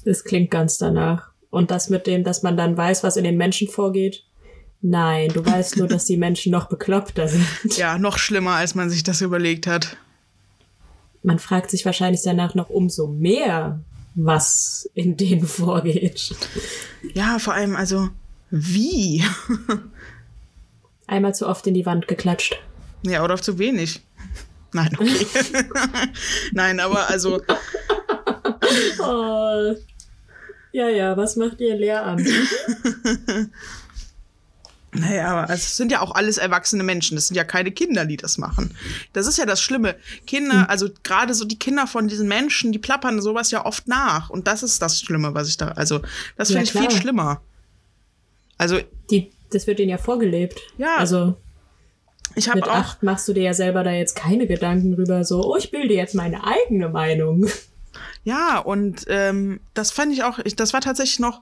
Es 0.04 0.24
klingt 0.24 0.52
ganz 0.52 0.78
danach. 0.78 1.30
Und 1.50 1.70
das 1.70 1.90
mit 1.90 2.08
dem, 2.08 2.24
dass 2.24 2.44
man 2.44 2.58
dann 2.58 2.78
weiß, 2.78 3.04
was 3.04 3.18
in 3.18 3.24
den 3.24 3.38
Menschen 3.38 3.68
vorgeht. 3.68 4.24
Nein, 4.82 5.30
du 5.32 5.46
weißt 5.46 5.78
nur, 5.78 5.88
dass 5.88 6.06
die 6.06 6.18
Menschen 6.18 6.52
noch 6.52 6.68
bekloppter 6.68 7.28
sind. 7.28 7.46
Ja, 7.78 8.00
noch 8.00 8.18
schlimmer, 8.18 8.54
als 8.54 8.74
man 8.74 8.90
sich 8.90 9.04
das 9.04 9.22
überlegt 9.22 9.68
hat. 9.68 9.98
Man 11.24 11.38
fragt 11.38 11.70
sich 11.70 11.86
wahrscheinlich 11.86 12.22
danach 12.24 12.56
noch 12.56 12.70
umso 12.70 13.08
mehr, 13.08 13.80
was 14.16 14.90
in 14.96 15.18
denen 15.18 15.46
vorgeht. 15.48 16.34
Ja, 17.14 17.38
vor 17.38 17.54
allem, 17.54 17.76
also, 17.76 18.10
wie? 18.50 19.24
Einmal 21.12 21.36
zu 21.36 21.46
oft 21.46 21.68
in 21.68 21.74
die 21.74 21.86
Wand 21.86 22.08
geklatscht. 22.08 22.58
Ja, 23.06 23.22
oder 23.22 23.36
zu 23.36 23.60
wenig. 23.60 24.02
Nein, 24.72 24.96
okay. 24.98 25.28
Nein, 26.54 26.80
aber 26.80 27.10
also. 27.10 27.42
oh. 29.00 29.76
Ja, 30.72 30.88
ja, 30.88 31.18
was 31.18 31.36
macht 31.36 31.60
ihr 31.60 31.76
Lehramt? 31.76 32.26
Naja, 34.94 35.28
aber 35.28 35.54
es 35.54 35.76
sind 35.76 35.92
ja 35.92 36.00
auch 36.00 36.16
alles 36.16 36.38
erwachsene 36.38 36.84
Menschen. 36.84 37.16
Das 37.16 37.28
sind 37.28 37.36
ja 37.36 37.44
keine 37.44 37.72
Kinder, 37.72 38.06
die 38.06 38.16
das 38.16 38.38
machen. 38.38 38.74
Das 39.12 39.28
ist 39.28 39.38
ja 39.38 39.46
das 39.46 39.62
Schlimme. 39.62 39.98
Kinder, 40.26 40.62
hm. 40.62 40.66
also 40.70 40.88
gerade 41.04 41.34
so 41.34 41.44
die 41.44 41.60
Kinder 41.60 41.88
von 41.88 42.08
diesen 42.08 42.30
Menschen, 42.30 42.72
die 42.72 42.80
plappern 42.80 43.22
sowas 43.22 43.52
ja 43.52 43.66
oft 43.66 43.90
nach. 43.90 44.30
Und 44.30 44.48
das 44.48 44.64
ist 44.64 44.82
das 44.82 45.02
Schlimme, 45.02 45.34
was 45.34 45.50
ich 45.50 45.58
da, 45.58 45.70
also 45.70 46.00
das 46.38 46.48
finde 46.48 46.64
ja, 46.64 46.72
ich 46.72 46.72
viel 46.72 46.92
schlimmer. 46.92 47.42
Also. 48.58 48.80
Die, 49.10 49.30
das 49.52 49.68
wird 49.68 49.80
denen 49.80 49.90
ja 49.90 49.98
vorgelebt. 49.98 50.60
Ja. 50.78 50.96
Also. 50.98 51.36
Ich 52.36 52.48
habe 52.48 52.60
Mit 52.60 52.70
auch, 52.70 52.76
acht 52.76 53.04
machst 53.04 53.28
du 53.28 53.34
dir 53.34 53.44
ja 53.44 53.54
selber 53.54 53.84
da 53.84 53.92
jetzt 53.92 54.16
keine 54.16 54.48
Gedanken 54.48 54.96
drüber, 54.96 55.26
so, 55.26 55.44
oh, 55.44 55.58
ich 55.58 55.70
bilde 55.70 55.94
jetzt 55.94 56.16
meine 56.16 56.46
eigene 56.46 56.88
Meinung. 56.88 57.48
Ja, 58.24 58.60
und 58.60 59.04
ähm, 59.08 59.60
das 59.74 59.92
fand 59.92 60.14
ich 60.14 60.24
auch, 60.24 60.40
ich, 60.40 60.56
das 60.56 60.74
war 60.74 60.80
tatsächlich 60.80 61.20
noch 61.20 61.42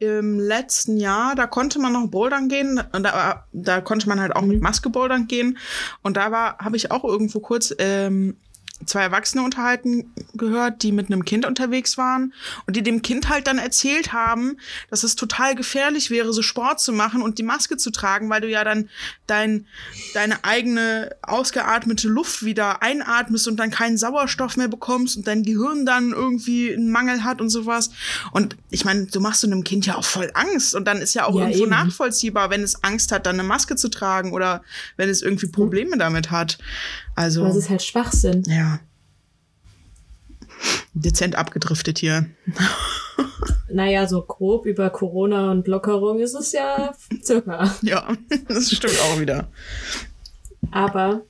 im 0.00 0.38
letzten 0.38 0.96
Jahr, 0.96 1.34
da 1.34 1.46
konnte 1.46 1.78
man 1.80 1.92
noch 1.92 2.06
bouldern 2.08 2.48
gehen. 2.48 2.80
Und 2.92 3.02
da, 3.02 3.44
da 3.52 3.80
konnte 3.80 4.08
man 4.08 4.20
halt 4.20 4.34
auch 4.34 4.42
mhm. 4.42 4.48
mit 4.48 4.62
Maske 4.62 4.90
bouldern 4.90 5.26
gehen. 5.26 5.58
Und 6.02 6.16
da 6.16 6.30
war, 6.30 6.58
habe 6.58 6.76
ich 6.76 6.90
auch 6.90 7.04
irgendwo 7.04 7.40
kurz 7.40 7.74
ähm, 7.78 8.36
zwei 8.86 9.02
Erwachsene 9.02 9.42
unterhalten 9.42 10.12
gehört, 10.34 10.82
die 10.82 10.92
mit 10.92 11.06
einem 11.06 11.24
Kind 11.24 11.46
unterwegs 11.46 11.98
waren 11.98 12.32
und 12.66 12.76
die 12.76 12.82
dem 12.82 13.02
Kind 13.02 13.28
halt 13.28 13.46
dann 13.46 13.58
erzählt 13.58 14.12
haben, 14.12 14.56
dass 14.90 15.02
es 15.02 15.16
total 15.16 15.54
gefährlich 15.54 16.10
wäre, 16.10 16.32
so 16.32 16.42
Sport 16.42 16.80
zu 16.80 16.92
machen 16.92 17.22
und 17.22 17.38
die 17.38 17.42
Maske 17.42 17.76
zu 17.76 17.90
tragen, 17.90 18.30
weil 18.30 18.40
du 18.40 18.48
ja 18.48 18.64
dann 18.64 18.88
dein, 19.26 19.66
deine 20.14 20.44
eigene 20.44 21.10
ausgeatmete 21.22 22.08
Luft 22.08 22.44
wieder 22.44 22.82
einatmest 22.82 23.48
und 23.48 23.56
dann 23.56 23.70
keinen 23.70 23.98
Sauerstoff 23.98 24.56
mehr 24.56 24.68
bekommst 24.68 25.16
und 25.16 25.26
dein 25.26 25.42
Gehirn 25.42 25.84
dann 25.84 26.12
irgendwie 26.12 26.72
einen 26.72 26.90
Mangel 26.90 27.24
hat 27.24 27.40
und 27.40 27.50
sowas. 27.50 27.90
Und 28.32 28.56
ich 28.70 28.84
meine, 28.84 29.06
du 29.06 29.20
machst 29.20 29.42
du 29.42 29.48
einem 29.48 29.64
Kind 29.64 29.86
ja 29.86 29.96
auch 29.96 30.04
voll 30.04 30.30
Angst 30.34 30.74
und 30.74 30.86
dann 30.86 30.98
ist 30.98 31.14
ja 31.14 31.26
auch 31.26 31.34
ja, 31.34 31.42
irgendwo 31.42 31.64
eben. 31.64 31.70
nachvollziehbar, 31.70 32.50
wenn 32.50 32.62
es 32.62 32.82
Angst 32.84 33.12
hat, 33.12 33.26
dann 33.26 33.38
eine 33.38 33.48
Maske 33.48 33.76
zu 33.76 33.88
tragen 33.88 34.32
oder 34.32 34.62
wenn 34.96 35.08
es 35.08 35.22
irgendwie 35.22 35.48
Probleme 35.48 35.98
damit 35.98 36.30
hat. 36.30 36.58
Also. 37.18 37.40
Aber 37.40 37.50
es 37.50 37.56
ist 37.56 37.68
halt 37.68 37.82
Schwachsinn. 37.82 38.44
Ja. 38.46 38.78
Dezent 40.94 41.34
abgedriftet 41.36 41.98
hier. 41.98 42.26
Naja, 43.70 44.08
so 44.08 44.22
grob 44.22 44.64
über 44.64 44.88
Corona 44.88 45.50
und 45.50 45.68
Lockerung 45.68 46.20
ist 46.20 46.32
es 46.32 46.52
ja 46.52 46.94
circa. 47.22 47.76
Ja, 47.82 48.16
das 48.48 48.70
stimmt 48.70 48.98
auch 49.02 49.20
wieder. 49.20 49.48
Aber 50.70 51.20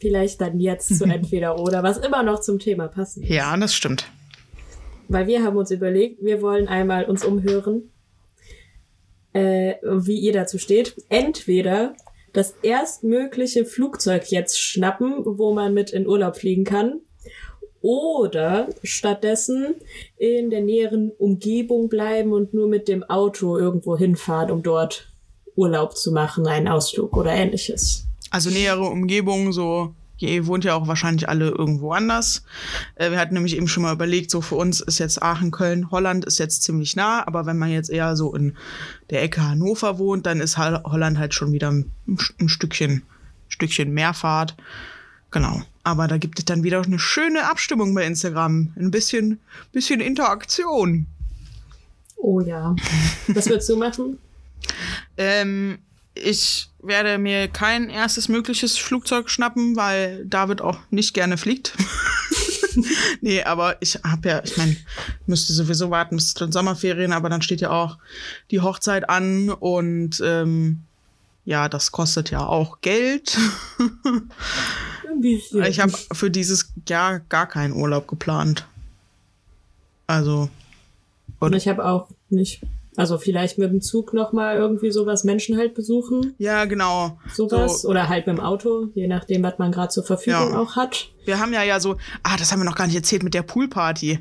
vielleicht 0.00 0.40
dann 0.40 0.58
jetzt 0.58 0.98
zu 0.98 1.04
entweder 1.08 1.60
oder, 1.60 1.84
was 1.84 1.98
immer 1.98 2.24
noch 2.24 2.40
zum 2.40 2.58
Thema 2.58 2.88
passen. 2.88 3.22
Ja, 3.22 3.56
das 3.56 3.76
stimmt. 3.76 4.06
Weil 5.06 5.28
wir 5.28 5.44
haben 5.44 5.56
uns 5.56 5.70
überlegt, 5.70 6.20
wir 6.20 6.42
wollen 6.42 6.66
einmal 6.66 7.04
uns 7.04 7.24
umhören, 7.24 7.92
äh, 9.34 9.74
wie 9.84 10.18
ihr 10.18 10.32
dazu 10.32 10.58
steht. 10.58 10.96
Entweder 11.10 11.94
das 12.34 12.54
erstmögliche 12.62 13.64
Flugzeug 13.64 14.30
jetzt 14.30 14.60
schnappen, 14.60 15.24
wo 15.24 15.54
man 15.54 15.72
mit 15.72 15.90
in 15.90 16.06
Urlaub 16.06 16.36
fliegen 16.36 16.64
kann. 16.64 17.00
Oder 17.80 18.68
stattdessen 18.82 19.76
in 20.16 20.50
der 20.50 20.62
näheren 20.62 21.10
Umgebung 21.10 21.88
bleiben 21.88 22.32
und 22.32 22.52
nur 22.52 22.66
mit 22.68 22.88
dem 22.88 23.02
Auto 23.04 23.58
irgendwo 23.58 23.96
hinfahren, 23.96 24.50
um 24.50 24.62
dort 24.62 25.12
Urlaub 25.54 25.96
zu 25.96 26.10
machen, 26.10 26.46
einen 26.46 26.68
Ausflug 26.68 27.16
oder 27.16 27.32
ähnliches. 27.32 28.06
Also 28.30 28.50
nähere 28.50 28.84
Umgebung, 28.84 29.52
so 29.52 29.94
Ihr 30.18 30.46
wohnt 30.46 30.64
ja 30.64 30.74
auch 30.74 30.86
wahrscheinlich 30.86 31.28
alle 31.28 31.50
irgendwo 31.50 31.92
anders. 31.92 32.44
Äh, 32.94 33.10
wir 33.10 33.18
hatten 33.18 33.34
nämlich 33.34 33.56
eben 33.56 33.68
schon 33.68 33.82
mal 33.82 33.92
überlegt, 33.92 34.30
so 34.30 34.40
für 34.40 34.54
uns 34.54 34.80
ist 34.80 34.98
jetzt 34.98 35.22
Aachen, 35.22 35.50
Köln, 35.50 35.90
Holland 35.90 36.24
ist 36.24 36.38
jetzt 36.38 36.62
ziemlich 36.62 36.96
nah, 36.96 37.26
aber 37.26 37.46
wenn 37.46 37.58
man 37.58 37.70
jetzt 37.70 37.90
eher 37.90 38.16
so 38.16 38.34
in 38.34 38.56
der 39.10 39.22
Ecke 39.22 39.42
Hannover 39.42 39.98
wohnt, 39.98 40.26
dann 40.26 40.40
ist 40.40 40.56
Holland 40.56 41.18
halt 41.18 41.34
schon 41.34 41.52
wieder 41.52 41.70
ein, 41.70 41.90
ein 42.40 42.48
Stückchen, 42.48 43.02
Stückchen 43.48 43.92
mehr 43.92 44.14
Fahrt. 44.14 44.54
Genau. 45.30 45.62
Aber 45.82 46.06
da 46.06 46.16
gibt 46.16 46.38
es 46.38 46.44
dann 46.44 46.62
wieder 46.62 46.80
eine 46.80 46.98
schöne 46.98 47.48
Abstimmung 47.50 47.94
bei 47.94 48.06
Instagram. 48.06 48.72
Ein 48.76 48.90
bisschen, 48.90 49.40
bisschen 49.72 50.00
Interaktion. 50.00 51.06
Oh 52.16 52.40
ja. 52.40 52.74
Was 53.28 53.48
würdest 53.48 53.68
du 53.68 53.76
machen? 53.76 54.18
ähm, 55.18 55.78
ich 56.14 56.70
werde 56.82 57.18
mir 57.18 57.48
kein 57.48 57.88
erstes 57.88 58.28
mögliches 58.28 58.76
Flugzeug 58.76 59.30
schnappen, 59.30 59.76
weil 59.76 60.24
David 60.26 60.60
auch 60.60 60.78
nicht 60.90 61.14
gerne 61.14 61.36
fliegt. 61.36 61.74
nee, 63.20 63.42
aber 63.42 63.76
ich 63.80 63.96
habe 64.04 64.28
ja, 64.28 64.42
ich 64.44 64.56
meine, 64.56 64.76
müsste 65.26 65.52
sowieso 65.52 65.90
warten 65.90 66.16
bis 66.16 66.34
zu 66.34 66.44
den 66.44 66.52
Sommerferien, 66.52 67.12
aber 67.12 67.28
dann 67.28 67.42
steht 67.42 67.60
ja 67.60 67.70
auch 67.70 67.98
die 68.50 68.60
Hochzeit 68.60 69.08
an 69.08 69.50
und 69.50 70.20
ähm, 70.24 70.82
ja, 71.44 71.68
das 71.68 71.92
kostet 71.92 72.30
ja 72.30 72.46
auch 72.46 72.80
Geld. 72.80 73.38
ich 75.22 75.80
habe 75.80 75.92
für 76.12 76.30
dieses 76.30 76.72
Jahr 76.88 77.20
gar 77.20 77.46
keinen 77.46 77.74
Urlaub 77.74 78.08
geplant. 78.08 78.66
Also. 80.06 80.48
Und 81.38 81.54
ich 81.54 81.68
habe 81.68 81.84
auch 81.84 82.08
nicht. 82.30 82.60
Also 82.96 83.18
vielleicht 83.18 83.58
mit 83.58 83.70
dem 83.70 83.80
Zug 83.80 84.14
nochmal 84.14 84.56
irgendwie 84.56 84.92
sowas 84.92 85.24
Menschen 85.24 85.56
halt 85.56 85.74
besuchen. 85.74 86.34
Ja, 86.38 86.64
genau. 86.64 87.18
Sowas. 87.32 87.82
So. 87.82 87.88
Oder 87.88 88.08
halt 88.08 88.26
mit 88.26 88.38
dem 88.38 88.44
Auto, 88.44 88.88
je 88.94 89.08
nachdem, 89.08 89.42
was 89.42 89.58
man 89.58 89.72
gerade 89.72 89.88
zur 89.88 90.04
Verfügung 90.04 90.52
ja. 90.52 90.58
auch 90.58 90.76
hat. 90.76 91.08
Wir 91.24 91.40
haben 91.40 91.52
ja 91.52 91.64
ja 91.64 91.80
so, 91.80 91.96
ah, 92.22 92.36
das 92.38 92.52
haben 92.52 92.60
wir 92.60 92.64
noch 92.64 92.76
gar 92.76 92.86
nicht 92.86 92.96
erzählt 92.96 93.24
mit 93.24 93.34
der 93.34 93.42
Poolparty. 93.42 94.20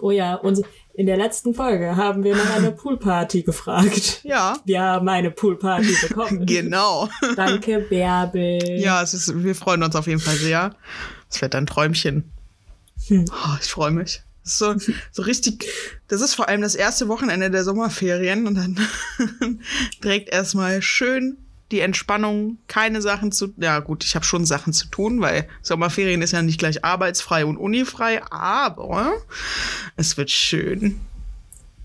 Oh 0.00 0.10
ja, 0.10 0.34
und 0.34 0.62
in 0.94 1.06
der 1.06 1.16
letzten 1.16 1.54
Folge 1.54 1.96
haben 1.96 2.24
wir 2.24 2.36
nach 2.36 2.56
einer 2.56 2.72
Poolparty 2.72 3.42
gefragt. 3.44 4.20
Ja. 4.24 4.58
Wir 4.64 4.82
haben 4.82 5.08
eine 5.08 5.30
Poolparty 5.30 5.96
bekommen. 6.08 6.44
genau. 6.46 7.08
Danke, 7.36 7.78
Bärbel. 7.80 8.78
Ja, 8.78 9.02
es 9.02 9.14
ist, 9.14 9.42
wir 9.42 9.54
freuen 9.54 9.82
uns 9.82 9.96
auf 9.96 10.06
jeden 10.06 10.20
Fall 10.20 10.36
sehr. 10.36 10.74
Es 11.30 11.40
wird 11.40 11.54
ein 11.54 11.66
Träumchen. 11.66 12.32
Hm. 13.06 13.24
Oh, 13.30 13.56
ich 13.60 13.68
freue 13.68 13.90
mich. 13.90 14.22
So, 14.44 14.74
so 15.12 15.22
richtig, 15.22 15.64
das 16.08 16.20
ist 16.20 16.34
vor 16.34 16.48
allem 16.48 16.62
das 16.62 16.74
erste 16.74 17.08
Wochenende 17.08 17.50
der 17.50 17.64
Sommerferien 17.64 18.46
und 18.46 18.56
dann 18.56 18.78
direkt 20.02 20.30
erstmal 20.30 20.82
schön 20.82 21.36
die 21.72 21.80
Entspannung, 21.80 22.58
keine 22.68 23.00
Sachen 23.00 23.32
zu, 23.32 23.54
ja 23.56 23.80
gut, 23.80 24.04
ich 24.04 24.14
habe 24.14 24.26
schon 24.26 24.44
Sachen 24.44 24.72
zu 24.72 24.88
tun, 24.88 25.20
weil 25.20 25.48
Sommerferien 25.62 26.20
ist 26.20 26.32
ja 26.32 26.42
nicht 26.42 26.58
gleich 26.58 26.84
arbeitsfrei 26.84 27.46
und 27.46 27.56
unifrei, 27.56 28.22
aber 28.30 29.12
es 29.96 30.16
wird 30.16 30.30
schön. 30.30 31.00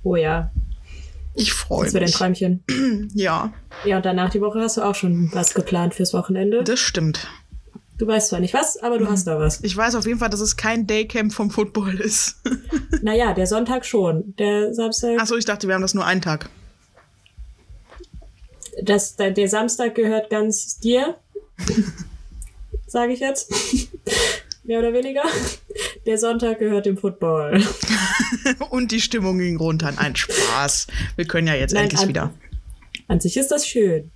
Oh 0.03 0.15
ja. 0.15 0.51
Ich 1.35 1.53
freue 1.53 1.83
mich. 1.83 1.93
Das 1.93 1.93
wird 1.93 2.03
ein 2.03 2.11
Träumchen. 2.11 2.63
ja. 3.13 3.53
Ja, 3.85 3.97
und 3.97 4.05
danach 4.05 4.29
die 4.31 4.41
Woche 4.41 4.59
hast 4.59 4.77
du 4.77 4.81
auch 4.81 4.95
schon 4.95 5.29
was 5.33 5.53
geplant 5.53 5.93
fürs 5.93 6.13
Wochenende. 6.13 6.63
Das 6.63 6.79
stimmt. 6.79 7.27
Du 7.97 8.05
weißt 8.05 8.29
zwar 8.29 8.39
nicht 8.39 8.53
was, 8.53 8.77
aber 8.77 8.99
du 8.99 9.05
mhm. 9.05 9.09
hast 9.11 9.25
da 9.25 9.39
was. 9.39 9.63
Ich 9.63 9.75
weiß 9.75 9.95
auf 9.95 10.05
jeden 10.05 10.19
Fall, 10.19 10.29
dass 10.29 10.39
es 10.39 10.55
kein 10.55 10.85
Daycamp 10.85 11.33
vom 11.33 11.49
Football 11.49 11.95
ist. 11.95 12.37
naja, 13.01 13.33
der 13.33 13.47
Sonntag 13.47 13.85
schon. 13.85 14.35
Der 14.37 14.73
Samstag. 14.73 15.19
Achso, 15.19 15.35
ich 15.35 15.45
dachte, 15.45 15.67
wir 15.67 15.75
haben 15.75 15.81
das 15.81 15.93
nur 15.93 16.05
einen 16.05 16.21
Tag. 16.21 16.49
Das, 18.83 19.15
der, 19.15 19.31
der 19.31 19.49
Samstag 19.49 19.95
gehört 19.95 20.29
ganz 20.29 20.77
dir. 20.79 21.15
sage 22.87 23.13
ich 23.13 23.19
jetzt. 23.19 23.51
Mehr 24.63 24.79
oder 24.79 24.93
weniger. 24.93 25.23
Der 26.05 26.17
Sonntag 26.19 26.59
gehört 26.59 26.85
dem 26.85 26.97
Football. 26.97 27.63
Und 28.69 28.91
die 28.91 29.01
Stimmung 29.01 29.39
ging 29.39 29.57
runter. 29.57 29.93
Ein 29.97 30.15
Spaß. 30.15 30.87
Wir 31.15 31.25
können 31.25 31.47
ja 31.47 31.55
jetzt 31.55 31.73
Nein, 31.73 31.83
endlich 31.85 32.01
an- 32.01 32.09
wieder. 32.09 32.33
An 33.07 33.19
sich 33.19 33.37
ist 33.37 33.49
das 33.49 33.65
schön. 33.65 34.11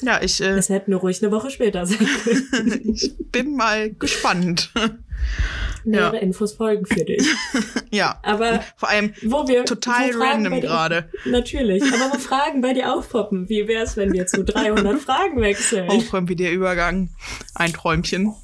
Ja, 0.00 0.20
ich, 0.22 0.40
äh, 0.40 0.50
Es 0.50 0.68
hätte 0.68 0.90
nur 0.90 1.00
ruhig 1.00 1.22
eine 1.22 1.30
Woche 1.32 1.50
später 1.50 1.86
sein 1.86 1.98
können. 2.24 2.80
ich 2.94 3.14
bin 3.30 3.54
mal 3.56 3.92
gespannt. 3.92 4.70
Mehrere 5.84 6.16
Ja. 6.16 6.22
Infos 6.22 6.54
folgen 6.54 6.84
für 6.86 7.04
dich. 7.04 7.22
ja. 7.90 8.18
Aber 8.22 8.60
Vor 8.76 8.88
allem 8.88 9.14
wo 9.22 9.46
wir 9.46 9.64
total 9.64 10.14
wo 10.14 10.18
random 10.22 10.60
gerade. 10.60 11.08
Natürlich, 11.26 11.82
aber 11.84 12.12
wo 12.14 12.18
Fragen 12.18 12.60
bei 12.62 12.72
dir 12.74 12.92
aufpoppen, 12.92 13.48
wie 13.48 13.68
wäre 13.68 13.84
es, 13.84 13.96
wenn 13.96 14.12
wir 14.12 14.26
zu 14.26 14.42
300 14.44 14.98
Fragen 15.00 15.40
wechseln? 15.40 15.88
Aufräumen 15.88 16.28
wie 16.28 16.36
der 16.36 16.52
Übergang. 16.52 17.10
Ein 17.54 17.72
Träumchen. 17.72 18.34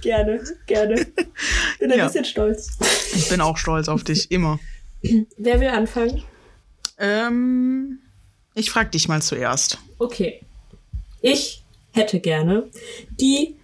Gerne, 0.00 0.42
gerne. 0.66 1.06
Bin 1.80 1.92
ein 1.92 1.98
Ja. 1.98 2.06
bisschen 2.06 2.24
stolz. 2.24 2.70
Ich 3.14 3.28
bin 3.28 3.40
auch 3.40 3.56
stolz 3.58 3.88
auf 3.88 4.04
dich, 4.04 4.30
immer. 4.30 4.58
Wer 5.36 5.60
will 5.60 5.68
anfangen? 5.68 6.22
Ähm, 6.98 7.98
ich 8.54 8.70
frag 8.70 8.92
dich 8.92 9.08
mal 9.08 9.20
zuerst. 9.20 9.78
Okay. 9.98 10.40
Ich 11.20 11.62
hätte 11.92 12.20
gerne 12.20 12.64
die 13.20 13.56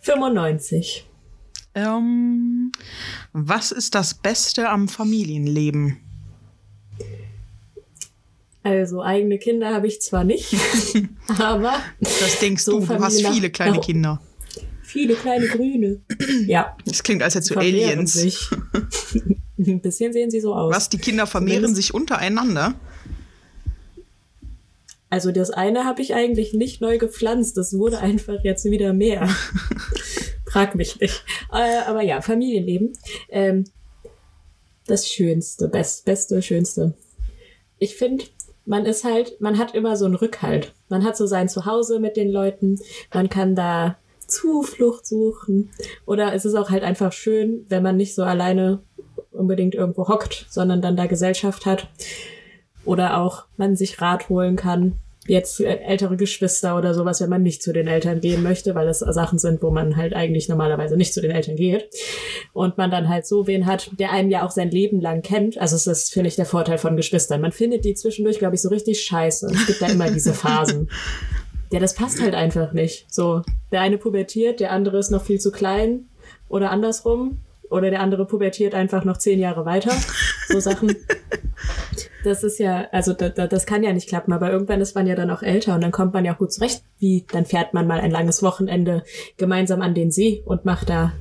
95. 0.00 1.06
Ähm, 1.74 2.72
was 3.32 3.72
ist 3.72 3.94
das 3.94 4.14
Beste 4.14 4.68
am 4.68 4.88
Familienleben? 4.88 5.98
Also 8.62 9.02
eigene 9.02 9.38
Kinder 9.38 9.72
habe 9.72 9.86
ich 9.86 10.00
zwar 10.02 10.24
nicht, 10.24 10.54
aber 11.38 11.74
Das 12.00 12.38
denkst 12.40 12.64
So 12.64 12.80
du, 12.80 12.86
du 12.86 12.98
hast 13.02 13.24
viele 13.26 13.50
kleine 13.50 13.76
nach- 13.76 13.80
Kinder. 13.84 14.20
viele 14.82 15.14
kleine 15.14 15.46
Grüne. 15.46 16.00
Ja, 16.46 16.76
Das 16.84 17.02
klingt, 17.02 17.22
als 17.22 17.34
hättest 17.34 17.52
du 17.54 17.58
Aliens. 17.58 18.12
sich. 18.12 18.48
Ein 19.58 19.80
bisschen 19.80 20.12
sehen 20.12 20.30
sie 20.30 20.40
so 20.40 20.54
aus. 20.54 20.74
Was, 20.74 20.88
die 20.88 20.98
Kinder 20.98 21.26
vermehren 21.26 21.60
Zumindest- 21.62 21.76
sich 21.76 21.94
untereinander? 21.94 22.74
Also 25.10 25.32
das 25.32 25.50
eine 25.50 25.84
habe 25.84 26.02
ich 26.02 26.14
eigentlich 26.14 26.52
nicht 26.52 26.80
neu 26.80 26.98
gepflanzt, 26.98 27.56
das 27.56 27.76
wurde 27.78 27.98
einfach 27.98 28.44
jetzt 28.44 28.64
wieder 28.66 28.92
mehr. 28.92 29.28
Frag 30.46 30.74
mich 30.74 31.00
nicht. 31.00 31.24
Äh, 31.52 31.78
aber 31.86 32.02
ja, 32.02 32.20
Familienleben. 32.20 32.92
Ähm, 33.30 33.64
das 34.86 35.08
Schönste, 35.08 35.68
best, 35.68 36.04
Beste, 36.04 36.42
Schönste. 36.42 36.94
Ich 37.78 37.96
finde, 37.96 38.24
man 38.64 38.86
ist 38.86 39.04
halt, 39.04 39.40
man 39.40 39.58
hat 39.58 39.74
immer 39.74 39.96
so 39.96 40.04
einen 40.04 40.14
Rückhalt. 40.14 40.74
Man 40.88 41.04
hat 41.04 41.16
so 41.16 41.26
sein 41.26 41.48
Zuhause 41.48 42.00
mit 42.00 42.16
den 42.16 42.30
Leuten, 42.30 42.78
man 43.12 43.28
kann 43.28 43.54
da 43.54 43.96
Zuflucht 44.26 45.06
suchen. 45.06 45.70
Oder 46.06 46.34
es 46.34 46.44
ist 46.44 46.54
auch 46.54 46.70
halt 46.70 46.82
einfach 46.82 47.12
schön, 47.12 47.64
wenn 47.68 47.82
man 47.82 47.96
nicht 47.96 48.14
so 48.14 48.24
alleine 48.24 48.82
unbedingt 49.32 49.74
irgendwo 49.74 50.08
hockt, 50.08 50.46
sondern 50.50 50.82
dann 50.82 50.96
da 50.96 51.06
Gesellschaft 51.06 51.64
hat 51.64 51.88
oder 52.84 53.18
auch 53.18 53.44
man 53.56 53.76
sich 53.76 54.00
Rat 54.00 54.28
holen 54.28 54.56
kann. 54.56 54.94
Jetzt 55.26 55.60
ältere 55.60 56.16
Geschwister 56.16 56.78
oder 56.78 56.94
sowas, 56.94 57.20
wenn 57.20 57.28
man 57.28 57.42
nicht 57.42 57.62
zu 57.62 57.74
den 57.74 57.86
Eltern 57.86 58.22
gehen 58.22 58.42
möchte, 58.42 58.74
weil 58.74 58.86
das 58.86 59.00
Sachen 59.00 59.38
sind, 59.38 59.62
wo 59.62 59.70
man 59.70 59.96
halt 59.96 60.14
eigentlich 60.14 60.48
normalerweise 60.48 60.96
nicht 60.96 61.12
zu 61.12 61.20
den 61.20 61.32
Eltern 61.32 61.56
geht. 61.56 61.90
Und 62.54 62.78
man 62.78 62.90
dann 62.90 63.10
halt 63.10 63.26
so 63.26 63.46
wen 63.46 63.66
hat, 63.66 63.90
der 63.98 64.10
einen 64.10 64.30
ja 64.30 64.46
auch 64.46 64.50
sein 64.50 64.70
Leben 64.70 65.02
lang 65.02 65.20
kennt. 65.20 65.58
Also 65.58 65.76
es 65.76 65.86
ist, 65.86 66.14
finde 66.14 66.28
ich, 66.28 66.36
der 66.36 66.46
Vorteil 66.46 66.78
von 66.78 66.96
Geschwistern. 66.96 67.42
Man 67.42 67.52
findet 67.52 67.84
die 67.84 67.92
zwischendurch, 67.92 68.38
glaube 68.38 68.54
ich, 68.54 68.62
so 68.62 68.70
richtig 68.70 69.02
scheiße. 69.02 69.48
Es 69.52 69.66
gibt 69.66 69.82
da 69.82 69.88
immer 69.88 70.10
diese 70.10 70.32
Phasen. 70.32 70.88
Ja, 71.70 71.78
das 71.78 71.94
passt 71.94 72.22
halt 72.22 72.34
einfach 72.34 72.72
nicht. 72.72 73.12
So, 73.12 73.42
der 73.70 73.82
eine 73.82 73.98
pubertiert, 73.98 74.60
der 74.60 74.72
andere 74.72 74.96
ist 74.96 75.10
noch 75.10 75.24
viel 75.24 75.38
zu 75.40 75.52
klein 75.52 76.08
oder 76.48 76.70
andersrum. 76.70 77.40
Oder 77.68 77.90
der 77.90 78.00
andere 78.00 78.24
pubertiert 78.24 78.74
einfach 78.74 79.04
noch 79.04 79.18
zehn 79.18 79.38
Jahre 79.38 79.66
weiter. 79.66 79.92
So 80.48 80.58
Sachen. 80.58 80.96
Das 82.28 82.44
ist 82.44 82.58
ja, 82.58 82.86
also 82.92 83.14
da, 83.14 83.30
da, 83.30 83.46
das 83.46 83.64
kann 83.66 83.82
ja 83.82 83.92
nicht 83.92 84.08
klappen, 84.08 84.32
aber 84.32 84.50
irgendwann 84.52 84.80
ist 84.80 84.94
man 84.94 85.06
ja 85.06 85.14
dann 85.14 85.30
auch 85.30 85.42
älter 85.42 85.74
und 85.74 85.80
dann 85.80 85.92
kommt 85.92 86.12
man 86.12 86.24
ja 86.24 86.34
auch 86.34 86.38
gut 86.38 86.52
zurecht. 86.52 86.82
Wie, 86.98 87.24
dann 87.32 87.46
fährt 87.46 87.72
man 87.74 87.86
mal 87.86 88.00
ein 88.00 88.10
langes 88.10 88.42
Wochenende 88.42 89.02
gemeinsam 89.38 89.80
an 89.82 89.94
den 89.94 90.10
See 90.10 90.42
und 90.44 90.64
macht 90.64 90.88
da 90.90 91.12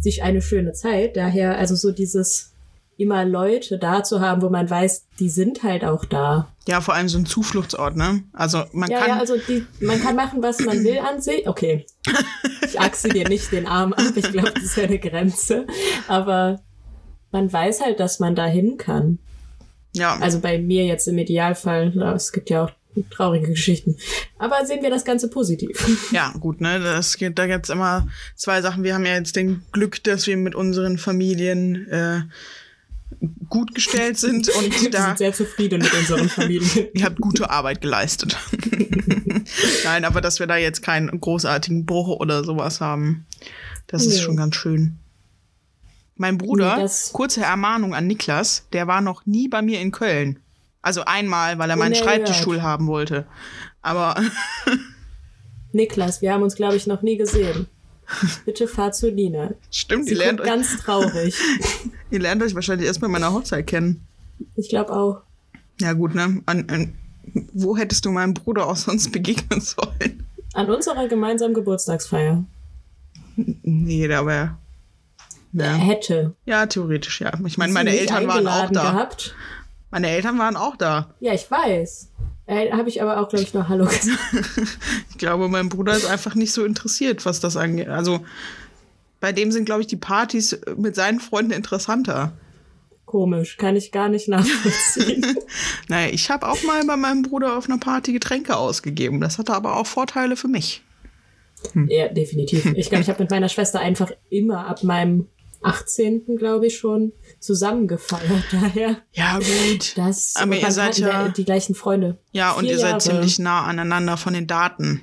sich 0.00 0.22
eine 0.22 0.42
schöne 0.42 0.72
Zeit. 0.72 1.16
Daher, 1.16 1.56
also 1.58 1.74
so 1.74 1.90
dieses 1.90 2.52
immer 2.98 3.24
Leute 3.24 3.78
da 3.78 4.02
zu 4.02 4.20
haben, 4.20 4.42
wo 4.42 4.48
man 4.48 4.68
weiß, 4.68 5.06
die 5.20 5.28
sind 5.28 5.62
halt 5.62 5.84
auch 5.84 6.04
da. 6.04 6.48
Ja, 6.68 6.80
vor 6.80 6.94
allem 6.94 7.08
so 7.08 7.18
ein 7.18 7.26
Zufluchtsort, 7.26 7.96
ne? 7.96 8.22
Also 8.32 8.64
man 8.72 8.90
Ja, 8.90 9.00
kann. 9.00 9.08
ja, 9.08 9.18
also 9.18 9.36
die, 9.48 9.66
man 9.80 10.00
kann 10.00 10.16
machen, 10.16 10.42
was 10.42 10.60
man 10.60 10.82
will 10.84 10.98
an 10.98 11.20
See. 11.20 11.46
Okay. 11.46 11.86
Ich 12.62 12.80
achse 12.80 13.08
dir 13.08 13.28
nicht 13.28 13.52
den 13.52 13.66
Arm 13.66 13.92
ab. 13.92 14.02
Ich 14.16 14.30
glaube, 14.32 14.50
das 14.52 14.64
ist 14.64 14.76
ja 14.76 14.84
eine 14.84 14.98
Grenze. 14.98 15.66
Aber 16.08 16.60
man 17.32 17.52
weiß 17.52 17.80
halt, 17.82 18.00
dass 18.00 18.18
man 18.18 18.34
da 18.34 18.46
hin 18.46 18.76
kann. 18.78 19.18
Ja, 19.96 20.16
Also 20.18 20.40
bei 20.40 20.58
mir 20.58 20.84
jetzt 20.84 21.08
im 21.08 21.18
Idealfall. 21.18 21.96
Es 22.14 22.32
gibt 22.32 22.50
ja 22.50 22.64
auch 22.64 22.70
traurige 23.10 23.48
Geschichten. 23.48 23.96
Aber 24.38 24.64
sehen 24.64 24.82
wir 24.82 24.90
das 24.90 25.04
Ganze 25.04 25.28
positiv. 25.28 26.08
ja, 26.12 26.32
gut, 26.40 26.60
ne? 26.60 26.80
Das 26.80 27.16
geht, 27.16 27.38
da 27.38 27.46
gibt's 27.46 27.68
immer 27.68 28.08
zwei 28.36 28.62
Sachen. 28.62 28.84
Wir 28.84 28.94
haben 28.94 29.04
ja 29.04 29.14
jetzt 29.14 29.36
den 29.36 29.62
Glück, 29.72 30.02
dass 30.04 30.26
wir 30.26 30.36
mit 30.36 30.54
unseren 30.54 30.96
Familien 30.98 31.86
äh, 31.88 32.20
gut 33.50 33.74
gestellt 33.74 34.18
sind 34.18 34.48
und 34.58 34.82
Wir 34.82 34.90
da 34.90 35.06
sind 35.08 35.18
sehr 35.18 35.32
zufrieden 35.32 35.82
mit 35.82 35.92
unseren 35.92 36.28
Familien. 36.28 36.88
ihr 36.94 37.04
habt 37.04 37.20
gute 37.20 37.50
Arbeit 37.50 37.80
geleistet. 37.80 38.36
Nein, 39.84 40.04
aber 40.04 40.20
dass 40.20 40.40
wir 40.40 40.46
da 40.46 40.56
jetzt 40.56 40.82
keinen 40.82 41.20
großartigen 41.20 41.84
Bruch 41.86 42.08
oder 42.20 42.44
sowas 42.44 42.80
haben, 42.80 43.26
das 43.86 44.06
ist 44.06 44.16
Nee. 44.16 44.22
schon 44.22 44.36
ganz 44.36 44.56
schön. 44.56 44.98
Mein 46.16 46.38
Bruder, 46.38 46.76
das- 46.76 47.12
kurze 47.12 47.42
Ermahnung 47.42 47.94
an 47.94 48.06
Niklas, 48.06 48.66
der 48.72 48.86
war 48.86 49.00
noch 49.00 49.26
nie 49.26 49.48
bei 49.48 49.62
mir 49.62 49.80
in 49.80 49.90
Köln. 49.92 50.38
Also 50.82 51.04
einmal, 51.04 51.58
weil 51.58 51.68
er 51.68 51.76
meinen 51.76 51.94
Schreibtischstuhl 51.94 52.62
haben 52.62 52.86
wollte. 52.86 53.26
Aber 53.82 54.14
Niklas, 55.72 56.22
wir 56.22 56.32
haben 56.32 56.42
uns, 56.42 56.54
glaube 56.54 56.76
ich, 56.76 56.86
noch 56.86 57.02
nie 57.02 57.16
gesehen. 57.16 57.66
Bitte 58.44 58.68
fahr 58.68 58.92
zu 58.92 59.10
Nina. 59.10 59.50
stimmt, 59.70 60.04
Sie 60.06 60.12
ihr 60.12 60.18
lernt, 60.18 60.40
euch, 60.40 60.46
ganz 60.46 60.76
traurig. 60.78 61.36
ihr 62.10 62.20
lernt 62.20 62.42
euch 62.42 62.54
wahrscheinlich 62.54 62.86
erst 62.86 63.00
bei 63.00 63.08
meiner 63.08 63.32
Hochzeit 63.32 63.66
kennen. 63.66 64.06
Ich 64.54 64.68
glaube 64.68 64.92
auch. 64.92 65.22
Ja 65.80 65.92
gut, 65.92 66.14
ne? 66.14 66.40
An, 66.46 66.68
an, 66.70 66.94
wo 67.52 67.76
hättest 67.76 68.04
du 68.04 68.10
meinem 68.12 68.32
Bruder 68.34 68.66
auch 68.68 68.76
sonst 68.76 69.10
begegnen 69.10 69.60
sollen? 69.60 70.24
An 70.54 70.70
unserer 70.70 71.08
gemeinsamen 71.08 71.52
Geburtstagsfeier. 71.52 72.44
Nee, 73.34 74.06
da 74.08 74.24
wäre... 74.24 74.56
Er 75.56 75.64
Ja. 75.66 75.74
hätte. 75.76 76.34
ja, 76.44 76.66
theoretisch, 76.66 77.20
ja. 77.20 77.32
Ich 77.46 77.58
meine, 77.58 77.72
meine 77.72 77.96
Eltern 77.98 78.26
waren 78.28 78.46
auch 78.46 78.70
da. 78.70 78.90
Gehabt. 78.92 79.34
Meine 79.90 80.08
Eltern 80.08 80.38
waren 80.38 80.56
auch 80.56 80.76
da. 80.76 81.14
Ja, 81.20 81.32
ich 81.32 81.50
weiß. 81.50 82.10
Äh, 82.46 82.70
Habe 82.72 82.88
ich 82.88 83.02
aber 83.02 83.20
auch, 83.20 83.28
glaube 83.28 83.42
ich, 83.44 83.54
noch 83.54 83.68
Hallo 83.68 83.86
gesagt. 83.86 84.18
Ich 85.10 85.18
glaube, 85.18 85.48
mein 85.48 85.68
Bruder 85.68 85.96
ist 85.96 86.04
einfach 86.06 86.34
nicht 86.34 86.52
so 86.52 86.64
interessiert, 86.64 87.24
was 87.24 87.40
das 87.40 87.56
angeht. 87.56 87.88
Also 87.88 88.20
bei 89.20 89.32
dem 89.32 89.50
sind, 89.50 89.64
glaube 89.64 89.80
ich, 89.80 89.86
die 89.86 89.96
Partys 89.96 90.58
mit 90.76 90.94
seinen 90.94 91.20
Freunden 91.20 91.52
interessanter. 91.52 92.32
Komisch, 93.06 93.56
kann 93.56 93.76
ich 93.76 93.92
gar 93.92 94.08
nicht 94.08 94.28
nachvollziehen. 94.28 95.24
Naja, 95.88 96.12
ich 96.12 96.28
habe 96.30 96.48
auch 96.48 96.60
mal 96.64 96.84
bei 96.84 96.96
meinem 96.96 97.22
Bruder 97.22 97.56
auf 97.56 97.66
einer 97.68 97.78
Party 97.78 98.12
Getränke 98.12 98.56
ausgegeben. 98.56 99.20
Das 99.20 99.38
hatte 99.38 99.54
aber 99.54 99.76
auch 99.76 99.86
Vorteile 99.86 100.36
für 100.36 100.48
mich. 100.48 100.82
ja, 101.88 102.08
definitiv. 102.08 102.66
Ich 102.74 102.88
glaube, 102.90 103.02
ich 103.02 103.08
habe 103.08 103.22
mit 103.22 103.30
meiner 103.30 103.48
Schwester 103.48 103.78
einfach 103.80 104.10
immer 104.28 104.66
ab 104.66 104.82
meinem 104.82 105.28
18. 105.66 106.36
glaube 106.36 106.66
ich 106.66 106.78
schon 106.78 107.12
zusammengefeiert. 107.40 108.44
Daher, 108.52 108.96
Ja, 109.12 109.38
gut. 109.38 109.92
das 109.96 110.34
Aber 110.36 110.56
ihr 110.56 110.70
seid 110.70 110.98
ja- 110.98 111.28
die 111.28 111.44
gleichen 111.44 111.74
Freunde. 111.74 112.18
Ja, 112.32 112.52
und 112.52 112.62
Vier 112.64 112.72
ihr 112.72 112.78
seid 112.78 112.88
Jahre. 112.90 113.00
ziemlich 113.02 113.38
nah 113.38 113.64
aneinander 113.64 114.16
von 114.16 114.32
den 114.34 114.46
Daten. 114.46 115.02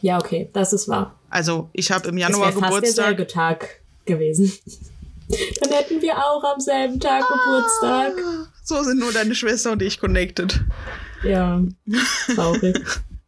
Ja, 0.00 0.18
okay, 0.18 0.50
das 0.52 0.72
ist 0.72 0.88
wahr. 0.88 1.18
Also 1.30 1.70
ich 1.72 1.90
habe 1.90 2.08
im 2.08 2.16
Es 2.16 2.22
Januar 2.22 2.52
fast 2.52 2.62
Geburtstag. 2.62 2.94
derselbe 2.96 3.26
Tag 3.26 3.80
gewesen. 4.04 4.52
Dann 5.60 5.70
hätten 5.72 6.02
wir 6.02 6.18
auch 6.18 6.44
am 6.44 6.60
selben 6.60 7.00
Tag 7.00 7.22
Geburtstag. 7.26 8.12
So 8.62 8.82
sind 8.82 8.98
nur 8.98 9.12
deine 9.12 9.34
Schwester 9.34 9.72
und 9.72 9.80
ich 9.82 9.98
connected. 9.98 10.60
Ja, 11.22 11.62
traurig. 12.34 12.78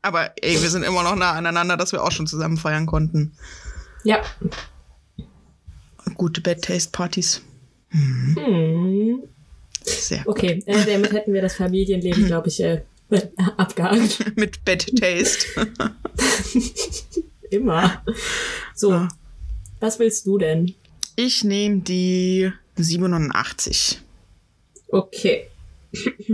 Aber 0.02 0.30
ey, 0.42 0.60
wir 0.60 0.68
sind 0.70 0.82
immer 0.84 1.02
noch 1.02 1.16
nah 1.16 1.32
aneinander, 1.32 1.76
dass 1.76 1.92
wir 1.92 2.02
auch 2.04 2.12
schon 2.12 2.26
zusammen 2.26 2.58
feiern 2.58 2.86
konnten. 2.86 3.32
Ja. 4.04 4.20
Gute 6.14 6.40
Bad 6.40 6.62
Taste 6.62 6.90
Partys. 6.92 7.42
Hm. 7.90 9.22
Sehr 9.84 10.18
gut. 10.24 10.28
Okay, 10.28 10.62
äh, 10.66 10.84
damit 10.84 11.12
hätten 11.12 11.32
wir 11.32 11.42
das 11.42 11.54
Familienleben, 11.57 12.26
glaube 12.26 12.48
ich, 12.48 12.61
äh, 12.61 12.82
abgehakt. 13.57 14.32
Mit 14.36 14.64
Bad 14.64 14.86
Taste. 14.96 15.46
Immer. 17.50 18.02
So, 18.74 18.90
Ja. 18.90 19.09
was 19.80 19.98
willst 19.98 20.26
du 20.26 20.38
denn? 20.38 20.74
Ich 21.16 21.44
nehme 21.44 21.80
die 21.80 22.50
87. 22.76 24.00
Okay. 24.88 25.46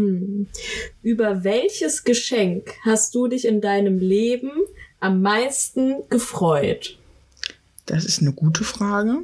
Über 1.03 1.45
welches 1.45 2.05
Geschenk 2.05 2.75
hast 2.85 3.15
du 3.15 3.29
dich 3.29 3.45
in 3.45 3.61
deinem 3.61 3.99
Leben 3.99 4.51
am 5.01 5.21
meisten 5.23 6.09
gefreut? 6.09 6.99
Das 7.87 8.05
ist 8.05 8.21
eine 8.23 8.33
gute 8.33 8.65
Frage. 8.65 9.19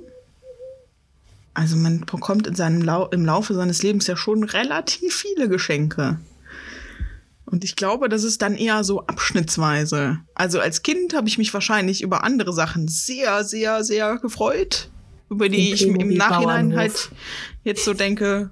Also 1.58 1.74
man 1.74 2.02
bekommt 2.02 2.46
in 2.46 2.54
seinem 2.54 2.82
Lau 2.82 3.08
im 3.08 3.26
Laufe 3.26 3.52
seines 3.52 3.82
Lebens 3.82 4.06
ja 4.06 4.16
schon 4.16 4.44
relativ 4.44 5.12
viele 5.12 5.48
Geschenke. 5.48 6.20
Und 7.46 7.64
ich 7.64 7.74
glaube, 7.74 8.08
das 8.08 8.22
ist 8.22 8.42
dann 8.42 8.54
eher 8.54 8.84
so 8.84 9.04
abschnittsweise. 9.08 10.20
Also 10.36 10.60
als 10.60 10.84
Kind 10.84 11.16
habe 11.16 11.26
ich 11.26 11.36
mich 11.36 11.52
wahrscheinlich 11.52 12.00
über 12.00 12.22
andere 12.22 12.52
Sachen 12.52 12.86
sehr, 12.86 13.42
sehr, 13.42 13.82
sehr 13.82 14.18
gefreut, 14.18 14.88
über 15.30 15.48
die 15.48 15.72
ich 15.72 15.84
im 15.84 16.14
Nachhinein 16.14 16.76
halt 16.76 17.10
jetzt 17.64 17.84
so 17.84 17.92
denke, 17.92 18.50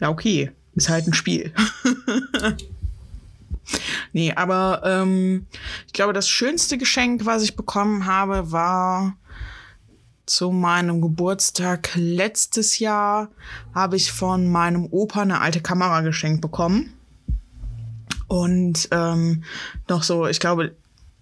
ja 0.00 0.08
okay, 0.08 0.52
ist 0.74 0.88
halt 0.88 1.06
ein 1.06 1.12
Spiel. 1.12 1.52
nee, 4.14 4.32
aber 4.32 4.80
ähm, 4.86 5.44
ich 5.86 5.92
glaube, 5.92 6.14
das 6.14 6.30
schönste 6.30 6.78
Geschenk, 6.78 7.26
was 7.26 7.42
ich 7.42 7.56
bekommen 7.56 8.06
habe, 8.06 8.50
war 8.50 9.18
zu 10.26 10.50
meinem 10.50 11.00
Geburtstag 11.00 11.90
letztes 11.94 12.78
Jahr 12.78 13.28
habe 13.74 13.96
ich 13.96 14.12
von 14.12 14.48
meinem 14.48 14.86
Opa 14.86 15.22
eine 15.22 15.40
alte 15.40 15.60
Kamera 15.60 16.00
geschenkt 16.02 16.40
bekommen. 16.40 16.94
Und 18.28 18.88
ähm, 18.92 19.44
noch 19.88 20.02
so, 20.02 20.26
ich 20.26 20.40
glaube, 20.40 20.74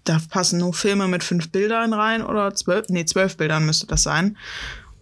da 0.05 0.19
passen 0.31 0.61
nur 0.61 0.75
Filme 0.75 1.09
mit 1.09 1.25
fünf 1.25 1.51
Bildern 1.51 1.93
rein 1.93 2.23
oder 2.23 2.55
zwölf, 2.55 2.89
nee, 2.89 3.05
zwölf 3.05 3.37
Bildern 3.37 3.67
müsste 3.67 3.87
das 3.87 4.03
sein. 4.03 4.37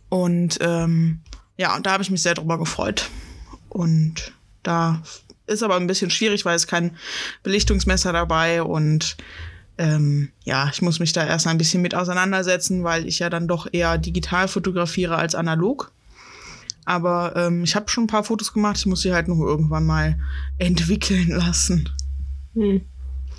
Und 0.08 0.58
ähm, 0.60 1.20
ja, 1.56 1.78
da 1.80 1.92
habe 1.92 2.02
ich 2.02 2.10
mich 2.10 2.22
sehr 2.22 2.34
drüber 2.34 2.58
gefreut. 2.58 3.08
Und 3.68 4.32
da 4.62 5.02
ist 5.46 5.62
aber 5.62 5.76
ein 5.76 5.86
bisschen 5.86 6.10
schwierig, 6.10 6.44
weil 6.44 6.56
es 6.56 6.66
kein 6.66 6.96
Belichtungsmesser 7.42 8.12
dabei 8.12 8.62
und 8.62 9.16
ähm, 9.78 10.30
ja, 10.44 10.68
ich 10.72 10.82
muss 10.82 11.00
mich 11.00 11.12
da 11.12 11.26
erst 11.26 11.46
ein 11.46 11.58
bisschen 11.58 11.82
mit 11.82 11.94
auseinandersetzen, 11.94 12.84
weil 12.84 13.06
ich 13.06 13.20
ja 13.20 13.30
dann 13.30 13.48
doch 13.48 13.68
eher 13.70 13.96
digital 13.96 14.48
fotografiere 14.48 15.16
als 15.16 15.34
analog. 15.34 15.92
Aber 16.84 17.34
ähm, 17.36 17.64
ich 17.64 17.76
habe 17.76 17.88
schon 17.88 18.04
ein 18.04 18.08
paar 18.08 18.24
Fotos 18.24 18.52
gemacht, 18.52 18.78
ich 18.78 18.86
muss 18.86 19.02
sie 19.02 19.12
halt 19.12 19.28
nur 19.28 19.46
irgendwann 19.46 19.86
mal 19.86 20.18
entwickeln 20.58 21.28
lassen. 21.28 21.88
Hm. 22.54 22.82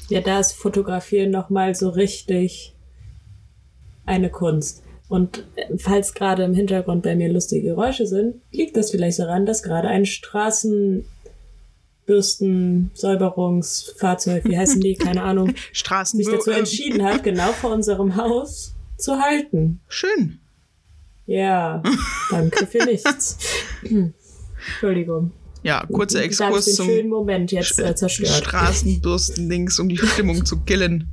Ja, 0.08 0.22
da 0.22 0.40
ist 0.40 0.54
Fotografieren 0.54 1.32
nochmal 1.32 1.76
so 1.76 1.90
richtig 1.90 2.76
eine 4.06 4.30
Kunst. 4.30 4.84
Und 5.08 5.46
äh, 5.56 5.78
falls 5.78 6.14
gerade 6.14 6.44
im 6.44 6.54
Hintergrund 6.54 7.04
bei 7.04 7.16
mir 7.16 7.32
lustige 7.32 7.70
Geräusche 7.70 8.06
sind, 8.06 8.36
liegt 8.52 8.78
das 8.78 8.92
vielleicht 8.92 9.20
daran, 9.20 9.46
dass 9.46 9.64
gerade 9.64 9.88
ein 9.88 10.06
Straßenbürsten-Säuberungsfahrzeug, 12.10 14.46
wie 14.46 14.58
heißen 14.58 14.82
die, 14.82 14.96
keine 14.96 15.24
Ahnung, 15.24 15.54
Straßen 15.72 16.18
sich 16.18 16.28
dazu 16.30 16.52
entschieden 16.52 17.04
hat, 17.04 17.24
genau 17.24 17.52
vor 17.52 17.72
unserem 17.72 18.16
Haus 18.16 18.76
zu 18.98 19.20
halten. 19.20 19.82
Schön. 19.88 20.40
Ja, 21.26 21.84
danke 22.32 22.66
für 22.66 22.84
nichts. 22.86 23.38
Entschuldigung. 23.84 25.32
Ja, 25.62 25.86
kurzer 25.92 26.24
Exkurs 26.24 26.66
den 26.66 26.74
zum 26.74 26.86
schönen 26.88 27.10
Moment 27.10 27.52
jetzt 27.52 27.80
äh, 27.80 27.96
zerstört. 27.96 28.30
Straßenbürsten-Dings, 28.30 29.80
um 29.80 29.90
die 29.90 29.98
Stimmung 29.98 30.46
zu 30.46 30.62
killen. 30.62 31.10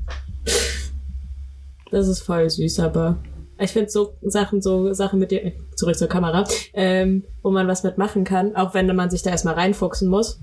Das 1.91 2.09
ist 2.09 2.21
voll 2.21 2.49
süß, 2.49 2.81
aber 2.81 3.19
ich 3.59 3.73
finde 3.73 3.91
so 3.91 4.15
Sachen, 4.23 4.63
so 4.63 4.93
Sachen 4.93 5.19
mit 5.19 5.31
dir, 5.31 5.53
zurück 5.75 5.97
zur 5.97 6.09
Kamera, 6.09 6.45
ähm, 6.75 7.25
wo 7.43 7.51
man 7.51 7.67
was 7.67 7.83
mitmachen 7.83 8.25
kann, 8.25 8.55
auch 8.55 8.75
wenn 8.75 8.95
man 8.95 9.11
sich 9.11 9.23
da 9.23 9.31
erstmal 9.31 9.55
reinfuchsen 9.55 10.09
muss. 10.09 10.39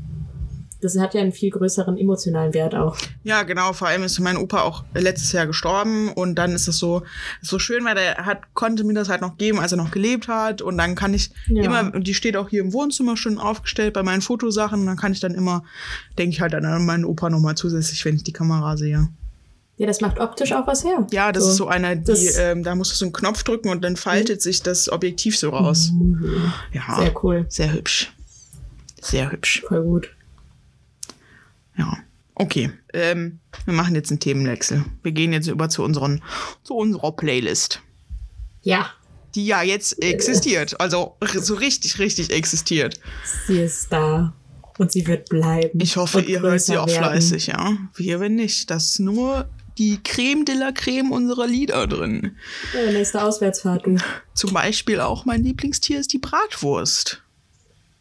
Das 0.83 0.97
hat 0.99 1.13
ja 1.13 1.21
einen 1.21 1.31
viel 1.31 1.49
größeren 1.49 1.97
emotionalen 1.97 2.53
Wert 2.53 2.75
auch. 2.75 2.97
Ja, 3.23 3.43
genau. 3.43 3.71
Vor 3.73 3.87
allem 3.87 4.03
ist 4.03 4.19
mein 4.19 4.35
Opa 4.37 4.61
auch 4.61 4.83
letztes 4.93 5.31
Jahr 5.31 5.47
gestorben 5.47 6.11
und 6.11 6.35
dann 6.35 6.51
ist 6.51 6.67
es 6.67 6.77
so, 6.77 7.03
so 7.41 7.57
schön, 7.57 7.85
weil 7.85 7.95
der 7.95 8.17
hat, 8.25 8.53
konnte 8.53 8.83
mir 8.83 8.93
das 8.93 9.07
halt 9.09 9.21
noch 9.21 9.37
geben, 9.37 9.59
als 9.59 9.71
er 9.71 9.77
noch 9.77 9.91
gelebt 9.91 10.27
hat 10.27 10.61
und 10.61 10.77
dann 10.77 10.95
kann 10.95 11.13
ich 11.13 11.31
Ja. 11.47 11.63
immer, 11.63 11.93
und 11.93 12.05
die 12.05 12.13
steht 12.13 12.35
auch 12.35 12.49
hier 12.49 12.61
im 12.61 12.73
Wohnzimmer 12.73 13.15
schon 13.15 13.37
aufgestellt 13.37 13.93
bei 13.93 14.03
meinen 14.03 14.21
Fotosachen 14.21 14.81
und 14.81 14.85
dann 14.87 14.97
kann 14.97 15.13
ich 15.13 15.19
dann 15.21 15.33
immer, 15.33 15.63
denke 16.17 16.33
ich 16.35 16.41
halt 16.41 16.53
an 16.53 16.85
meinen 16.85 17.05
Opa 17.05 17.29
nochmal 17.29 17.55
zusätzlich, 17.55 18.03
wenn 18.05 18.15
ich 18.15 18.23
die 18.23 18.33
Kamera 18.33 18.75
sehe. 18.75 19.07
Ja, 19.77 19.87
das 19.87 20.01
macht 20.01 20.19
optisch 20.19 20.51
auch 20.53 20.67
was 20.67 20.83
her. 20.83 21.07
Ja, 21.11 21.31
das 21.31 21.47
ist 21.47 21.55
so 21.55 21.67
eine, 21.67 21.97
die, 21.97 22.27
ähm, 22.37 22.63
da 22.63 22.75
musst 22.75 22.91
du 22.91 22.95
so 22.95 23.05
einen 23.05 23.13
Knopf 23.13 23.43
drücken 23.43 23.69
und 23.69 23.83
dann 23.83 23.95
faltet 23.95 24.41
sich 24.41 24.61
das 24.61 24.87
Objektiv 24.91 25.37
so 25.37 25.49
raus. 25.49 25.91
Ja, 26.71 26.97
Sehr 26.99 27.23
cool. 27.23 27.45
sehr 27.49 27.73
hübsch. 27.73 28.13
Sehr 29.01 29.31
hübsch. 29.31 29.63
Voll 29.67 29.81
gut. 29.83 30.09
Ja. 31.77 31.97
Okay, 32.35 32.71
ähm, 32.93 33.39
wir 33.65 33.73
machen 33.73 33.93
jetzt 33.95 34.09
einen 34.09 34.19
Themenwechsel. 34.19 34.83
Wir 35.03 35.11
gehen 35.11 35.33
jetzt 35.33 35.47
über 35.47 35.69
zu, 35.69 35.83
unseren, 35.83 36.23
zu 36.63 36.73
unserer 36.75 37.11
Playlist, 37.11 37.81
Ja, 38.63 38.89
die 39.35 39.45
ja 39.45 39.61
jetzt 39.61 40.01
existiert. 40.03 40.79
Also 40.79 41.15
so 41.39 41.53
richtig, 41.55 41.99
richtig 41.99 42.31
existiert. 42.31 42.99
sie 43.47 43.59
ist 43.59 43.91
da. 43.91 44.33
Und 44.79 44.91
sie 44.91 45.05
wird 45.05 45.29
bleiben. 45.29 45.79
Ich 45.79 45.97
hoffe, 45.97 46.21
ihr 46.21 46.41
hört 46.41 46.61
sie 46.61 46.77
auch 46.77 46.87
werden. 46.87 47.03
fleißig, 47.03 47.47
ja. 47.47 47.77
Wir, 47.93 48.19
wenn 48.19 48.33
nicht. 48.33 48.71
Das 48.71 48.85
ist 48.91 48.99
nur 48.99 49.47
die 49.77 49.99
Creme 50.03 50.45
de 50.45 50.55
la 50.55 50.71
Creme 50.71 51.11
unserer 51.11 51.45
Lieder 51.45 51.85
drin. 51.85 52.35
Ja, 52.73 52.91
nächste 52.91 53.23
Auswärtsfahrt, 53.23 53.85
du. 53.85 53.97
Zum 54.33 54.51
Beispiel 54.51 54.99
auch 54.99 55.25
mein 55.25 55.43
Lieblingstier 55.43 55.99
ist 55.99 56.11
die 56.13 56.17
Bratwurst. 56.17 57.21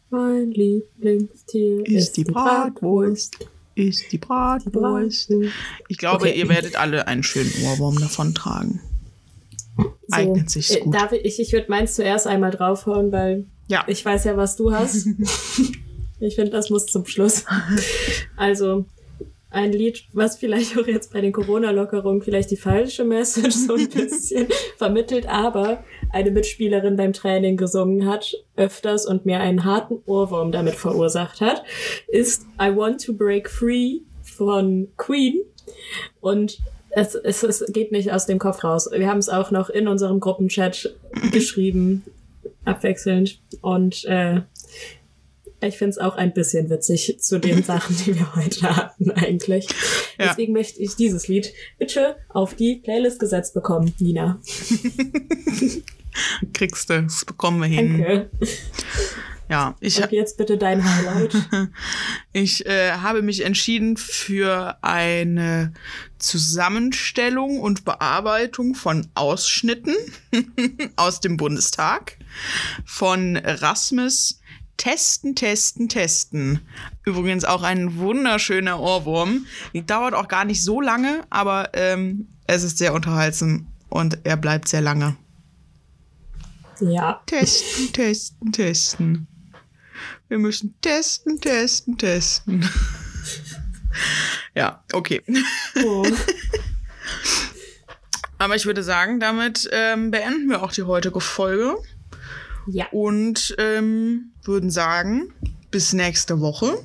Mein 0.09 0.49
Lieblingstier 0.51 1.85
Ist 1.85 2.17
die 2.17 2.23
Bratwurst. 2.23 3.37
Ist 3.75 4.11
die 4.11 4.17
Bratwurst. 4.19 5.31
Ich 5.87 5.97
glaube, 5.97 6.25
Okay. 6.27 6.39
ihr 6.39 6.47
werdet 6.49 6.75
alle 6.75 7.07
einen 7.07 7.23
schönen 7.23 7.51
Ohrwurm 7.65 7.99
davon 7.99 8.35
tragen. 8.35 8.79
Eignet 10.11 10.49
sich 10.51 10.75
äh, 10.75 10.79
gut. 10.81 10.93
Darf 10.93 11.11
ich, 11.11 11.25
ich, 11.25 11.39
ich 11.39 11.53
würde 11.53 11.65
meins 11.69 11.95
zuerst 11.95 12.27
einmal 12.27 12.51
draufhauen, 12.51 13.11
weil 13.11 13.45
Ja. 13.67 13.83
ich 13.87 14.05
weiß 14.05 14.25
ja, 14.25 14.37
was 14.37 14.55
du 14.55 14.71
hast. 14.71 15.07
ich 16.19 16.35
finde, 16.35 16.51
das 16.51 16.69
muss 16.69 16.85
zum 16.85 17.05
Schluss. 17.07 17.45
Also, 18.37 18.85
ein 19.53 19.71
Lied, 19.71 20.05
was 20.13 20.37
vielleicht 20.37 20.77
auch 20.77 20.87
jetzt 20.87 21.13
bei 21.13 21.21
den 21.21 21.31
Corona-Lockerungen 21.31 22.21
vielleicht 22.21 22.51
die 22.51 22.57
falsche 22.57 23.03
Message 23.03 23.55
so 23.55 23.75
ein 23.75 23.89
bisschen 23.93 24.47
vermittelt, 24.77 25.27
aber 25.27 25.83
eine 26.11 26.31
Mitspielerin 26.31 26.97
beim 26.97 27.13
Training 27.13 27.55
gesungen 27.55 28.07
hat, 28.07 28.35
öfters 28.55 29.05
und 29.05 29.25
mir 29.25 29.39
einen 29.39 29.63
harten 29.63 30.01
Ohrwurm 30.05 30.51
damit 30.51 30.73
verursacht 30.73 31.39
hat, 31.39 31.63
ist 32.07 32.45
I 32.59 32.75
Want 32.75 33.05
to 33.05 33.13
Break 33.13 33.49
Free 33.49 33.99
von 34.23 34.87
Queen. 34.97 35.41
Und 36.19 36.59
es, 36.89 37.15
es, 37.15 37.43
es 37.43 37.63
geht 37.71 37.91
nicht 37.91 38.11
aus 38.11 38.25
dem 38.25 38.39
Kopf 38.39 38.63
raus. 38.63 38.89
Wir 38.91 39.07
haben 39.07 39.19
es 39.19 39.29
auch 39.29 39.51
noch 39.51 39.69
in 39.69 39.87
unserem 39.87 40.19
Gruppenchat 40.19 40.95
geschrieben, 41.31 42.03
abwechselnd. 42.65 43.39
Und 43.61 44.03
äh, 44.05 44.41
ich 45.67 45.77
finde 45.77 45.91
es 45.91 45.97
auch 45.97 46.15
ein 46.15 46.33
bisschen 46.33 46.69
witzig 46.69 47.17
zu 47.19 47.39
den 47.39 47.63
Sachen, 47.63 47.95
die 47.97 48.15
wir 48.15 48.35
heute 48.35 48.75
hatten 48.75 49.11
eigentlich. 49.11 49.67
Ja. 50.17 50.29
Deswegen 50.29 50.53
möchte 50.53 50.81
ich 50.81 50.95
dieses 50.95 51.27
Lied 51.27 51.53
bitte 51.77 52.15
auf 52.29 52.55
die 52.55 52.77
Playlist 52.77 53.19
gesetzt 53.19 53.53
bekommen, 53.53 53.93
Nina. 53.99 54.39
Kriegst 56.53 56.89
du. 56.89 57.03
Das 57.03 57.25
bekommen 57.25 57.61
wir 57.61 57.67
hin. 57.67 57.99
Danke. 57.99 58.29
Ja, 59.49 59.75
ich, 59.81 60.01
Und 60.01 60.11
jetzt 60.11 60.37
bitte 60.37 60.57
dein 60.57 60.83
Highlight. 60.83 61.35
ich 62.33 62.65
äh, 62.65 62.93
habe 62.93 63.21
mich 63.21 63.43
entschieden 63.43 63.97
für 63.97 64.77
eine 64.81 65.73
Zusammenstellung 66.17 67.59
und 67.59 67.83
Bearbeitung 67.83 68.73
von 68.73 69.07
Ausschnitten 69.15 69.95
aus 70.95 71.19
dem 71.19 71.37
Bundestag 71.37 72.17
von 72.85 73.35
Rasmus 73.35 74.39
Testen, 74.77 75.35
testen, 75.35 75.87
testen. 75.87 76.61
Übrigens 77.05 77.45
auch 77.45 77.63
ein 77.63 77.97
wunderschöner 77.97 78.79
Ohrwurm. 78.79 79.45
Die 79.73 79.85
dauert 79.85 80.13
auch 80.13 80.27
gar 80.27 80.45
nicht 80.45 80.63
so 80.63 80.81
lange, 80.81 81.21
aber 81.29 81.69
ähm, 81.73 82.27
es 82.47 82.63
ist 82.63 82.77
sehr 82.77 82.93
unterhaltsam 82.93 83.67
und 83.89 84.19
er 84.23 84.37
bleibt 84.37 84.67
sehr 84.67 84.81
lange. 84.81 85.15
Ja. 86.79 87.21
Testen, 87.25 87.93
testen, 87.93 88.51
testen. 88.51 89.27
Wir 90.27 90.39
müssen 90.39 90.75
testen, 90.81 91.39
testen, 91.39 91.97
testen. 91.97 92.67
ja, 94.55 94.83
okay. 94.91 95.21
Oh. 95.83 96.05
Aber 98.39 98.55
ich 98.55 98.65
würde 98.65 98.83
sagen, 98.83 99.19
damit 99.19 99.69
ähm, 99.71 100.11
beenden 100.11 100.49
wir 100.49 100.63
auch 100.63 100.71
die 100.71 100.83
heutige 100.83 101.21
Folge 101.21 101.77
Ja. 102.67 102.87
und 102.91 103.55
ähm, 103.57 104.31
würden 104.43 104.69
sagen, 104.69 105.33
bis 105.71 105.93
nächste 105.93 106.39
Woche, 106.39 106.77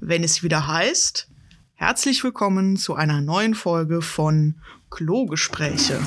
wenn 0.00 0.24
es 0.24 0.42
wieder 0.42 0.66
heißt, 0.66 1.28
herzlich 1.74 2.24
willkommen 2.24 2.76
zu 2.76 2.94
einer 2.94 3.20
neuen 3.20 3.54
Folge 3.54 4.00
von 4.00 4.54
Klogespräche. 4.90 6.00